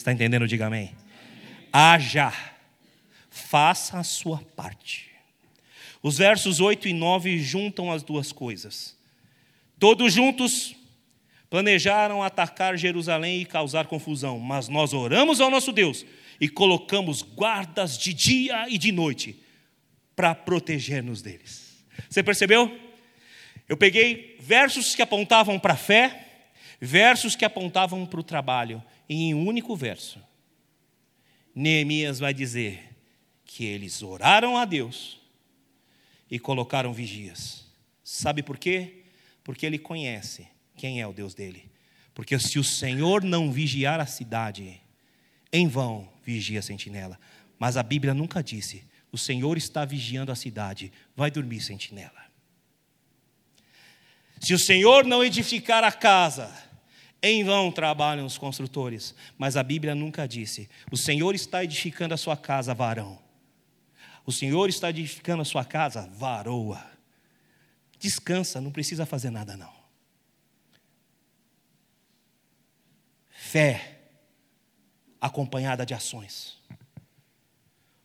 Está 0.00 0.12
entendendo? 0.12 0.48
Diga 0.48 0.68
amém. 0.68 0.94
Haja, 1.70 2.32
faça 3.28 3.98
a 3.98 4.02
sua 4.02 4.38
parte. 4.56 5.10
Os 6.02 6.16
versos 6.16 6.58
8 6.58 6.88
e 6.88 6.94
9 6.94 7.38
juntam 7.38 7.92
as 7.92 8.02
duas 8.02 8.32
coisas. 8.32 8.96
Todos 9.78 10.14
juntos 10.14 10.74
planejaram 11.50 12.22
atacar 12.22 12.78
Jerusalém 12.78 13.42
e 13.42 13.44
causar 13.44 13.88
confusão, 13.88 14.38
mas 14.38 14.68
nós 14.68 14.94
oramos 14.94 15.38
ao 15.38 15.50
nosso 15.50 15.70
Deus 15.70 16.06
e 16.40 16.48
colocamos 16.48 17.20
guardas 17.20 17.98
de 17.98 18.14
dia 18.14 18.70
e 18.70 18.78
de 18.78 18.92
noite 18.92 19.38
para 20.16 20.34
proteger-nos 20.34 21.20
deles. 21.20 21.84
Você 22.08 22.22
percebeu? 22.22 22.74
Eu 23.68 23.76
peguei 23.76 24.38
versos 24.40 24.94
que 24.94 25.02
apontavam 25.02 25.58
para 25.58 25.74
a 25.74 25.76
fé, 25.76 26.26
versos 26.80 27.36
que 27.36 27.44
apontavam 27.44 28.06
para 28.06 28.20
o 28.20 28.24
trabalho, 28.24 28.82
em 29.14 29.34
um 29.34 29.46
único 29.46 29.74
verso, 29.74 30.20
Neemias 31.54 32.20
vai 32.20 32.32
dizer 32.32 32.96
que 33.44 33.64
eles 33.64 34.02
oraram 34.02 34.56
a 34.56 34.64
Deus 34.64 35.18
e 36.30 36.38
colocaram 36.38 36.92
vigias. 36.92 37.66
Sabe 38.04 38.42
por 38.42 38.56
quê? 38.56 39.02
Porque 39.42 39.66
ele 39.66 39.78
conhece 39.78 40.46
quem 40.76 41.00
é 41.00 41.06
o 41.06 41.12
Deus 41.12 41.34
dele. 41.34 41.68
Porque 42.14 42.38
se 42.38 42.58
o 42.58 42.64
Senhor 42.64 43.24
não 43.24 43.50
vigiar 43.50 43.98
a 43.98 44.06
cidade, 44.06 44.80
em 45.52 45.66
vão 45.66 46.08
vigia 46.24 46.60
a 46.60 46.62
sentinela. 46.62 47.18
Mas 47.58 47.76
a 47.76 47.82
Bíblia 47.82 48.14
nunca 48.14 48.42
disse: 48.42 48.84
o 49.10 49.18
Senhor 49.18 49.56
está 49.56 49.84
vigiando 49.84 50.30
a 50.30 50.36
cidade, 50.36 50.92
vai 51.16 51.30
dormir 51.30 51.60
sentinela. 51.60 52.30
Se 54.40 54.54
o 54.54 54.58
Senhor 54.58 55.04
não 55.04 55.24
edificar 55.24 55.82
a 55.82 55.92
casa, 55.92 56.69
em 57.22 57.44
vão 57.44 57.70
trabalham 57.70 58.24
os 58.24 58.38
construtores, 58.38 59.14
mas 59.36 59.56
a 59.56 59.62
Bíblia 59.62 59.94
nunca 59.94 60.26
disse: 60.26 60.68
o 60.90 60.96
Senhor 60.96 61.34
está 61.34 61.62
edificando 61.62 62.14
a 62.14 62.16
sua 62.16 62.36
casa, 62.36 62.74
varão. 62.74 63.18
O 64.24 64.32
Senhor 64.32 64.68
está 64.68 64.90
edificando 64.90 65.42
a 65.42 65.44
sua 65.44 65.64
casa, 65.64 66.08
varoa. 66.14 66.84
Descansa, 67.98 68.60
não 68.60 68.70
precisa 68.70 69.04
fazer 69.04 69.30
nada 69.30 69.56
não. 69.56 69.72
Fé 73.28 73.98
acompanhada 75.20 75.84
de 75.84 75.92
ações. 75.92 76.58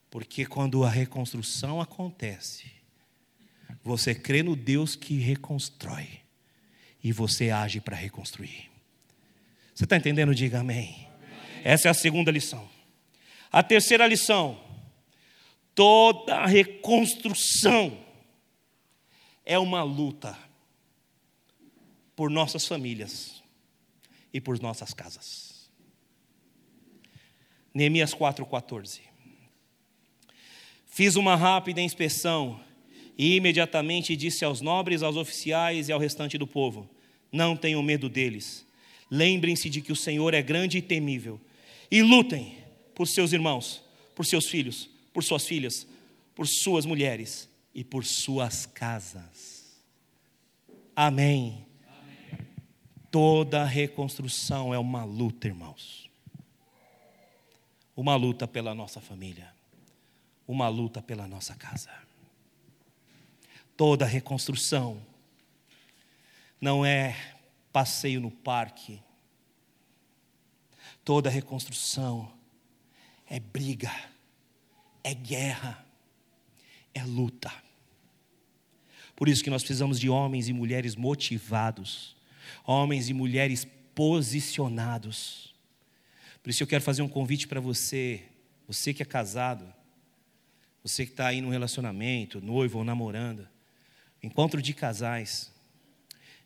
Porque 0.10 0.46
quando 0.46 0.84
a 0.84 0.90
reconstrução 0.90 1.80
acontece, 1.80 2.72
você 3.84 4.16
crê 4.16 4.42
no 4.42 4.56
Deus 4.56 4.96
que 4.96 5.18
reconstrói 5.20 6.22
e 7.04 7.12
você 7.12 7.52
age 7.52 7.80
para 7.80 7.96
reconstruir. 7.96 8.75
Você 9.76 9.84
está 9.84 9.98
entendendo? 9.98 10.34
Diga 10.34 10.62
amém. 10.62 11.06
Essa 11.62 11.90
é 11.90 11.92
a 11.92 11.94
segunda 11.94 12.32
lição. 12.32 12.68
A 13.52 13.62
terceira 13.62 14.08
lição: 14.08 14.58
toda 15.76 16.46
reconstrução 16.46 18.00
é 19.46 19.60
uma 19.60 19.84
luta 19.84 20.38
por 22.16 22.30
nossas 22.30 22.66
famílias 22.66 23.44
e 24.34 24.40
por 24.40 24.58
nossas 24.62 24.94
casas. 24.94 25.70
Neemias 27.74 28.16
4,14. 28.16 29.02
Fiz 30.86 31.18
uma 31.18 31.36
rápida 31.36 31.82
inspeção 31.82 32.64
e 33.18 33.36
imediatamente 33.36 34.16
disse 34.16 34.46
aos 34.46 34.62
nobres, 34.62 35.04
aos 35.04 35.18
oficiais 35.18 35.90
e 35.90 35.92
ao 35.92 36.00
restante 36.00 36.38
do 36.38 36.48
povo: 36.48 36.90
Não 37.30 37.58
tenham 37.58 37.84
medo 37.84 38.08
deles. 38.08 38.65
Lembrem-se 39.10 39.70
de 39.70 39.82
que 39.82 39.92
o 39.92 39.96
Senhor 39.96 40.34
é 40.34 40.42
grande 40.42 40.78
e 40.78 40.82
temível. 40.82 41.40
E 41.92 42.02
lutem 42.02 42.58
por 42.94 43.08
seus 43.08 43.34
irmãos, 43.34 43.84
por 44.16 44.26
seus 44.26 44.48
filhos, 44.48 44.90
por 45.14 45.24
suas 45.24 45.46
filhas, 45.46 45.88
por 46.34 46.48
suas 46.48 46.86
mulheres 46.86 47.50
e 47.74 47.84
por 47.84 48.04
suas 48.04 48.66
casas. 48.66 49.76
Amém. 50.96 51.66
Toda 53.12 53.64
reconstrução 53.64 54.74
é 54.74 54.80
uma 54.80 55.04
luta, 55.04 55.48
irmãos. 55.48 56.10
Uma 57.96 58.16
luta 58.16 58.46
pela 58.48 58.76
nossa 58.76 59.00
família, 59.00 59.54
uma 60.46 60.68
luta 60.68 61.02
pela 61.02 61.28
nossa 61.28 61.56
casa. 61.56 61.92
Toda 63.78 64.06
reconstrução 64.06 65.02
não 66.60 66.86
é 66.86 67.35
passeio 67.76 68.22
no 68.22 68.32
parque. 68.32 69.02
Toda 71.04 71.30
reconstrução 71.30 72.32
é 73.28 73.38
briga, 73.38 73.94
é 75.04 75.14
guerra, 75.14 75.86
é 76.94 77.04
luta. 77.04 77.52
Por 79.14 79.28
isso 79.28 79.44
que 79.44 79.50
nós 79.50 79.62
precisamos 79.62 80.00
de 80.00 80.10
homens 80.10 80.48
e 80.48 80.54
mulheres 80.54 80.96
motivados, 80.96 82.16
homens 82.64 83.10
e 83.10 83.14
mulheres 83.14 83.68
posicionados. 83.94 85.54
Por 86.42 86.52
isso 86.52 86.64
eu 86.64 86.68
quero 86.68 86.82
fazer 86.82 87.02
um 87.02 87.10
convite 87.10 87.46
para 87.46 87.60
você, 87.60 88.24
você 88.66 88.94
que 88.94 89.04
é 89.04 89.06
casado, 89.06 89.68
você 90.82 91.06
que 91.06 91.12
está 91.12 91.28
aí 91.28 91.42
num 91.42 91.50
relacionamento, 91.50 92.40
noivo 92.40 92.78
ou 92.78 92.86
namorando, 92.86 93.46
encontro 94.24 94.62
de 94.62 94.74
casais 94.74 95.54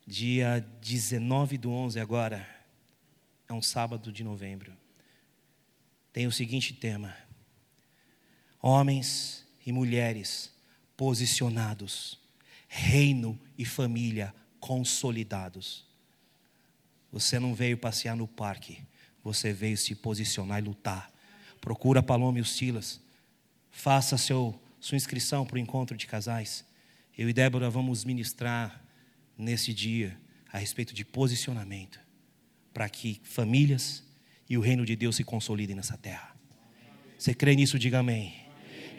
dia 0.09 0.67
19 0.81 1.55
do 1.59 1.69
11 1.69 1.99
agora, 1.99 2.49
é 3.47 3.53
um 3.53 3.61
sábado 3.61 4.11
de 4.11 4.23
novembro. 4.23 4.73
Tem 6.11 6.25
o 6.25 6.31
seguinte 6.31 6.73
tema: 6.73 7.15
Homens 8.59 9.45
e 9.63 9.71
mulheres 9.71 10.51
posicionados, 10.97 12.19
reino 12.67 13.39
e 13.55 13.63
família 13.63 14.33
consolidados. 14.59 15.85
Você 17.11 17.37
não 17.37 17.53
veio 17.53 17.77
passear 17.77 18.15
no 18.15 18.27
parque, 18.27 18.81
você 19.23 19.53
veio 19.53 19.77
se 19.77 19.93
posicionar 19.93 20.57
e 20.57 20.65
lutar. 20.65 21.13
Procura 21.61 22.01
Paloma 22.01 22.39
e 22.39 22.41
os 22.41 22.53
Silas. 22.55 22.99
Faça 23.69 24.17
seu, 24.17 24.59
sua 24.79 24.95
inscrição 24.95 25.45
para 25.45 25.57
o 25.57 25.59
encontro 25.59 25.95
de 25.95 26.07
casais. 26.07 26.65
Eu 27.15 27.29
e 27.29 27.33
Débora 27.33 27.69
vamos 27.69 28.03
ministrar 28.03 28.88
nesse 29.39 29.73
dia 29.73 30.19
a 30.51 30.57
respeito 30.57 30.93
de 30.93 31.05
posicionamento, 31.05 31.99
para 32.73 32.89
que 32.89 33.21
famílias 33.23 34.03
e 34.49 34.57
o 34.57 34.61
reino 34.61 34.85
de 34.85 34.95
Deus 34.95 35.15
se 35.15 35.23
consolidem 35.23 35.75
nessa 35.75 35.97
terra. 35.97 36.35
Você 37.17 37.33
crê 37.33 37.55
nisso? 37.55 37.79
Diga 37.79 37.99
amém. 37.99 38.33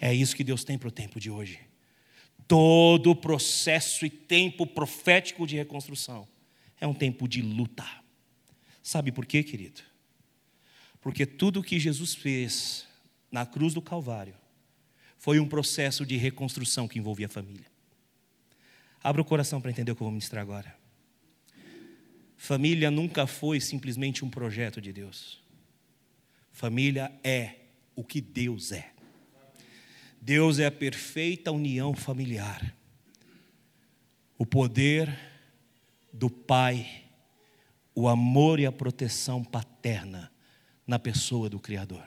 É 0.01 0.15
isso 0.15 0.35
que 0.35 0.43
Deus 0.43 0.65
tem 0.65 0.79
para 0.79 0.89
o 0.89 0.93
tempo 0.93 1.21
de 1.21 1.31
hoje. 1.31 1.61
Todo 2.49 3.15
processo 3.15 4.07
e 4.07 4.11
tempo 4.11 4.67
profético 4.67 5.47
de 5.47 5.57
reconstrução 5.57 6.27
é 6.81 6.87
um 6.87 6.95
tempo 6.95 7.29
de 7.29 7.43
luta. 7.43 7.87
Sabe 8.83 9.13
por 9.13 9.27
quê, 9.27 9.43
querido? 9.43 9.83
Porque 11.01 11.27
tudo 11.27 11.61
o 11.61 11.63
que 11.63 11.79
Jesus 11.79 12.15
fez 12.15 12.87
na 13.31 13.45
cruz 13.47 13.75
do 13.75 13.83
Calvário 13.83 14.35
foi 15.19 15.39
um 15.39 15.47
processo 15.47 16.05
de 16.07 16.17
reconstrução 16.17 16.89
que 16.89 16.99
envolvia 16.99 17.27
a 17.27 17.29
família. 17.29 17.70
Abra 19.03 19.23
o 19.23 19.25
coração 19.25 19.61
para 19.61 19.71
entender 19.71 19.93
o 19.93 19.97
que 19.97 20.03
eu 20.03 20.07
vou 20.07 20.13
ministrar 20.13 20.43
agora. 20.43 20.77
Família 22.37 22.91
nunca 22.91 23.27
foi 23.27 23.61
simplesmente 23.61 24.25
um 24.25 24.31
projeto 24.31 24.81
de 24.81 24.93
Deus. 24.93 25.43
Família 26.53 27.13
é 27.23 27.57
o 27.95 28.05
que 28.05 28.21
Deus 28.21 28.73
é. 28.73 28.93
Deus 30.21 30.59
é 30.59 30.67
a 30.67 30.71
perfeita 30.71 31.51
união 31.51 31.95
familiar. 31.95 32.75
O 34.37 34.45
poder 34.45 35.19
do 36.13 36.29
Pai, 36.29 37.05
o 37.95 38.09
amor 38.09 38.61
e 38.61 38.67
a 38.67 38.73
proteção 38.73 39.43
paterna 39.45 40.31
na 40.87 40.99
pessoa 40.99 41.49
do 41.49 41.59
Criador. 41.59 42.07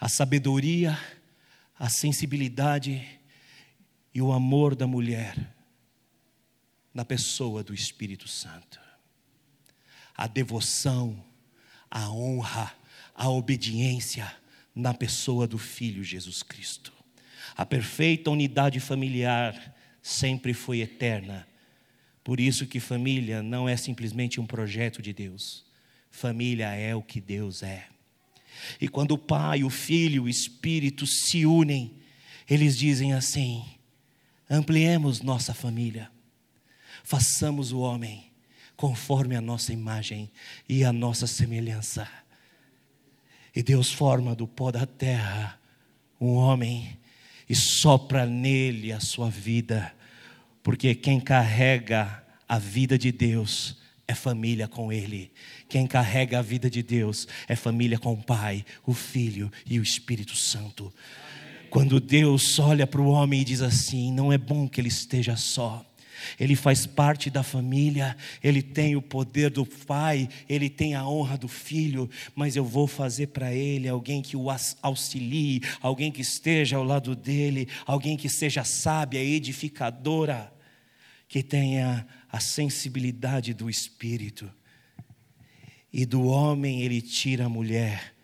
A 0.00 0.08
sabedoria, 0.08 0.98
a 1.76 1.88
sensibilidade 1.88 3.17
e 4.14 4.22
o 4.22 4.32
amor 4.32 4.74
da 4.74 4.86
mulher 4.86 5.54
na 6.92 7.04
pessoa 7.04 7.62
do 7.62 7.74
Espírito 7.74 8.26
Santo. 8.26 8.80
A 10.16 10.26
devoção, 10.26 11.24
a 11.90 12.10
honra, 12.10 12.74
a 13.14 13.28
obediência 13.28 14.34
na 14.74 14.94
pessoa 14.94 15.46
do 15.46 15.58
Filho 15.58 16.02
Jesus 16.02 16.42
Cristo. 16.42 16.92
A 17.56 17.66
perfeita 17.66 18.30
unidade 18.30 18.80
familiar 18.80 19.74
sempre 20.02 20.54
foi 20.54 20.80
eterna. 20.80 21.46
Por 22.22 22.40
isso 22.40 22.66
que 22.66 22.80
família 22.80 23.42
não 23.42 23.68
é 23.68 23.76
simplesmente 23.76 24.40
um 24.40 24.46
projeto 24.46 25.00
de 25.00 25.12
Deus. 25.12 25.64
Família 26.10 26.74
é 26.74 26.94
o 26.94 27.02
que 27.02 27.20
Deus 27.20 27.62
é. 27.62 27.86
E 28.80 28.88
quando 28.88 29.12
o 29.12 29.18
Pai, 29.18 29.62
o 29.62 29.70
Filho 29.70 30.24
o 30.24 30.28
Espírito 30.28 31.06
se 31.06 31.46
unem, 31.46 31.96
eles 32.48 32.76
dizem 32.76 33.12
assim: 33.12 33.64
Ampliemos 34.50 35.20
nossa 35.20 35.52
família. 35.52 36.10
Façamos 37.04 37.72
o 37.72 37.80
homem 37.80 38.30
conforme 38.76 39.34
a 39.34 39.40
nossa 39.40 39.72
imagem 39.72 40.30
e 40.68 40.84
a 40.84 40.92
nossa 40.92 41.26
semelhança. 41.26 42.08
E 43.54 43.62
Deus 43.62 43.92
forma 43.92 44.34
do 44.34 44.46
pó 44.46 44.70
da 44.70 44.86
terra 44.86 45.58
um 46.20 46.34
homem 46.34 46.98
e 47.48 47.54
sopra 47.54 48.26
nele 48.26 48.92
a 48.92 49.00
sua 49.00 49.30
vida, 49.30 49.94
porque 50.62 50.94
quem 50.94 51.20
carrega 51.20 52.24
a 52.48 52.58
vida 52.58 52.98
de 52.98 53.12
Deus 53.12 53.78
é 54.06 54.14
família 54.14 54.66
com 54.66 54.92
Ele. 54.92 55.30
Quem 55.68 55.86
carrega 55.86 56.38
a 56.38 56.42
vida 56.42 56.70
de 56.70 56.82
Deus 56.82 57.28
é 57.46 57.54
família 57.54 57.98
com 57.98 58.12
o 58.12 58.22
Pai, 58.22 58.64
o 58.86 58.92
Filho 58.92 59.52
e 59.66 59.78
o 59.78 59.82
Espírito 59.82 60.34
Santo. 60.34 60.92
Quando 61.70 62.00
Deus 62.00 62.58
olha 62.58 62.86
para 62.86 63.00
o 63.00 63.08
homem 63.08 63.42
e 63.42 63.44
diz 63.44 63.60
assim: 63.60 64.12
não 64.12 64.32
é 64.32 64.38
bom 64.38 64.68
que 64.68 64.80
ele 64.80 64.88
esteja 64.88 65.36
só. 65.36 65.84
Ele 66.38 66.56
faz 66.56 66.84
parte 66.84 67.30
da 67.30 67.42
família, 67.42 68.16
ele 68.42 68.60
tem 68.60 68.96
o 68.96 69.02
poder 69.02 69.50
do 69.50 69.64
pai, 69.64 70.28
ele 70.48 70.68
tem 70.68 70.94
a 70.94 71.06
honra 71.06 71.38
do 71.38 71.46
filho, 71.46 72.10
mas 72.34 72.56
eu 72.56 72.64
vou 72.64 72.86
fazer 72.86 73.28
para 73.28 73.54
ele 73.54 73.88
alguém 73.88 74.20
que 74.20 74.36
o 74.36 74.46
auxilie, 74.82 75.62
alguém 75.80 76.10
que 76.10 76.20
esteja 76.20 76.76
ao 76.76 76.84
lado 76.84 77.14
dele, 77.14 77.68
alguém 77.86 78.16
que 78.16 78.28
seja 78.28 78.64
sábia, 78.64 79.22
edificadora, 79.22 80.52
que 81.28 81.42
tenha 81.42 82.06
a 82.30 82.40
sensibilidade 82.40 83.54
do 83.54 83.70
espírito. 83.70 84.50
E 85.92 86.04
do 86.04 86.24
homem 86.24 86.82
ele 86.82 87.00
tira 87.00 87.46
a 87.46 87.48
mulher 87.48 88.17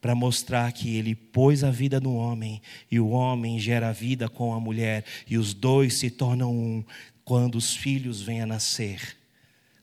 para 0.00 0.14
mostrar 0.14 0.72
que 0.72 0.96
ele 0.96 1.14
pôs 1.14 1.62
a 1.62 1.70
vida 1.70 2.00
no 2.00 2.14
homem 2.14 2.62
e 2.90 2.98
o 2.98 3.10
homem 3.10 3.58
gera 3.58 3.92
vida 3.92 4.28
com 4.28 4.54
a 4.54 4.60
mulher 4.60 5.04
e 5.28 5.36
os 5.36 5.52
dois 5.52 5.98
se 5.98 6.10
tornam 6.10 6.52
um 6.52 6.84
quando 7.24 7.56
os 7.56 7.74
filhos 7.76 8.22
vêm 8.22 8.40
a 8.40 8.46
nascer. 8.46 9.16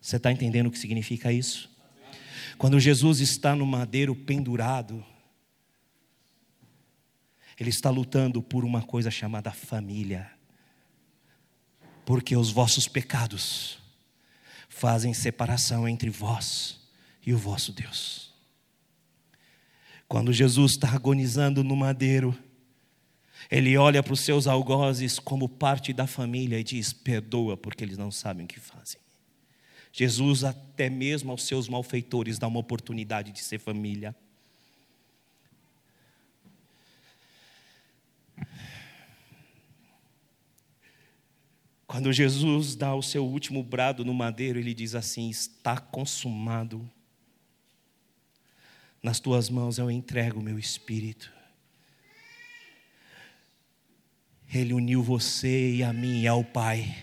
Você 0.01 0.17
está 0.17 0.31
entendendo 0.31 0.67
o 0.67 0.71
que 0.71 0.79
significa 0.79 1.31
isso? 1.31 1.69
Quando 2.57 2.79
Jesus 2.79 3.19
está 3.19 3.55
no 3.55 3.65
madeiro 3.65 4.15
pendurado, 4.15 5.05
ele 7.59 7.69
está 7.69 7.89
lutando 7.89 8.41
por 8.41 8.65
uma 8.65 8.81
coisa 8.81 9.11
chamada 9.11 9.51
família. 9.51 10.31
Porque 12.05 12.35
os 12.35 12.51
vossos 12.51 12.87
pecados 12.87 13.79
fazem 14.69 15.13
separação 15.13 15.87
entre 15.87 16.09
vós 16.09 16.79
e 17.25 17.33
o 17.33 17.37
vosso 17.37 17.71
Deus. 17.71 18.26
Quando 20.07 20.31
Jesus 20.31 20.73
está 20.73 20.89
agonizando 20.93 21.63
no 21.63 21.75
madeiro, 21.75 22.37
ele 23.51 23.77
olha 23.77 24.01
para 24.01 24.13
os 24.13 24.21
seus 24.21 24.47
algozes 24.47 25.19
como 25.19 25.47
parte 25.47 25.93
da 25.93 26.07
família 26.07 26.59
e 26.59 26.63
diz: 26.63 26.93
Perdoa, 26.93 27.57
porque 27.57 27.83
eles 27.83 27.97
não 27.97 28.11
sabem 28.11 28.45
o 28.45 28.47
que 28.47 28.59
fazem. 28.59 28.99
Jesus, 29.91 30.43
até 30.43 30.89
mesmo 30.89 31.31
aos 31.31 31.43
seus 31.43 31.67
malfeitores, 31.67 32.37
dá 32.37 32.47
uma 32.47 32.59
oportunidade 32.59 33.31
de 33.31 33.39
ser 33.39 33.59
família. 33.59 34.15
Quando 41.87 42.11
Jesus 42.11 42.75
dá 42.75 42.93
o 42.93 43.01
seu 43.01 43.25
último 43.25 43.63
brado 43.63 44.03
no 44.03 44.13
madeiro, 44.13 44.59
ele 44.59 44.73
diz 44.73 44.93
assim: 44.93 45.29
Está 45.29 45.77
consumado. 45.77 46.87
Nas 49.01 49.19
tuas 49.19 49.49
mãos 49.49 49.77
eu 49.77 49.89
entrego 49.91 50.39
o 50.39 50.43
meu 50.43 50.57
espírito. 50.57 51.31
Ele 54.53 54.73
uniu 54.73 55.03
você 55.03 55.75
e 55.75 55.83
a 55.83 55.91
mim 55.93 56.21
e 56.21 56.27
ao 56.27 56.43
Pai. 56.43 56.95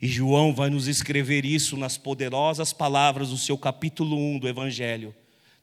E 0.00 0.06
João 0.06 0.54
vai 0.54 0.68
nos 0.68 0.88
escrever 0.88 1.44
isso 1.44 1.76
nas 1.76 1.96
poderosas 1.96 2.72
palavras 2.72 3.30
do 3.30 3.38
seu 3.38 3.56
capítulo 3.56 4.16
1 4.16 4.40
do 4.40 4.48
Evangelho, 4.48 5.14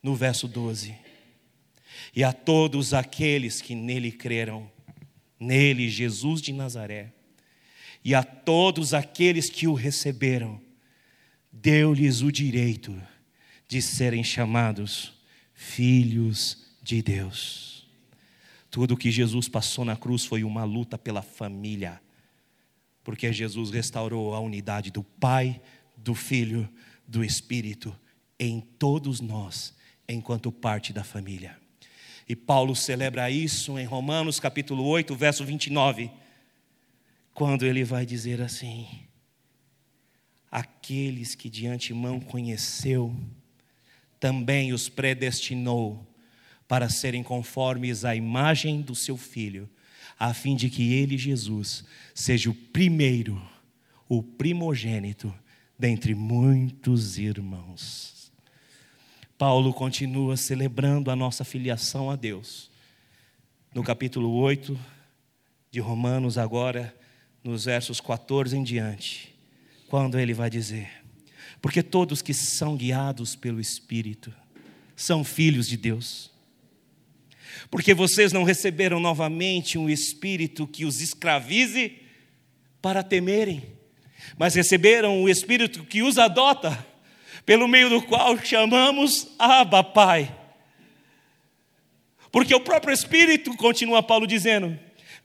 no 0.02 0.16
verso 0.16 0.48
12. 0.48 0.96
E 2.16 2.24
a 2.24 2.34
todos 2.34 2.94
aqueles 2.94 3.62
que 3.62 3.76
nele 3.76 4.12
creram, 4.12 4.70
nele, 5.40 5.90
Jesus 5.90 6.42
de 6.42 6.52
Nazaré, 6.52 7.14
e 8.04 8.16
a 8.16 8.24
todos 8.24 8.94
aqueles 8.94 9.50
que 9.50 9.68
o 9.68 9.74
receberam, 9.74 10.60
deu-lhes 11.52 12.22
o 12.22 12.32
direito 12.32 13.00
de 13.68 13.82
serem 13.82 14.24
chamados 14.24 15.14
filhos 15.64 16.66
de 16.82 17.02
Deus. 17.02 17.88
Tudo 18.70 18.98
que 18.98 19.12
Jesus 19.12 19.48
passou 19.48 19.86
na 19.86 19.96
cruz 19.96 20.26
foi 20.26 20.44
uma 20.44 20.64
luta 20.64 20.98
pela 20.98 21.22
família, 21.22 22.02
porque 23.04 23.32
Jesus 23.32 23.72
restaurou 23.72 24.34
a 24.34 24.40
unidade 24.40 24.92
do 24.92 25.04
Pai, 25.04 25.62
do 25.96 26.16
Filho, 26.16 26.68
do 27.08 27.24
Espírito 27.24 27.96
em 28.40 28.60
todos 28.60 29.22
nós, 29.22 29.74
enquanto 30.08 30.52
parte 30.52 30.92
da 30.92 31.04
família. 31.04 31.58
E 32.28 32.36
Paulo 32.36 32.76
celebra 32.76 33.30
isso 33.30 33.78
em 33.78 33.86
Romanos 33.86 34.40
capítulo 34.40 34.84
8, 34.86 35.16
verso 35.16 35.46
29 35.46 36.10
quando 37.34 37.66
ele 37.66 37.84
vai 37.84 38.06
dizer 38.06 38.42
assim: 38.42 38.88
Aqueles 40.52 41.36
que 41.36 41.50
de 41.50 41.68
antemão 41.68 42.20
conheceu, 42.20 43.16
também 44.24 44.72
os 44.72 44.88
predestinou 44.88 46.08
para 46.66 46.88
serem 46.88 47.22
conformes 47.22 48.06
à 48.06 48.16
imagem 48.16 48.82
do 48.82 48.96
seu 48.96 49.18
filho, 49.18 49.70
a 50.18 50.34
fim 50.34 50.56
de 50.56 50.70
que 50.70 50.94
ele, 50.94 51.18
Jesus, 51.18 51.84
seja 52.16 52.50
o 52.50 52.54
primeiro, 52.56 53.46
o 54.08 54.24
primogênito 54.24 55.36
dentre 55.78 56.16
muitos 56.16 57.18
irmãos. 57.18 58.32
Paulo 59.38 59.74
continua 59.74 60.38
celebrando 60.38 61.12
a 61.12 61.18
nossa 61.18 61.44
filiação 61.44 62.10
a 62.10 62.16
Deus. 62.16 62.72
No 63.76 63.84
capítulo 63.84 64.32
8 64.36 64.80
de 65.70 65.82
Romanos, 65.82 66.38
agora, 66.38 66.96
nos 67.44 67.66
versos 67.66 68.00
14 68.00 68.56
em 68.56 68.64
diante, 68.64 69.36
quando 69.90 70.18
ele 70.18 70.34
vai 70.34 70.50
dizer: 70.50 71.03
Porque 71.62 71.82
todos 71.82 72.22
que 72.22 72.34
são 72.34 72.76
guiados 72.76 73.36
pelo 73.36 73.60
Espírito 73.60 74.34
são 74.96 75.24
filhos 75.24 75.68
de 75.68 75.78
Deus. 75.78 76.32
Porque 77.70 77.94
vocês 77.94 78.32
não 78.32 78.44
receberam 78.44 79.00
novamente 79.00 79.78
um 79.78 79.90
espírito 79.90 80.68
que 80.68 80.86
os 80.86 81.02
escravize 81.02 82.00
para 82.82 83.02
temerem, 83.02 83.64
mas 84.38 84.56
receberam 84.56 85.24
o 85.24 85.30
espírito 85.30 85.84
que 85.86 86.02
os 86.02 86.18
adota, 86.18 86.86
pelo 87.46 87.68
meio 87.68 87.90
do 87.90 88.02
qual 88.02 88.38
chamamos 88.38 89.28
Abba 89.38 89.84
Pai. 89.84 90.34
Porque 92.32 92.54
o 92.56 92.60
próprio 92.60 92.94
Espírito, 92.94 93.56
continua 93.56 94.02
Paulo 94.02 94.26
dizendo, 94.26 94.78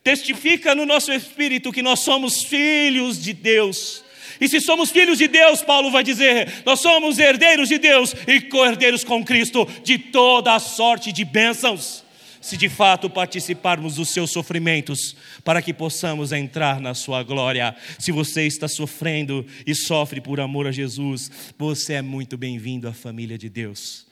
testifica 0.03 0.75
no 0.75 0.85
nosso 0.85 1.11
espírito 1.11 1.71
que 1.71 1.81
nós 1.81 2.01
somos 2.01 2.43
filhos 2.43 3.21
de 3.21 3.33
Deus. 3.33 4.03
E 4.39 4.47
se 4.47 4.61
somos 4.61 4.89
filhos 4.89 5.17
de 5.17 5.27
Deus, 5.27 5.61
Paulo 5.61 5.91
vai 5.91 6.03
dizer, 6.03 6.63
nós 6.65 6.79
somos 6.79 7.19
herdeiros 7.19 7.67
de 7.67 7.77
Deus 7.77 8.15
e 8.27 8.39
co-herdeiros 8.41 9.03
com 9.03 9.23
Cristo 9.23 9.67
de 9.83 9.97
toda 9.97 10.55
a 10.55 10.59
sorte 10.59 11.11
de 11.11 11.25
bênçãos. 11.25 12.03
Se 12.41 12.55
de 12.55 12.69
fato 12.69 13.09
participarmos 13.09 13.95
dos 13.95 14.09
seus 14.09 14.31
sofrimentos, 14.31 15.15
para 15.43 15.61
que 15.61 15.73
possamos 15.73 16.31
entrar 16.31 16.79
na 16.79 16.93
sua 16.93 17.21
glória. 17.21 17.75
Se 17.97 18.13
você 18.13 18.47
está 18.47 18.65
sofrendo 18.67 19.45
e 19.67 19.75
sofre 19.75 20.21
por 20.21 20.39
amor 20.39 20.65
a 20.65 20.71
Jesus, 20.71 21.29
você 21.57 21.95
é 21.95 22.01
muito 22.01 22.37
bem-vindo 22.37 22.87
à 22.87 22.93
família 22.93 23.37
de 23.37 23.49
Deus. 23.49 24.07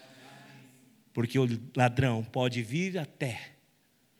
Porque 1.13 1.39
o 1.39 1.47
ladrão 1.75 2.21
pode 2.21 2.61
vir 2.61 2.97
até 2.97 3.39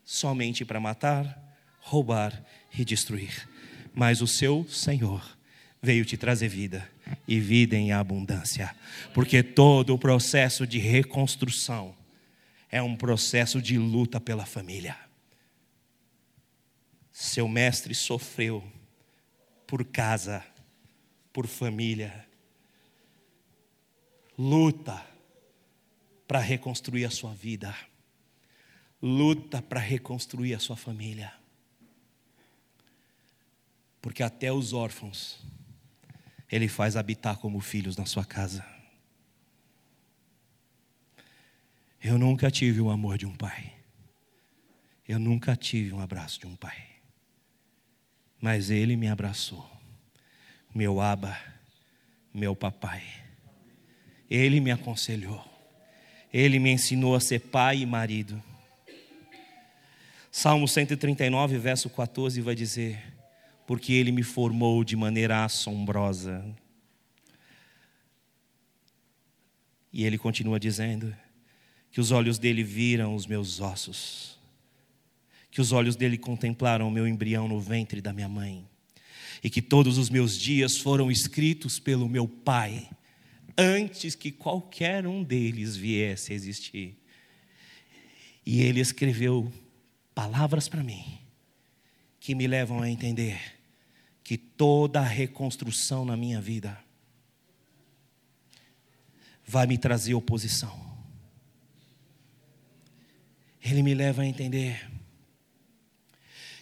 somente 0.05 0.63
para 0.63 0.79
matar, 0.79 1.37
roubar 1.81 2.41
e 2.77 2.85
destruir. 2.85 3.47
Mas 3.93 4.21
o 4.21 4.27
seu 4.27 4.65
Senhor 4.69 5.36
veio 5.81 6.05
te 6.05 6.17
trazer 6.17 6.47
vida 6.47 6.89
e 7.27 7.39
vida 7.39 7.75
em 7.75 7.91
abundância, 7.91 8.75
porque 9.13 9.43
todo 9.43 9.93
o 9.93 9.99
processo 9.99 10.65
de 10.65 10.79
reconstrução 10.79 11.95
é 12.69 12.81
um 12.81 12.95
processo 12.95 13.61
de 13.61 13.77
luta 13.77 14.19
pela 14.19 14.45
família. 14.45 14.97
Seu 17.11 17.47
mestre 17.47 17.95
sofreu 17.95 18.63
por 19.65 19.83
casa, 19.85 20.45
por 21.33 21.47
família. 21.47 22.25
Luta 24.37 25.03
para 26.27 26.39
reconstruir 26.39 27.05
a 27.05 27.09
sua 27.09 27.33
vida. 27.33 27.75
Luta 29.01 29.61
para 29.61 29.79
reconstruir 29.79 30.53
a 30.53 30.59
sua 30.59 30.75
família 30.75 31.33
porque 34.07 34.23
até 34.23 34.53
os 34.53 34.71
órfãos 34.71 35.37
Ele 36.51 36.67
faz 36.67 36.95
habitar 36.95 37.37
como 37.37 37.59
filhos 37.59 37.97
na 37.97 38.05
sua 38.05 38.23
casa. 38.23 38.65
Eu 42.01 42.17
nunca 42.17 42.49
tive 42.49 42.79
o 42.79 42.89
amor 42.89 43.17
de 43.17 43.25
um 43.25 43.35
pai. 43.35 43.73
Eu 45.07 45.19
nunca 45.19 45.55
tive 45.55 45.93
um 45.93 45.99
abraço 45.99 46.39
de 46.39 46.47
um 46.47 46.55
pai. 46.55 46.77
Mas 48.39 48.69
ele 48.69 48.95
me 48.95 49.07
abraçou. 49.07 49.69
Meu 50.73 51.01
aba, 51.01 51.37
meu 52.33 52.55
papai. 52.55 53.03
Ele 54.29 54.59
me 54.59 54.71
aconselhou. 54.71 55.43
Ele 56.31 56.59
me 56.59 56.71
ensinou 56.71 57.15
a 57.15 57.19
ser 57.19 57.39
pai 57.39 57.79
e 57.79 57.85
marido. 57.85 58.41
Salmo 60.31 60.67
139, 60.67 61.57
verso 61.57 61.89
14 61.89 62.39
vai 62.41 62.53
dizer: 62.53 63.16
porque 63.67 63.91
Ele 63.91 64.13
me 64.13 64.23
formou 64.23 64.81
de 64.81 64.95
maneira 64.95 65.43
assombrosa. 65.43 66.43
E 69.91 70.05
ele 70.05 70.17
continua 70.17 70.59
dizendo 70.59 71.13
que 71.91 71.99
os 71.99 72.11
olhos 72.11 72.39
dele 72.39 72.63
viram 72.63 73.13
os 73.13 73.25
meus 73.25 73.59
ossos, 73.59 74.37
que 75.51 75.59
os 75.59 75.71
olhos 75.71 75.95
dele 75.95 76.17
contemplaram 76.17 76.87
o 76.87 76.91
meu 76.91 77.07
embrião 77.07 77.47
no 77.47 77.59
ventre 77.59 77.99
da 77.99 78.13
minha 78.13 78.29
mãe, 78.29 78.65
e 79.43 79.49
que 79.49 79.61
todos 79.61 79.97
os 79.97 80.09
meus 80.09 80.37
dias 80.37 80.77
foram 80.77 81.11
escritos 81.11 81.79
pelo 81.79 82.07
meu 82.07 82.27
Pai, 82.27 82.89
antes 83.57 84.13
que 84.13 84.31
qualquer 84.31 85.07
um 85.07 85.23
deles 85.23 85.75
viesse 85.75 86.31
a 86.31 86.35
existir. 86.35 86.95
E 88.45 88.61
ele 88.61 88.79
escreveu 88.79 89.51
palavras 90.13 90.69
para 90.69 90.83
mim 90.83 91.17
que 92.19 92.35
me 92.35 92.45
levam 92.45 92.81
a 92.81 92.89
entender 92.89 93.56
que 94.27 94.37
toda 94.37 94.99
a 94.99 95.05
reconstrução 95.05 96.03
na 96.03 96.17
minha 96.17 96.41
vida 96.41 96.77
vai 99.45 99.65
me 99.65 99.77
trazer 99.77 100.15
oposição. 100.15 100.77
Ele 103.63 103.81
me 103.81 103.95
leva 103.95 104.23
a 104.23 104.25
entender 104.25 104.85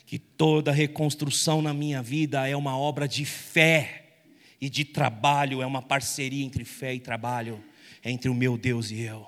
que 0.05 0.19
toda 0.19 0.71
reconstrução 0.71 1.59
na 1.59 1.73
minha 1.73 2.03
vida 2.03 2.47
é 2.47 2.55
uma 2.55 2.77
obra 2.77 3.07
de 3.07 3.25
fé 3.25 4.13
e 4.61 4.69
de 4.69 4.85
trabalho, 4.85 5.63
é 5.63 5.65
uma 5.65 5.81
parceria 5.81 6.45
entre 6.45 6.63
fé 6.63 6.93
e 6.93 6.99
trabalho, 6.99 7.63
entre 8.03 8.29
o 8.29 8.35
meu 8.35 8.59
Deus 8.59 8.91
e 8.91 9.01
eu. 9.01 9.27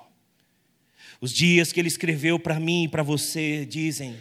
Os 1.20 1.34
dias 1.34 1.74
que 1.74 1.80
ele 1.80 1.88
escreveu 1.88 2.40
para 2.40 2.60
mim 2.60 2.84
e 2.84 2.88
para 2.88 3.02
você 3.02 3.66
dizem 3.66 4.16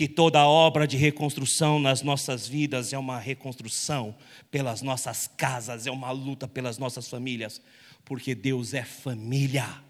que 0.00 0.08
toda 0.08 0.46
obra 0.46 0.88
de 0.88 0.96
reconstrução 0.96 1.78
nas 1.78 2.00
nossas 2.00 2.48
vidas 2.48 2.90
é 2.90 2.96
uma 2.96 3.18
reconstrução 3.18 4.16
pelas 4.50 4.80
nossas 4.80 5.26
casas, 5.26 5.86
é 5.86 5.90
uma 5.90 6.10
luta 6.10 6.48
pelas 6.48 6.78
nossas 6.78 7.06
famílias, 7.06 7.60
porque 8.02 8.34
Deus 8.34 8.72
é 8.72 8.82
família. 8.82 9.84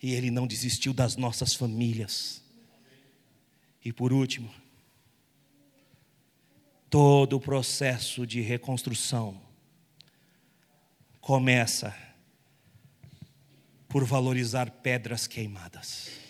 E 0.00 0.12
Ele 0.14 0.30
não 0.30 0.46
desistiu 0.46 0.92
das 0.92 1.16
nossas 1.16 1.56
famílias. 1.56 2.40
E 3.84 3.92
por 3.92 4.12
último, 4.12 4.48
todo 6.88 7.34
o 7.34 7.40
processo 7.40 8.24
de 8.24 8.40
reconstrução 8.40 9.42
começa 11.20 11.92
por 13.88 14.04
valorizar 14.04 14.70
pedras 14.70 15.26
queimadas. 15.26 16.29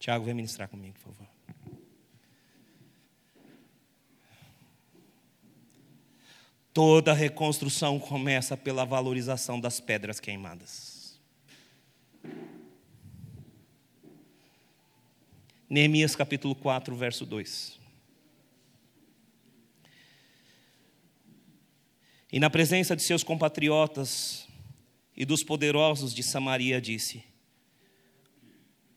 Tiago, 0.00 0.24
vem 0.24 0.32
ministrar 0.32 0.66
comigo, 0.66 0.94
por 0.94 1.12
favor. 1.12 1.28
Toda 6.72 7.12
reconstrução 7.12 8.00
começa 8.00 8.56
pela 8.56 8.86
valorização 8.86 9.60
das 9.60 9.78
pedras 9.78 10.18
queimadas. 10.18 11.20
Neemias 15.68 16.16
capítulo 16.16 16.54
4, 16.54 16.96
verso 16.96 17.26
2. 17.26 17.78
E 22.32 22.40
na 22.40 22.48
presença 22.48 22.96
de 22.96 23.02
seus 23.02 23.22
compatriotas 23.22 24.48
e 25.14 25.26
dos 25.26 25.44
poderosos 25.44 26.14
de 26.14 26.22
Samaria, 26.22 26.80
disse: 26.80 27.29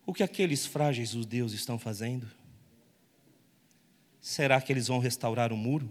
O 0.05 0.13
que 0.13 0.23
aqueles 0.23 0.65
frágeis 0.65 1.09
judeus 1.11 1.53
estão 1.53 1.79
fazendo? 1.79 2.27
Será 4.19 4.61
que 4.61 4.71
eles 4.71 4.87
vão 4.87 4.99
restaurar 4.99 5.51
o 5.51 5.57
muro? 5.57 5.89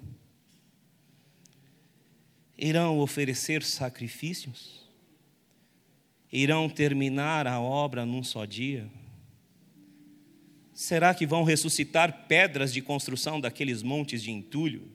Irão 2.57 2.99
oferecer 2.99 3.63
sacrifícios? 3.63 4.87
Irão 6.31 6.69
terminar 6.69 7.47
a 7.47 7.61
obra 7.61 8.07
num 8.07 8.23
só 8.23 8.45
dia? 8.45 8.91
Será 10.73 11.15
que 11.15 11.27
vão 11.27 11.45
ressuscitar 11.45 12.27
pedras 12.27 12.73
de 12.73 12.81
construção 12.81 13.41
daqueles 13.41 13.83
montes 13.83 14.23
de 14.23 14.31
entulho 14.31 14.91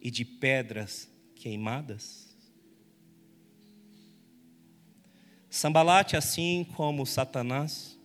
e 0.00 0.10
de 0.10 0.24
pedras 0.24 1.08
queimadas? 1.34 2.25
Sambalate, 5.56 6.18
assim 6.18 6.66
como 6.76 7.06
Satanás, 7.06 7.98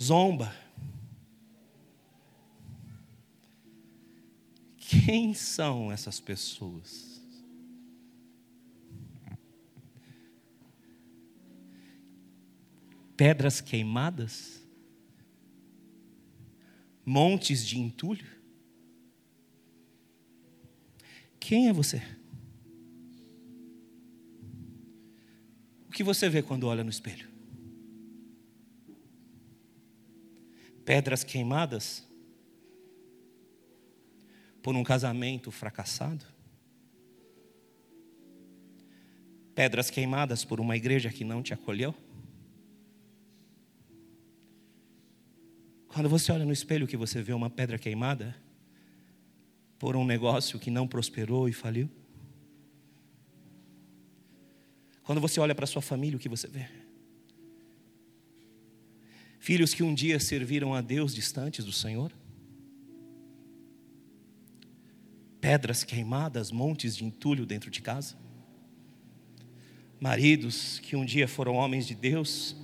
zomba 0.00 0.50
Quem 4.78 5.34
são 5.34 5.92
essas 5.92 6.18
pessoas? 6.20 7.20
Pedras 13.14 13.60
queimadas? 13.60 14.66
Montes 17.04 17.66
de 17.66 17.78
entulho? 17.78 18.26
Quem 21.38 21.68
é 21.68 21.74
você? 21.74 22.00
O 25.92 25.94
que 25.94 26.02
você 26.02 26.26
vê 26.26 26.42
quando 26.42 26.66
olha 26.66 26.82
no 26.82 26.88
espelho? 26.88 27.28
Pedras 30.84 31.22
queimadas? 31.22 32.10
por 34.62 34.76
um 34.76 34.84
casamento 34.84 35.50
fracassado? 35.50 36.24
Pedras 39.54 39.90
queimadas 39.90 40.44
por 40.44 40.60
uma 40.60 40.76
igreja 40.76 41.10
que 41.10 41.24
não 41.24 41.42
te 41.42 41.52
acolheu? 41.52 41.94
Quando 45.88 46.08
você 46.08 46.32
olha 46.32 46.46
no 46.46 46.52
espelho 46.52 46.86
que 46.86 46.96
você 46.96 47.20
vê 47.20 47.34
uma 47.34 47.50
pedra 47.50 47.78
queimada 47.78 48.34
por 49.78 49.94
um 49.94 50.06
negócio 50.06 50.58
que 50.58 50.70
não 50.70 50.88
prosperou 50.88 51.48
e 51.48 51.52
faliu? 51.52 51.90
Quando 55.04 55.20
você 55.20 55.40
olha 55.40 55.54
para 55.54 55.66
sua 55.66 55.82
família, 55.82 56.16
o 56.16 56.20
que 56.20 56.28
você 56.28 56.46
vê? 56.46 56.66
Filhos 59.38 59.74
que 59.74 59.82
um 59.82 59.92
dia 59.92 60.20
serviram 60.20 60.74
a 60.74 60.80
Deus 60.80 61.14
distantes 61.14 61.64
do 61.64 61.72
Senhor? 61.72 62.12
pedras 65.42 65.82
queimadas, 65.82 66.52
montes 66.52 66.96
de 66.96 67.04
entulho 67.04 67.44
dentro 67.44 67.68
de 67.68 67.82
casa. 67.82 68.14
Maridos 69.98 70.78
que 70.78 70.94
um 70.94 71.04
dia 71.04 71.26
foram 71.26 71.56
homens 71.56 71.84
de 71.84 71.96
Deus, 71.96 72.56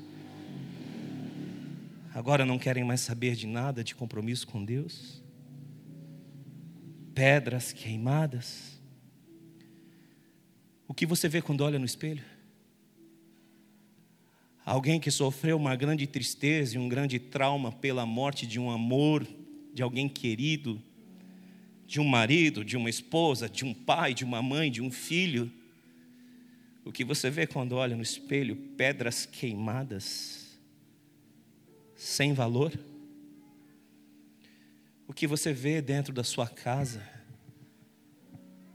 agora 2.14 2.46
não 2.46 2.56
querem 2.56 2.84
mais 2.84 3.00
saber 3.00 3.34
de 3.34 3.48
nada 3.48 3.82
de 3.82 3.96
compromisso 3.96 4.46
com 4.46 4.64
Deus. 4.64 5.20
Pedras 7.12 7.72
queimadas. 7.72 8.77
O 10.88 10.94
que 10.94 11.04
você 11.04 11.28
vê 11.28 11.42
quando 11.42 11.60
olha 11.60 11.78
no 11.78 11.84
espelho? 11.84 12.24
Alguém 14.64 14.98
que 14.98 15.10
sofreu 15.10 15.56
uma 15.58 15.76
grande 15.76 16.06
tristeza 16.06 16.76
e 16.76 16.78
um 16.78 16.88
grande 16.88 17.18
trauma 17.18 17.70
pela 17.70 18.06
morte 18.06 18.46
de 18.46 18.58
um 18.58 18.70
amor, 18.70 19.26
de 19.74 19.82
alguém 19.82 20.08
querido, 20.08 20.82
de 21.86 22.00
um 22.00 22.04
marido, 22.04 22.64
de 22.64 22.76
uma 22.76 22.88
esposa, 22.88 23.48
de 23.48 23.64
um 23.64 23.72
pai, 23.72 24.14
de 24.14 24.24
uma 24.24 24.42
mãe, 24.42 24.70
de 24.70 24.82
um 24.82 24.90
filho. 24.90 25.52
O 26.84 26.90
que 26.90 27.04
você 27.04 27.30
vê 27.30 27.46
quando 27.46 27.72
olha 27.72 27.94
no 27.94 28.02
espelho? 28.02 28.56
Pedras 28.76 29.26
queimadas, 29.26 30.58
sem 31.94 32.32
valor. 32.32 32.72
O 35.06 35.12
que 35.12 35.26
você 35.26 35.52
vê 35.52 35.80
dentro 35.82 36.12
da 36.12 36.24
sua 36.24 36.46
casa? 36.46 37.06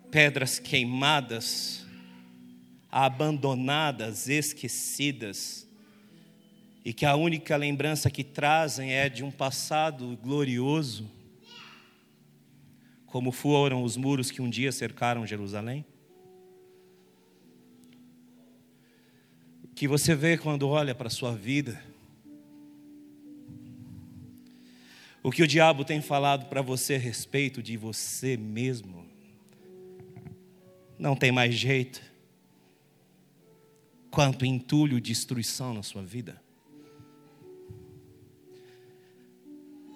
Pedras 0.10 0.58
queimadas, 0.60 1.83
abandonadas, 2.96 4.30
esquecidas, 4.30 5.68
e 6.86 6.94
que 6.94 7.08
a 7.08 7.16
única 7.16 7.58
lembrança 7.58 8.12
que 8.12 8.24
trazem 8.24 8.94
é 8.94 9.10
de 9.10 9.24
um 9.24 9.32
passado 9.32 10.16
glorioso 10.22 11.10
como 13.08 13.32
foram 13.32 13.84
os 13.84 13.98
muros 13.98 14.30
que 14.30 14.42
um 14.42 14.50
dia 14.50 14.72
cercaram 14.72 15.26
Jerusalém? 15.26 15.84
O 19.64 19.68
que 19.68 19.88
você 19.88 20.14
vê 20.14 20.38
quando 20.38 20.68
olha 20.68 20.94
para 20.94 21.08
a 21.08 21.12
sua 21.12 21.36
vida? 21.36 21.84
O 25.24 25.32
que 25.32 25.42
o 25.42 25.48
diabo 25.48 25.84
tem 25.84 26.00
falado 26.00 26.48
para 26.48 26.62
você 26.62 26.96
a 26.96 27.00
respeito 27.00 27.64
de 27.64 27.76
você 27.76 28.38
mesmo? 28.38 29.06
Não 31.00 31.16
tem 31.16 31.32
mais 31.32 31.56
jeito. 31.56 32.13
Quanto 34.14 34.46
entulho 34.46 34.96
e 34.96 35.02
destruição 35.02 35.74
na 35.74 35.82
sua 35.82 36.04
vida. 36.04 36.40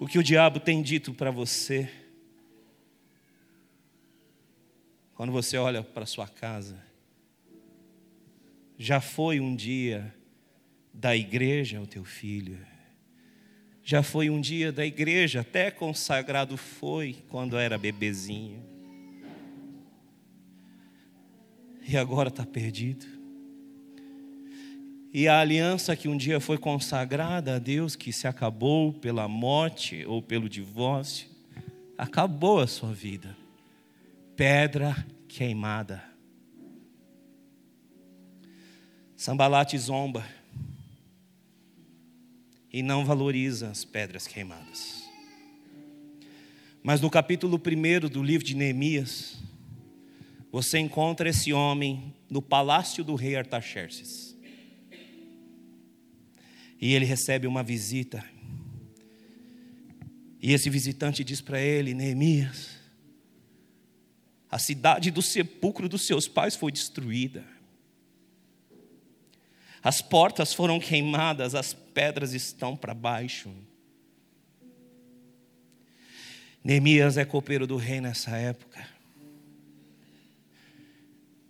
O 0.00 0.08
que 0.08 0.18
o 0.18 0.24
diabo 0.24 0.58
tem 0.58 0.82
dito 0.82 1.14
para 1.14 1.30
você? 1.30 1.88
Quando 5.14 5.30
você 5.30 5.56
olha 5.56 5.84
para 5.84 6.04
sua 6.04 6.26
casa, 6.26 6.84
já 8.76 9.00
foi 9.00 9.38
um 9.38 9.54
dia 9.54 10.12
da 10.92 11.16
igreja 11.16 11.80
o 11.80 11.86
teu 11.86 12.04
filho. 12.04 12.58
Já 13.84 14.02
foi 14.02 14.30
um 14.30 14.40
dia 14.40 14.72
da 14.72 14.84
igreja, 14.84 15.42
até 15.42 15.70
consagrado 15.70 16.56
foi 16.56 17.22
quando 17.28 17.56
era 17.56 17.78
bebezinho. 17.78 18.66
E 21.86 21.96
agora 21.96 22.30
está 22.30 22.44
perdido. 22.44 23.17
E 25.12 25.26
a 25.26 25.40
aliança 25.40 25.96
que 25.96 26.08
um 26.08 26.16
dia 26.16 26.38
foi 26.38 26.58
consagrada 26.58 27.56
a 27.56 27.58
Deus, 27.58 27.96
que 27.96 28.12
se 28.12 28.26
acabou 28.26 28.92
pela 28.92 29.26
morte 29.26 30.04
ou 30.04 30.20
pelo 30.20 30.48
divórcio, 30.48 31.28
acabou 31.96 32.60
a 32.60 32.66
sua 32.66 32.92
vida 32.92 33.36
pedra 34.38 35.04
queimada. 35.26 36.00
Sambalate 39.16 39.76
zomba 39.76 40.24
e 42.72 42.80
não 42.84 43.04
valoriza 43.04 43.68
as 43.68 43.84
pedras 43.84 44.28
queimadas. 44.28 45.10
Mas 46.84 47.00
no 47.00 47.10
capítulo 47.10 47.60
1 47.60 48.08
do 48.08 48.22
livro 48.22 48.46
de 48.46 48.54
Neemias, 48.54 49.42
você 50.52 50.78
encontra 50.78 51.28
esse 51.28 51.52
homem 51.52 52.14
no 52.30 52.40
palácio 52.40 53.02
do 53.02 53.16
rei 53.16 53.34
Artaxerxes. 53.34 54.27
E 56.80 56.94
ele 56.94 57.04
recebe 57.04 57.46
uma 57.46 57.62
visita. 57.62 58.24
E 60.40 60.52
esse 60.52 60.70
visitante 60.70 61.24
diz 61.24 61.40
para 61.40 61.60
ele: 61.60 61.94
Neemias, 61.94 62.78
A 64.50 64.58
cidade 64.58 65.10
do 65.10 65.20
sepulcro 65.20 65.88
dos 65.88 66.06
seus 66.06 66.26
pais 66.26 66.56
foi 66.56 66.72
destruída. 66.72 67.44
As 69.82 70.00
portas 70.00 70.54
foram 70.54 70.80
queimadas, 70.80 71.54
as 71.54 71.72
pedras 71.72 72.32
estão 72.32 72.76
para 72.76 72.94
baixo. 72.94 73.50
Neemias 76.64 77.16
é 77.16 77.24
copeiro 77.24 77.66
do 77.66 77.76
rei 77.76 78.00
nessa 78.00 78.36
época. 78.36 78.86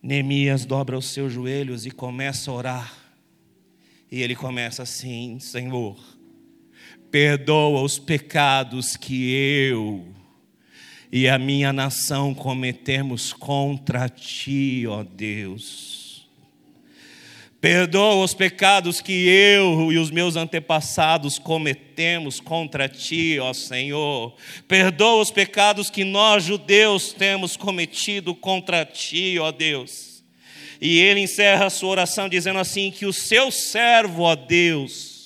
Neemias 0.02 0.64
dobra 0.64 0.98
os 0.98 1.06
seus 1.06 1.32
joelhos 1.32 1.86
e 1.86 1.90
começa 1.90 2.50
a 2.50 2.54
orar. 2.54 3.07
E 4.10 4.22
ele 4.22 4.34
começa 4.34 4.82
assim: 4.82 5.38
Senhor, 5.38 5.96
perdoa 7.10 7.82
os 7.82 7.98
pecados 7.98 8.96
que 8.96 9.32
eu 9.32 10.06
e 11.10 11.28
a 11.28 11.38
minha 11.38 11.72
nação 11.72 12.34
cometemos 12.34 13.32
contra 13.32 14.08
ti, 14.08 14.84
ó 14.86 15.02
Deus. 15.02 16.28
Perdoa 17.60 18.22
os 18.22 18.34
pecados 18.34 19.00
que 19.00 19.26
eu 19.26 19.90
e 19.90 19.98
os 19.98 20.12
meus 20.12 20.36
antepassados 20.36 21.40
cometemos 21.40 22.38
contra 22.38 22.88
ti, 22.88 23.36
ó 23.40 23.52
Senhor. 23.52 24.36
Perdoa 24.68 25.20
os 25.20 25.32
pecados 25.32 25.90
que 25.90 26.04
nós 26.04 26.44
judeus 26.44 27.12
temos 27.12 27.56
cometido 27.56 28.32
contra 28.32 28.84
ti, 28.84 29.38
ó 29.40 29.50
Deus. 29.50 30.07
E 30.80 30.98
ele 30.98 31.20
encerra 31.20 31.66
a 31.66 31.70
sua 31.70 31.90
oração 31.90 32.28
dizendo 32.28 32.58
assim: 32.58 32.90
que 32.90 33.06
o 33.06 33.12
seu 33.12 33.50
servo, 33.50 34.22
ó 34.22 34.34
Deus, 34.34 35.18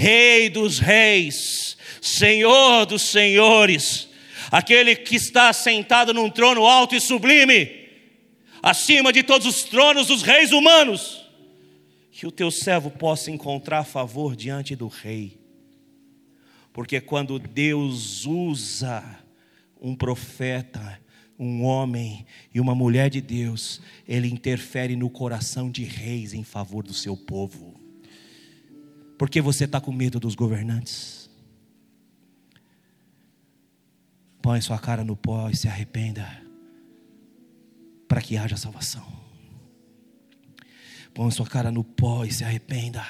Rei 0.00 0.48
dos 0.48 0.78
reis, 0.78 1.76
Senhor 2.00 2.86
dos 2.86 3.02
senhores, 3.02 4.08
aquele 4.50 4.96
que 4.96 5.16
está 5.16 5.52
sentado 5.52 6.14
num 6.14 6.30
trono 6.30 6.66
alto 6.66 6.94
e 6.94 7.00
sublime, 7.00 7.70
acima 8.62 9.12
de 9.12 9.22
todos 9.22 9.46
os 9.46 9.62
tronos 9.64 10.06
dos 10.06 10.22
reis 10.22 10.52
humanos, 10.52 11.24
que 12.10 12.26
o 12.26 12.30
teu 12.30 12.50
servo 12.50 12.90
possa 12.90 13.30
encontrar 13.30 13.84
favor 13.84 14.34
diante 14.34 14.74
do 14.74 14.88
rei. 14.88 15.38
Porque 16.72 17.00
quando 17.00 17.38
Deus 17.38 18.24
usa 18.24 19.04
um 19.80 19.94
profeta, 19.94 21.00
um 21.40 21.64
homem 21.64 22.26
e 22.52 22.60
uma 22.60 22.74
mulher 22.74 23.08
de 23.08 23.22
Deus, 23.22 23.80
ele 24.06 24.28
interfere 24.28 24.94
no 24.94 25.08
coração 25.08 25.70
de 25.70 25.84
reis 25.84 26.34
em 26.34 26.44
favor 26.44 26.84
do 26.84 26.92
seu 26.92 27.16
povo. 27.16 27.80
Porque 29.18 29.40
você 29.40 29.64
está 29.64 29.80
com 29.80 29.90
medo 29.90 30.20
dos 30.20 30.34
governantes? 30.34 31.30
Põe 34.42 34.60
sua 34.60 34.78
cara 34.78 35.02
no 35.02 35.16
pó 35.16 35.48
e 35.48 35.56
se 35.56 35.66
arrependa 35.66 36.42
para 38.06 38.20
que 38.20 38.36
haja 38.36 38.56
salvação. 38.56 39.06
Põe 41.14 41.30
sua 41.30 41.46
cara 41.46 41.70
no 41.70 41.82
pó 41.82 42.24
e 42.24 42.32
se 42.32 42.44
arrependa, 42.44 43.06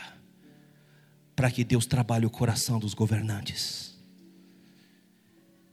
para 1.34 1.50
que 1.50 1.64
Deus 1.64 1.84
trabalhe 1.84 2.26
o 2.26 2.30
coração 2.30 2.78
dos 2.78 2.94
governantes. 2.94 3.89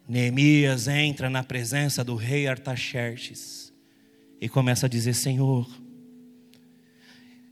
Neemias 0.07 0.87
entra 0.87 1.29
na 1.29 1.43
presença 1.43 2.03
do 2.03 2.15
rei 2.15 2.47
Artaxerxes 2.47 3.73
e 4.39 4.47
começa 4.47 4.85
a 4.85 4.89
dizer: 4.89 5.13
Senhor, 5.13 5.69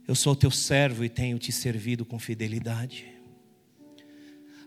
eu 0.08 0.14
sou 0.14 0.34
teu 0.34 0.50
servo 0.50 1.04
e 1.04 1.08
tenho 1.08 1.38
te 1.38 1.52
servido 1.52 2.04
com 2.04 2.18
fidelidade. 2.18 3.06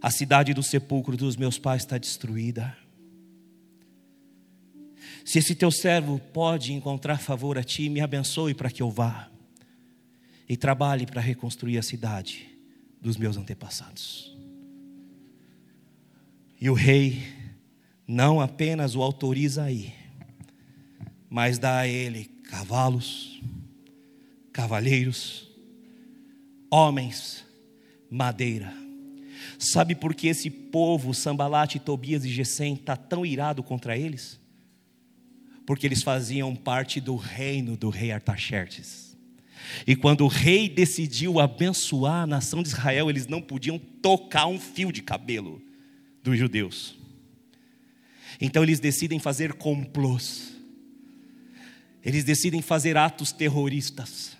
A 0.01 0.11
cidade 0.11 0.53
do 0.53 0.63
sepulcro 0.63 1.17
dos 1.17 1.35
meus 1.35 1.57
pais 1.57 1.81
está 1.81 1.97
destruída 1.97 2.77
se 5.29 5.37
esse 5.37 5.53
teu 5.53 5.71
servo 5.71 6.19
pode 6.33 6.73
encontrar 6.73 7.17
favor 7.19 7.57
a 7.57 7.63
ti, 7.63 7.89
me 7.89 8.01
abençoe 8.01 8.53
para 8.53 8.71
que 8.71 8.81
eu 8.81 8.89
vá 8.89 9.29
e 10.47 10.57
trabalhe 10.57 11.05
para 11.05 11.21
reconstruir 11.21 11.77
a 11.77 11.83
cidade 11.83 12.49
dos 12.99 13.15
meus 13.15 13.37
antepassados. 13.37 14.35
E 16.59 16.69
o 16.69 16.73
rei 16.73 17.21
não 18.09 18.41
apenas 18.41 18.95
o 18.95 19.01
autoriza 19.01 19.63
a 19.63 19.71
ir, 19.71 19.93
mas 21.29 21.57
dá 21.57 21.77
a 21.77 21.87
ele 21.87 22.25
cavalos, 22.43 23.39
cavalheiros, 24.51 25.47
homens, 26.69 27.45
madeira. 28.09 28.73
Sabe 29.57 29.93
por 29.95 30.13
que 30.15 30.27
esse 30.27 30.49
povo, 30.49 31.13
Sambalate, 31.13 31.79
Tobias 31.79 32.25
e 32.25 32.29
Gesem, 32.29 32.73
está 32.73 32.97
tão 32.97 33.25
irado 33.25 33.61
contra 33.61 33.97
eles? 33.97 34.39
porque 35.69 35.85
eles 35.85 36.01
faziam 36.01 36.55
parte 36.55 36.99
do 36.99 37.15
reino 37.15 37.77
do 37.77 37.89
rei 37.89 38.11
Artaxerxes. 38.11 39.15
E 39.85 39.95
quando 39.95 40.21
o 40.21 40.27
rei 40.27 40.67
decidiu 40.67 41.39
abençoar 41.39 42.23
a 42.23 42.25
nação 42.25 42.63
de 42.63 42.69
Israel, 42.69 43.07
eles 43.07 43.27
não 43.27 43.39
podiam 43.39 43.77
tocar 43.77 44.47
um 44.47 44.59
fio 44.59 44.91
de 44.91 45.03
cabelo 45.03 45.61
dos 46.23 46.39
judeus. 46.39 46.98
Então 48.39 48.63
eles 48.63 48.79
decidem 48.79 49.19
fazer 49.19 49.53
complôs. 49.53 50.55
Eles 52.03 52.23
decidem 52.23 52.61
fazer 52.61 52.95
atos 52.95 53.31
terroristas, 53.31 54.37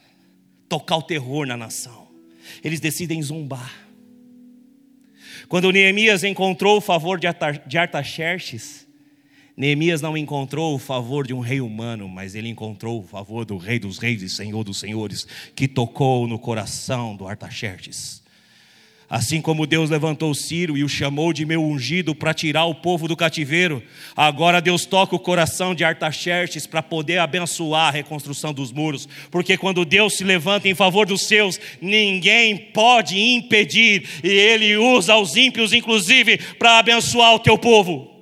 tocar 0.70 0.98
o 0.98 1.04
terror 1.04 1.46
na 1.46 1.58
nação. 1.58 2.08
Eles 2.64 2.80
decidem 2.80 3.22
zombar. 3.22 3.88
Quando 5.48 5.72
Neemias 5.72 6.24
encontrou 6.24 6.78
o 6.78 6.82
favor 6.82 7.20
de 7.20 7.78
Artaxerxes, 7.78 8.88
Neemias 9.58 10.02
não 10.02 10.16
encontrou 10.16 10.74
o 10.74 10.80
favor 10.80 11.28
de 11.28 11.34
um 11.34 11.42
rei 11.42 11.60
humano, 11.60 12.08
mas 12.08 12.34
ele 12.34 12.48
encontrou 12.48 13.02
o 13.02 13.04
favor 13.04 13.44
do 13.44 13.58
rei 13.58 13.78
dos 13.78 13.98
reis 13.98 14.22
e 14.22 14.30
senhor 14.30 14.64
dos 14.64 14.80
senhores, 14.80 15.28
que 15.54 15.68
tocou 15.68 16.28
no 16.28 16.40
coração 16.40 17.14
do 17.14 17.28
Artaxerxes. 17.28 18.24
Assim 19.10 19.42
como 19.42 19.66
Deus 19.66 19.90
levantou 19.90 20.36
Ciro 20.36 20.78
e 20.78 20.84
o 20.84 20.90
chamou 20.90 21.34
de 21.34 21.44
meu 21.44 21.64
ungido 21.64 22.14
para 22.14 22.32
tirar 22.32 22.66
o 22.66 22.76
povo 22.76 23.08
do 23.08 23.18
cativeiro, 23.18 23.82
agora 24.16 24.62
Deus 24.62 24.86
toca 24.86 25.16
o 25.16 25.20
coração 25.20 25.74
de 25.74 25.84
Artaxerxes 25.84 26.68
para 26.68 26.84
poder 26.84 27.18
abençoar 27.18 27.88
a 27.88 27.92
reconstrução 27.92 28.54
dos 28.54 28.72
muros, 28.72 29.10
porque 29.32 29.58
quando 29.58 29.84
Deus 29.84 30.16
se 30.16 30.24
levanta 30.24 30.68
em 30.68 30.76
favor 30.76 31.08
dos 31.08 31.24
seus, 31.24 31.60
ninguém 31.82 32.56
pode 32.72 33.20
impedir, 33.20 34.08
e 34.24 34.30
Ele 34.30 34.78
usa 34.78 35.16
os 35.16 35.36
ímpios, 35.36 35.74
inclusive, 35.74 36.38
para 36.60 36.78
abençoar 36.78 37.34
o 37.34 37.40
teu 37.40 37.58
povo. 37.58 38.14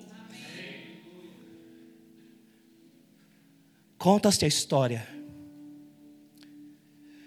Conta-se 3.97 4.45
a 4.45 4.47
história 4.47 5.05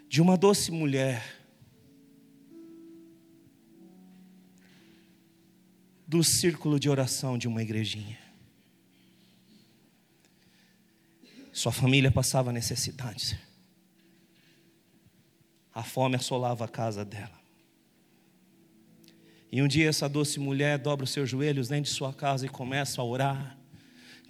de 0.08 0.22
uma 0.22 0.38
doce 0.38 0.72
mulher 0.72 1.39
do 6.10 6.24
círculo 6.24 6.80
de 6.80 6.90
oração 6.90 7.38
de 7.38 7.46
uma 7.46 7.62
igrejinha. 7.62 8.18
Sua 11.52 11.70
família 11.70 12.10
passava 12.10 12.50
necessidades. 12.50 13.36
A 15.72 15.84
fome 15.84 16.16
assolava 16.16 16.64
a 16.64 16.68
casa 16.68 17.04
dela. 17.04 17.40
E 19.52 19.62
um 19.62 19.68
dia 19.68 19.88
essa 19.88 20.08
doce 20.08 20.40
mulher 20.40 20.78
dobra 20.78 21.04
os 21.04 21.10
seus 21.10 21.30
joelhos 21.30 21.68
dentro 21.68 21.88
de 21.88 21.96
sua 21.96 22.12
casa 22.12 22.44
e 22.44 22.48
começa 22.48 23.00
a 23.00 23.04
orar, 23.04 23.56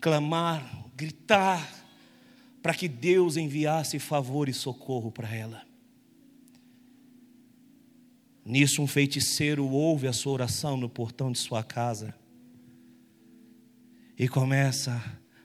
clamar, 0.02 0.84
gritar 0.94 1.66
para 2.62 2.74
que 2.74 2.88
Deus 2.88 3.38
enviasse 3.38 3.98
favor 3.98 4.50
e 4.50 4.52
socorro 4.52 5.10
para 5.10 5.34
ela. 5.34 5.69
Nisso, 8.44 8.82
um 8.82 8.86
feiticeiro 8.86 9.68
ouve 9.68 10.06
a 10.06 10.12
sua 10.12 10.32
oração 10.32 10.76
no 10.76 10.88
portão 10.88 11.30
de 11.30 11.38
sua 11.38 11.62
casa 11.62 12.14
e 14.18 14.28
começa 14.28 15.02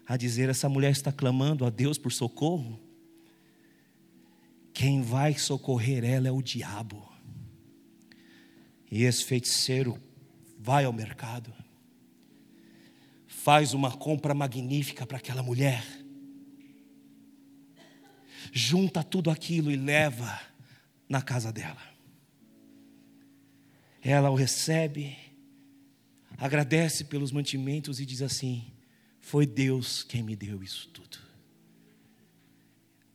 a 0.07 0.15
dizer: 0.17 0.49
Essa 0.49 0.69
mulher 0.69 0.91
está 0.91 1.11
clamando 1.11 1.65
a 1.65 1.69
Deus 1.69 1.97
por 1.97 2.11
socorro. 2.11 2.79
Quem 4.73 5.01
vai 5.01 5.37
socorrer 5.37 6.03
ela 6.03 6.27
é 6.27 6.31
o 6.31 6.41
diabo. 6.41 7.07
E 8.91 9.03
esse 9.03 9.23
feiticeiro 9.23 9.97
vai 10.59 10.85
ao 10.85 10.93
mercado, 10.93 11.53
faz 13.27 13.73
uma 13.73 13.91
compra 13.91 14.33
magnífica 14.33 15.05
para 15.05 15.17
aquela 15.17 15.43
mulher 15.43 15.83
junta 18.51 19.03
tudo 19.03 19.29
aquilo 19.29 19.69
e 19.69 19.75
leva 19.75 20.39
na 21.09 21.21
casa 21.21 21.51
dela. 21.51 21.94
Ela 24.07 24.29
o 24.29 24.35
recebe, 24.35 25.17
agradece 26.37 27.05
pelos 27.05 27.31
mantimentos 27.31 27.99
e 27.99 28.05
diz 28.05 28.21
assim: 28.21 28.71
Foi 29.19 29.47
Deus 29.47 30.03
quem 30.03 30.21
me 30.21 30.35
deu 30.35 30.61
isso 30.61 30.87
tudo. 30.89 31.17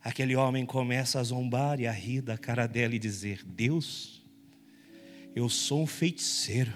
Aquele 0.03 0.35
homem 0.35 0.67
começa 0.67 1.21
a 1.21 1.23
zombar 1.23 1.79
e 1.79 1.87
a 1.87 1.93
rir 1.93 2.23
da 2.23 2.37
cara 2.37 2.67
dela 2.67 2.93
e 2.93 2.99
dizer: 2.99 3.45
Deus, 3.45 4.21
eu 5.33 5.49
sou 5.49 5.85
um 5.85 5.87
feiticeiro. 5.87 6.73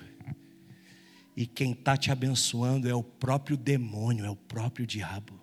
E 1.36 1.44
quem 1.44 1.72
está 1.72 1.96
te 1.96 2.12
abençoando 2.12 2.88
é 2.88 2.94
o 2.94 3.02
próprio 3.02 3.56
demônio, 3.56 4.24
é 4.24 4.30
o 4.30 4.36
próprio 4.36 4.86
diabo. 4.86 5.42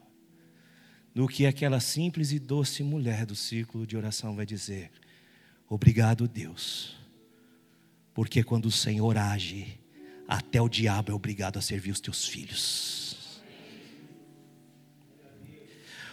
do 1.13 1.27
que 1.27 1.45
aquela 1.45 1.81
simples 1.81 2.31
e 2.31 2.39
doce 2.39 2.83
mulher 2.83 3.25
do 3.25 3.35
círculo 3.35 3.85
de 3.85 3.97
oração 3.97 4.33
vai 4.33 4.45
dizer: 4.45 4.89
Obrigado, 5.67 6.25
Deus, 6.25 7.00
porque 8.13 8.43
quando 8.43 8.65
o 8.65 8.71
Senhor 8.71 9.17
age, 9.17 9.79
até 10.27 10.61
o 10.61 10.69
diabo 10.69 11.11
é 11.11 11.15
obrigado 11.15 11.57
a 11.57 11.61
servir 11.61 11.91
os 11.91 11.99
teus 11.99 12.27
filhos. 12.27 13.41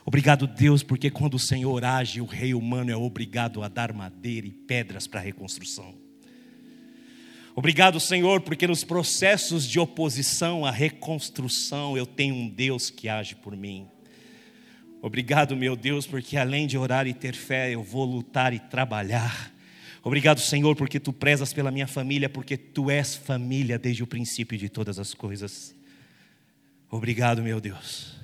Obrigado, 0.05 0.47
Deus, 0.47 0.83
porque 0.83 1.11
quando 1.11 1.35
o 1.35 1.39
Senhor 1.39 1.85
age, 1.85 2.21
o 2.21 2.25
rei 2.25 2.55
humano 2.55 2.91
é 2.91 2.97
obrigado 2.97 3.63
a 3.63 3.69
dar 3.69 3.93
madeira 3.93 4.47
e 4.47 4.51
pedras 4.53 5.07
para 5.07 5.21
a 5.21 5.23
reconstrução. 5.23 5.95
Obrigado, 7.55 8.01
Senhor, 8.01 8.41
porque 8.41 8.67
nos 8.67 8.85
processos 8.85 9.67
de 9.67 9.79
oposição 9.79 10.65
à 10.65 10.71
reconstrução 10.71 11.97
eu 11.97 12.07
tenho 12.07 12.35
um 12.35 12.49
Deus 12.49 12.89
que 12.89 13.09
age 13.09 13.35
por 13.35 13.57
mim. 13.57 13.87
Obrigado, 15.03 15.57
meu 15.57 15.77
Deus, 15.77 16.07
porque 16.07 16.37
além 16.37 16.67
de 16.67 16.79
orar 16.79 17.07
e 17.07 17.13
ter 17.13 17.35
fé, 17.35 17.75
eu 17.75 17.83
vou 17.83 18.05
lutar 18.05 18.55
e 18.55 18.59
trabalhar. 18.59 19.53
Obrigado, 20.03 20.41
Senhor, 20.41 20.77
porque 20.77 21.01
tu 21.01 21.13
prezas 21.13 21.53
pela 21.53 21.71
minha 21.71 21.87
família, 21.87 22.29
porque 22.29 22.57
tu 22.57 22.91
és 22.91 23.17
família 23.17 23.79
desde 23.79 24.03
o 24.03 24.07
princípio 24.07 24.57
de 24.57 24.69
todas 24.69 24.99
as 24.99 25.13
coisas. 25.13 25.75
Obrigado, 26.91 27.43
meu 27.43 27.61
Deus, 27.61 28.17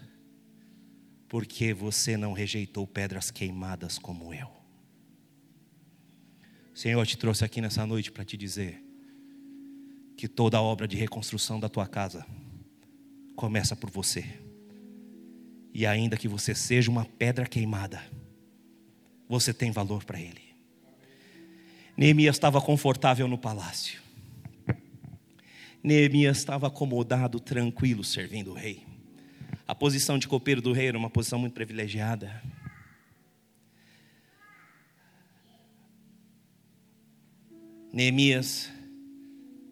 porque 1.28 1.74
você 1.74 2.16
não 2.16 2.32
rejeitou 2.32 2.86
pedras 2.86 3.30
queimadas 3.30 3.98
como 3.98 4.32
eu. 4.32 4.48
Senhor, 6.74 7.00
eu 7.00 7.06
te 7.06 7.16
trouxe 7.16 7.44
aqui 7.44 7.60
nessa 7.60 7.86
noite 7.86 8.10
para 8.10 8.24
te 8.24 8.36
dizer 8.36 8.82
que 10.16 10.26
toda 10.26 10.56
a 10.56 10.62
obra 10.62 10.88
de 10.88 10.96
reconstrução 10.96 11.60
da 11.60 11.68
tua 11.68 11.86
casa 11.86 12.26
começa 13.36 13.76
por 13.76 13.90
você. 13.90 14.24
E 15.72 15.86
ainda 15.86 16.16
que 16.16 16.28
você 16.28 16.54
seja 16.54 16.90
uma 16.90 17.04
pedra 17.04 17.46
queimada, 17.46 18.02
você 19.28 19.52
tem 19.52 19.70
valor 19.70 20.04
para 20.04 20.20
Ele. 20.20 20.43
Neemias 21.96 22.34
estava 22.36 22.60
confortável 22.60 23.28
no 23.28 23.38
palácio. 23.38 24.02
Neemias 25.82 26.38
estava 26.38 26.66
acomodado, 26.66 27.38
tranquilo, 27.38 28.02
servindo 28.02 28.50
o 28.50 28.54
rei. 28.54 28.84
A 29.66 29.74
posição 29.74 30.18
de 30.18 30.26
copeiro 30.26 30.60
do 30.60 30.72
rei 30.72 30.88
era 30.88 30.98
uma 30.98 31.08
posição 31.08 31.38
muito 31.38 31.52
privilegiada. 31.52 32.42
Neemias 37.92 38.72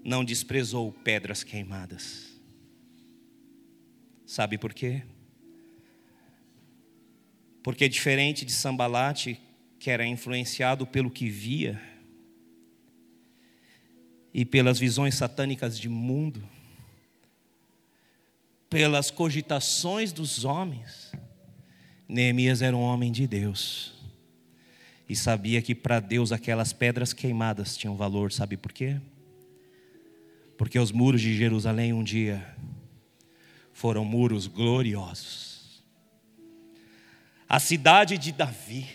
não 0.04 0.24
desprezou 0.24 0.92
pedras 0.92 1.42
queimadas. 1.42 2.40
Sabe 4.24 4.56
por 4.56 4.72
quê? 4.72 5.02
Porque 7.64 7.88
diferente 7.88 8.44
de 8.44 8.52
Sambalate, 8.52 9.40
que 9.78 9.90
era 9.90 10.06
influenciado 10.06 10.86
pelo 10.86 11.10
que 11.10 11.28
via 11.28 11.91
e 14.32 14.44
pelas 14.44 14.78
visões 14.78 15.14
satânicas 15.14 15.78
de 15.78 15.88
mundo, 15.88 16.42
pelas 18.68 19.10
cogitações 19.10 20.12
dos 20.12 20.44
homens, 20.44 21.12
Neemias 22.08 22.62
era 22.62 22.76
um 22.76 22.80
homem 22.80 23.10
de 23.12 23.26
Deus 23.26 23.92
e 25.08 25.16
sabia 25.16 25.60
que 25.60 25.74
para 25.74 26.00
Deus 26.00 26.32
aquelas 26.32 26.72
pedras 26.72 27.12
queimadas 27.12 27.76
tinham 27.76 27.96
valor, 27.96 28.32
sabe 28.32 28.56
por 28.56 28.72
quê? 28.72 28.98
Porque 30.56 30.78
os 30.78 30.92
muros 30.92 31.20
de 31.20 31.36
Jerusalém 31.36 31.92
um 31.92 32.04
dia 32.04 32.56
foram 33.72 34.04
muros 34.04 34.46
gloriosos 34.46 35.52
a 37.52 37.58
cidade 37.58 38.16
de 38.16 38.32
Davi, 38.32 38.88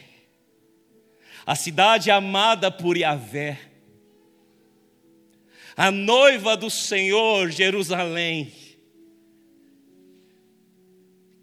a 1.46 1.54
cidade 1.54 2.10
amada 2.10 2.72
por 2.72 2.98
Yahvé, 2.98 3.67
a 5.78 5.92
noiva 5.92 6.58
do 6.58 6.72
Senhor, 6.72 7.52
Jerusalém, 7.52 8.52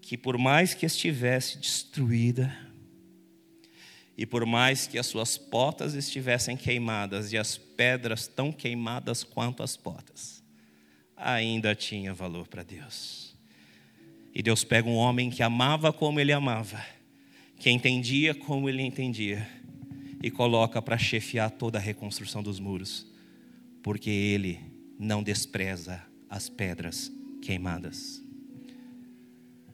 que 0.02 0.18
por 0.18 0.36
mais 0.36 0.74
que 0.74 0.84
estivesse 0.84 1.56
destruída, 1.58 2.52
e 4.16 4.26
por 4.26 4.44
mais 4.44 4.88
que 4.88 4.98
as 4.98 5.06
suas 5.06 5.38
portas 5.38 5.94
estivessem 5.94 6.56
queimadas 6.56 7.32
e 7.32 7.38
as 7.38 7.56
pedras 7.56 8.26
tão 8.26 8.50
queimadas 8.50 9.22
quanto 9.22 9.62
as 9.62 9.76
portas, 9.76 10.42
ainda 11.16 11.72
tinha 11.74 12.12
valor 12.12 12.48
para 12.48 12.64
Deus. 12.64 13.36
E 14.34 14.42
Deus 14.42 14.64
pega 14.64 14.88
um 14.88 14.96
homem 14.96 15.30
que 15.30 15.44
amava 15.44 15.92
como 15.92 16.18
ele 16.18 16.32
amava, 16.32 16.84
que 17.56 17.70
entendia 17.70 18.34
como 18.34 18.68
ele 18.68 18.82
entendia, 18.82 19.48
e 20.20 20.28
coloca 20.28 20.82
para 20.82 20.98
chefiar 20.98 21.50
toda 21.52 21.78
a 21.78 21.80
reconstrução 21.80 22.42
dos 22.42 22.58
muros, 22.58 23.13
porque 23.84 24.08
ele 24.08 24.58
não 24.98 25.22
despreza 25.22 26.02
as 26.30 26.48
pedras 26.48 27.12
queimadas. 27.42 28.22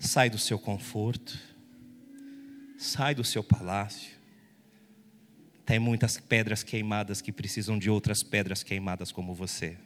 Sai 0.01 0.29
do 0.29 0.37
seu 0.37 0.59
conforto, 0.59 1.39
sai 2.77 3.15
do 3.15 3.23
seu 3.23 3.45
palácio. 3.45 4.11
Tem 5.65 5.79
muitas 5.79 6.19
pedras 6.19 6.65
queimadas 6.65 7.21
que 7.21 7.31
precisam 7.31 7.79
de 7.79 7.89
outras 7.89 8.25
pedras 8.25 8.65
queimadas 8.65 9.13
como 9.13 9.33
você. 9.33 9.79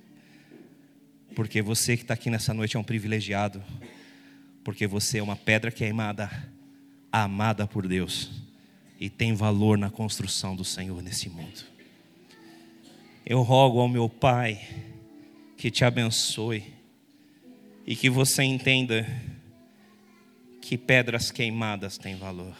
Porque 1.36 1.60
você 1.60 1.94
que 1.94 2.04
está 2.04 2.14
aqui 2.14 2.30
nessa 2.30 2.54
noite 2.54 2.78
é 2.78 2.80
um 2.80 2.84
privilegiado. 2.84 3.62
Porque 4.64 4.86
você 4.86 5.18
é 5.18 5.22
uma 5.22 5.36
pedra 5.36 5.70
queimada 5.70 6.30
amada 7.12 7.66
por 7.66 7.86
Deus 7.86 8.30
e 8.98 9.10
tem 9.10 9.34
valor 9.34 9.76
na 9.76 9.90
construção 9.90 10.56
do 10.56 10.64
Senhor 10.64 11.02
nesse 11.02 11.28
mundo. 11.28 11.73
Eu 13.26 13.40
rogo 13.40 13.80
ao 13.80 13.88
meu 13.88 14.06
Pai 14.06 14.60
que 15.56 15.70
te 15.70 15.82
abençoe 15.82 16.74
e 17.86 17.96
que 17.96 18.10
você 18.10 18.42
entenda 18.42 19.06
que 20.60 20.76
pedras 20.76 21.30
queimadas 21.30 21.96
têm 21.96 22.16
valor. 22.16 22.54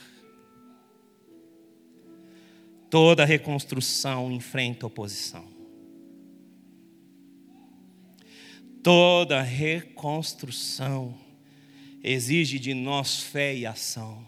Toda 2.89 3.27
reconstrução 3.27 4.33
enfrenta 4.33 4.87
oposição. 4.87 5.47
Toda 8.83 9.43
reconstrução 9.43 11.15
exige 12.03 12.59
de 12.59 12.73
nós 12.73 13.23
fé 13.23 13.55
e 13.55 13.67
ação. 13.67 14.27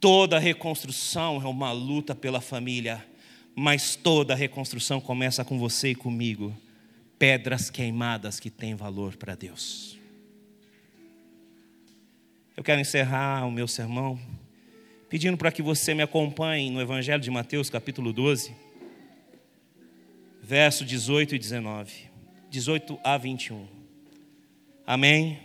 Toda 0.00 0.38
reconstrução 0.38 1.42
é 1.42 1.46
uma 1.46 1.72
luta 1.72 2.14
pela 2.14 2.40
família, 2.40 3.06
mas 3.54 3.96
toda 3.96 4.34
reconstrução 4.34 5.00
começa 5.00 5.44
com 5.44 5.58
você 5.58 5.90
e 5.90 5.94
comigo. 5.94 6.56
Pedras 7.18 7.70
queimadas 7.70 8.40
que 8.40 8.50
têm 8.50 8.74
valor 8.74 9.16
para 9.16 9.34
Deus. 9.34 9.98
Eu 12.56 12.64
quero 12.64 12.80
encerrar 12.80 13.46
o 13.46 13.50
meu 13.50 13.66
sermão 13.66 14.18
pedindo 15.08 15.36
para 15.36 15.52
que 15.52 15.60
você 15.60 15.92
me 15.94 16.02
acompanhe 16.02 16.70
no 16.70 16.80
Evangelho 16.80 17.22
de 17.22 17.30
Mateus, 17.30 17.68
capítulo 17.68 18.14
12, 18.14 18.54
verso 20.42 20.86
18 20.86 21.34
e 21.34 21.38
19. 21.38 21.92
18 22.48 22.98
a 23.04 23.18
21. 23.18 23.66
Amém? 24.86 25.38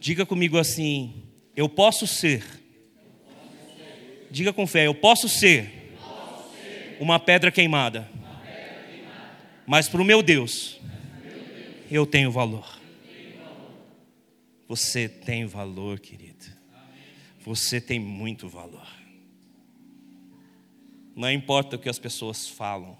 Diga 0.00 0.24
comigo 0.24 0.56
assim: 0.56 1.22
eu 1.54 1.68
posso 1.68 2.06
ser. 2.06 2.42
Diga 4.30 4.52
com 4.52 4.66
fé: 4.66 4.86
eu 4.86 4.94
posso 4.94 5.28
ser 5.28 5.96
uma 7.00 7.18
pedra 7.18 7.50
queimada. 7.50 8.08
Mas 9.66 9.88
para 9.88 10.00
o 10.00 10.04
meu 10.04 10.22
Deus, 10.22 10.80
eu 11.90 12.06
tenho 12.06 12.30
valor. 12.30 12.78
Você 14.66 15.08
tem 15.08 15.46
valor, 15.46 16.00
querido. 16.00 16.46
Você 17.44 17.80
tem 17.80 17.98
muito 17.98 18.48
valor. 18.48 18.86
Não 21.16 21.32
importa 21.32 21.76
o 21.76 21.78
que 21.78 21.88
as 21.88 21.98
pessoas 21.98 22.46
falam. 22.46 22.96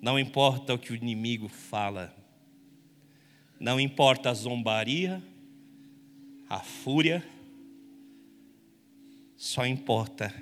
Não 0.00 0.18
importa 0.18 0.74
o 0.74 0.78
que 0.78 0.92
o 0.92 0.94
inimigo 0.94 1.48
fala. 1.48 2.14
Não 3.58 3.80
importa 3.80 4.30
a 4.30 4.34
zombaria, 4.34 5.22
a 6.48 6.60
fúria, 6.60 7.26
só 9.44 9.66
importa 9.66 10.34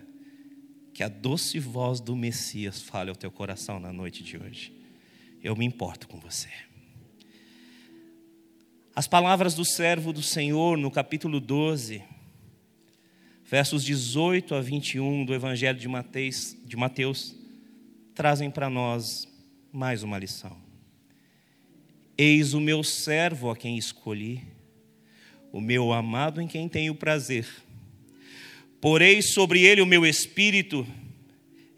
que 0.94 1.02
a 1.02 1.08
doce 1.08 1.58
voz 1.58 1.98
do 1.98 2.14
Messias 2.14 2.80
fale 2.80 3.10
ao 3.10 3.16
teu 3.16 3.32
coração 3.32 3.80
na 3.80 3.92
noite 3.92 4.22
de 4.22 4.38
hoje. 4.38 4.72
Eu 5.42 5.56
me 5.56 5.64
importo 5.64 6.06
com 6.06 6.20
você. 6.20 6.48
As 8.94 9.08
palavras 9.08 9.54
do 9.54 9.64
servo 9.64 10.12
do 10.12 10.22
Senhor 10.22 10.78
no 10.78 10.88
capítulo 10.88 11.40
12, 11.40 12.00
versos 13.44 13.82
18 13.82 14.54
a 14.54 14.60
21 14.60 15.24
do 15.24 15.34
Evangelho 15.34 15.80
de 15.80 15.88
Mateus, 15.88 16.56
de 16.64 16.76
Mateus 16.76 17.34
trazem 18.14 18.52
para 18.52 18.70
nós 18.70 19.26
mais 19.72 20.04
uma 20.04 20.16
lição. 20.16 20.56
Eis 22.16 22.54
o 22.54 22.60
meu 22.60 22.84
servo 22.84 23.50
a 23.50 23.56
quem 23.56 23.76
escolhi, 23.76 24.44
o 25.50 25.60
meu 25.60 25.92
amado 25.92 26.40
em 26.40 26.46
quem 26.46 26.68
tenho 26.68 26.94
prazer. 26.94 27.48
Porei 28.82 29.22
sobre 29.22 29.62
ele 29.62 29.80
o 29.80 29.86
meu 29.86 30.04
espírito, 30.04 30.84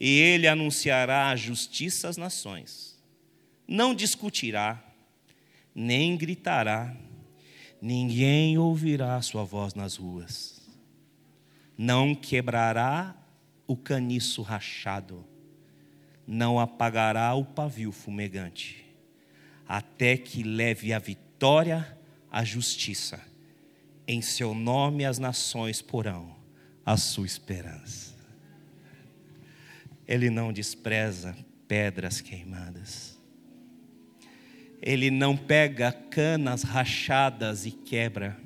e 0.01 0.09
ele 0.09 0.49
anunciará 0.49 1.29
a 1.29 1.37
justiça 1.37 2.09
às 2.09 2.17
nações. 2.17 2.99
Não 3.69 3.95
discutirá, 3.95 4.83
nem 5.75 6.17
gritará, 6.17 6.97
ninguém 7.79 8.57
ouvirá 8.57 9.21
sua 9.21 9.45
voz 9.45 9.75
nas 9.75 9.97
ruas. 9.97 10.63
Não 11.77 12.15
quebrará 12.15 13.15
o 13.67 13.77
caniço 13.77 14.41
rachado, 14.41 15.27
não 16.27 16.59
apagará 16.59 17.35
o 17.35 17.45
pavio 17.45 17.93
fumegante, 17.93 18.83
até 19.69 20.17
que 20.17 20.43
leve 20.43 20.91
a 20.91 20.99
vitória 20.99 21.99
à 22.31 22.43
justiça. 22.43 23.21
Em 24.09 24.23
seu 24.23 24.55
nome 24.55 25.05
as 25.05 25.19
nações 25.19 25.83
porão 25.83 26.34
a 26.85 26.97
sua 26.97 27.27
esperança. 27.27 28.15
Ele 30.07 30.29
não 30.29 30.53
despreza 30.53 31.35
pedras 31.67 32.21
queimadas. 32.21 33.19
Ele 34.83 35.11
não 35.11 35.37
pega 35.37 35.91
canas 35.93 36.63
rachadas 36.63 37.65
e 37.65 37.71
quebra. 37.71 38.37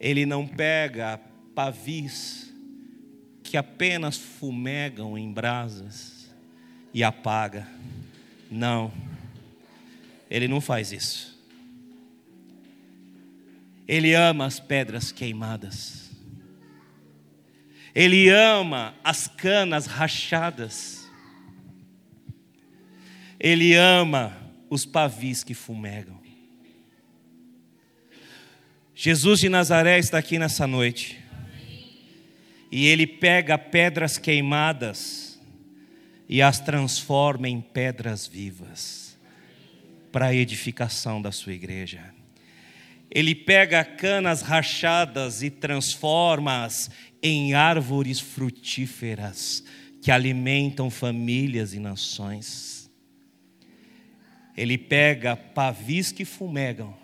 Ele 0.00 0.26
não 0.26 0.46
pega 0.46 1.20
pavis 1.54 2.52
que 3.42 3.56
apenas 3.56 4.16
fumegam 4.16 5.16
em 5.16 5.32
brasas 5.32 6.34
e 6.92 7.04
apaga. 7.04 7.66
Não. 8.50 8.92
Ele 10.28 10.48
não 10.48 10.60
faz 10.60 10.90
isso. 10.90 11.35
Ele 13.86 14.14
ama 14.14 14.46
as 14.46 14.58
pedras 14.58 15.12
queimadas. 15.12 16.10
Ele 17.94 18.28
ama 18.28 18.94
as 19.02 19.28
canas 19.28 19.86
rachadas. 19.86 21.08
Ele 23.38 23.74
ama 23.74 24.36
os 24.68 24.84
pavis 24.84 25.44
que 25.44 25.54
fumegam. 25.54 26.20
Jesus 28.94 29.40
de 29.40 29.48
Nazaré 29.48 29.98
está 29.98 30.18
aqui 30.18 30.38
nessa 30.38 30.66
noite. 30.66 31.22
E 32.72 32.86
ele 32.86 33.06
pega 33.06 33.56
pedras 33.56 34.18
queimadas 34.18 35.38
e 36.28 36.42
as 36.42 36.58
transforma 36.58 37.48
em 37.48 37.60
pedras 37.60 38.26
vivas 38.26 39.16
para 40.10 40.26
a 40.26 40.34
edificação 40.34 41.22
da 41.22 41.30
sua 41.30 41.52
igreja. 41.52 42.15
Ele 43.10 43.34
pega 43.34 43.84
canas 43.84 44.42
rachadas 44.42 45.42
e 45.42 45.50
transforma-as 45.50 46.90
em 47.22 47.54
árvores 47.54 48.20
frutíferas 48.20 49.64
que 50.02 50.10
alimentam 50.10 50.90
famílias 50.90 51.74
e 51.74 51.80
nações. 51.80 52.90
Ele 54.56 54.78
pega 54.78 55.36
pavis 55.36 56.12
que 56.12 56.24
fumegam 56.24 56.96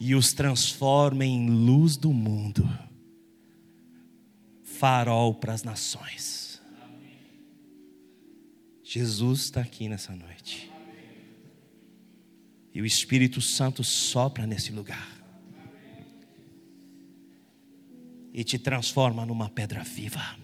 e 0.00 0.14
os 0.16 0.32
transforma 0.32 1.24
em 1.24 1.48
luz 1.48 1.96
do 1.96 2.12
mundo, 2.12 2.68
farol 4.64 5.34
para 5.34 5.52
as 5.52 5.62
nações. 5.62 6.60
Jesus 8.82 9.42
está 9.42 9.60
aqui 9.60 9.88
nessa 9.88 10.12
noite. 10.14 10.71
E 12.74 12.80
o 12.80 12.86
Espírito 12.86 13.40
Santo 13.40 13.84
sopra 13.84 14.46
nesse 14.46 14.72
lugar. 14.72 15.20
E 18.32 18.42
te 18.42 18.58
transforma 18.58 19.26
numa 19.26 19.50
pedra 19.50 19.82
viva. 19.82 20.38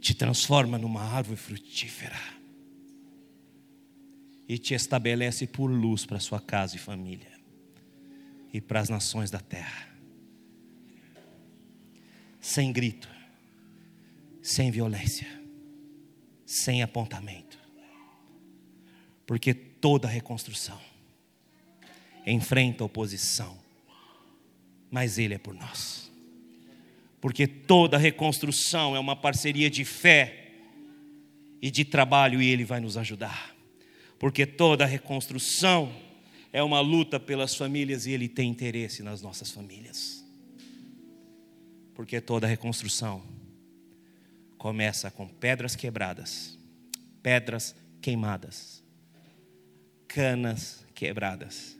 Te 0.00 0.14
transforma 0.14 0.78
numa 0.78 1.02
árvore 1.02 1.36
frutífera. 1.36 2.20
E 4.48 4.58
te 4.58 4.74
estabelece 4.74 5.46
por 5.46 5.66
luz 5.66 6.06
para 6.06 6.20
sua 6.20 6.40
casa 6.40 6.76
e 6.76 6.78
família. 6.78 7.32
E 8.52 8.60
para 8.60 8.78
as 8.78 8.88
nações 8.88 9.28
da 9.28 9.40
terra. 9.40 9.92
Sem 12.40 12.72
grito. 12.72 13.08
Sem 14.40 14.70
violência. 14.70 15.26
Sem 16.46 16.82
apontamento 16.82 17.43
porque 19.26 19.54
toda 19.54 20.06
reconstrução 20.06 20.80
enfrenta 22.26 22.84
oposição, 22.84 23.58
mas 24.90 25.18
Ele 25.18 25.34
é 25.34 25.38
por 25.38 25.54
nós. 25.54 26.10
Porque 27.20 27.46
toda 27.46 27.96
reconstrução 27.96 28.94
é 28.94 28.98
uma 28.98 29.16
parceria 29.16 29.70
de 29.70 29.84
fé 29.84 30.52
e 31.60 31.70
de 31.70 31.84
trabalho 31.84 32.40
e 32.40 32.48
Ele 32.48 32.64
vai 32.64 32.80
nos 32.80 32.96
ajudar. 32.96 33.54
Porque 34.18 34.44
toda 34.46 34.84
reconstrução 34.84 35.94
é 36.52 36.62
uma 36.62 36.80
luta 36.80 37.18
pelas 37.18 37.54
famílias 37.54 38.06
e 38.06 38.12
Ele 38.12 38.28
tem 38.28 38.50
interesse 38.50 39.02
nas 39.02 39.22
nossas 39.22 39.50
famílias. 39.50 40.22
Porque 41.94 42.20
toda 42.20 42.46
reconstrução 42.46 43.22
começa 44.58 45.10
com 45.10 45.26
pedras 45.26 45.74
quebradas, 45.74 46.58
pedras 47.22 47.74
queimadas 48.00 48.83
canas 50.14 50.86
quebradas, 50.94 51.76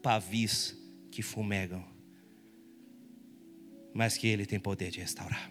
pavis 0.00 0.76
que 1.10 1.22
fumegam, 1.22 1.84
mas 3.92 4.16
que 4.16 4.28
Ele 4.28 4.46
tem 4.46 4.60
poder 4.60 4.92
de 4.92 5.00
restaurar. 5.00 5.50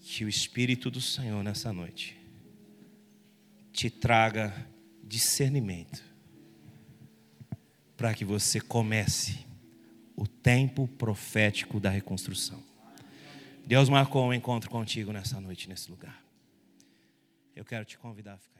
Que 0.00 0.24
o 0.24 0.28
Espírito 0.28 0.90
do 0.90 1.00
Senhor 1.00 1.44
nessa 1.44 1.72
noite 1.72 2.18
te 3.72 3.88
traga 3.88 4.52
discernimento, 5.04 6.02
para 7.96 8.12
que 8.12 8.24
você 8.24 8.60
comece 8.60 9.46
o 10.16 10.26
tempo 10.26 10.88
profético 10.88 11.78
da 11.78 11.90
reconstrução. 11.90 12.60
Deus 13.64 13.88
marcou 13.88 14.26
um 14.26 14.34
encontro 14.34 14.68
contigo 14.68 15.12
nessa 15.12 15.40
noite, 15.40 15.68
nesse 15.68 15.88
lugar. 15.88 16.20
Eu 17.54 17.64
quero 17.64 17.84
te 17.84 17.96
convidar 17.96 18.34
a 18.34 18.38
ficar. 18.38 18.59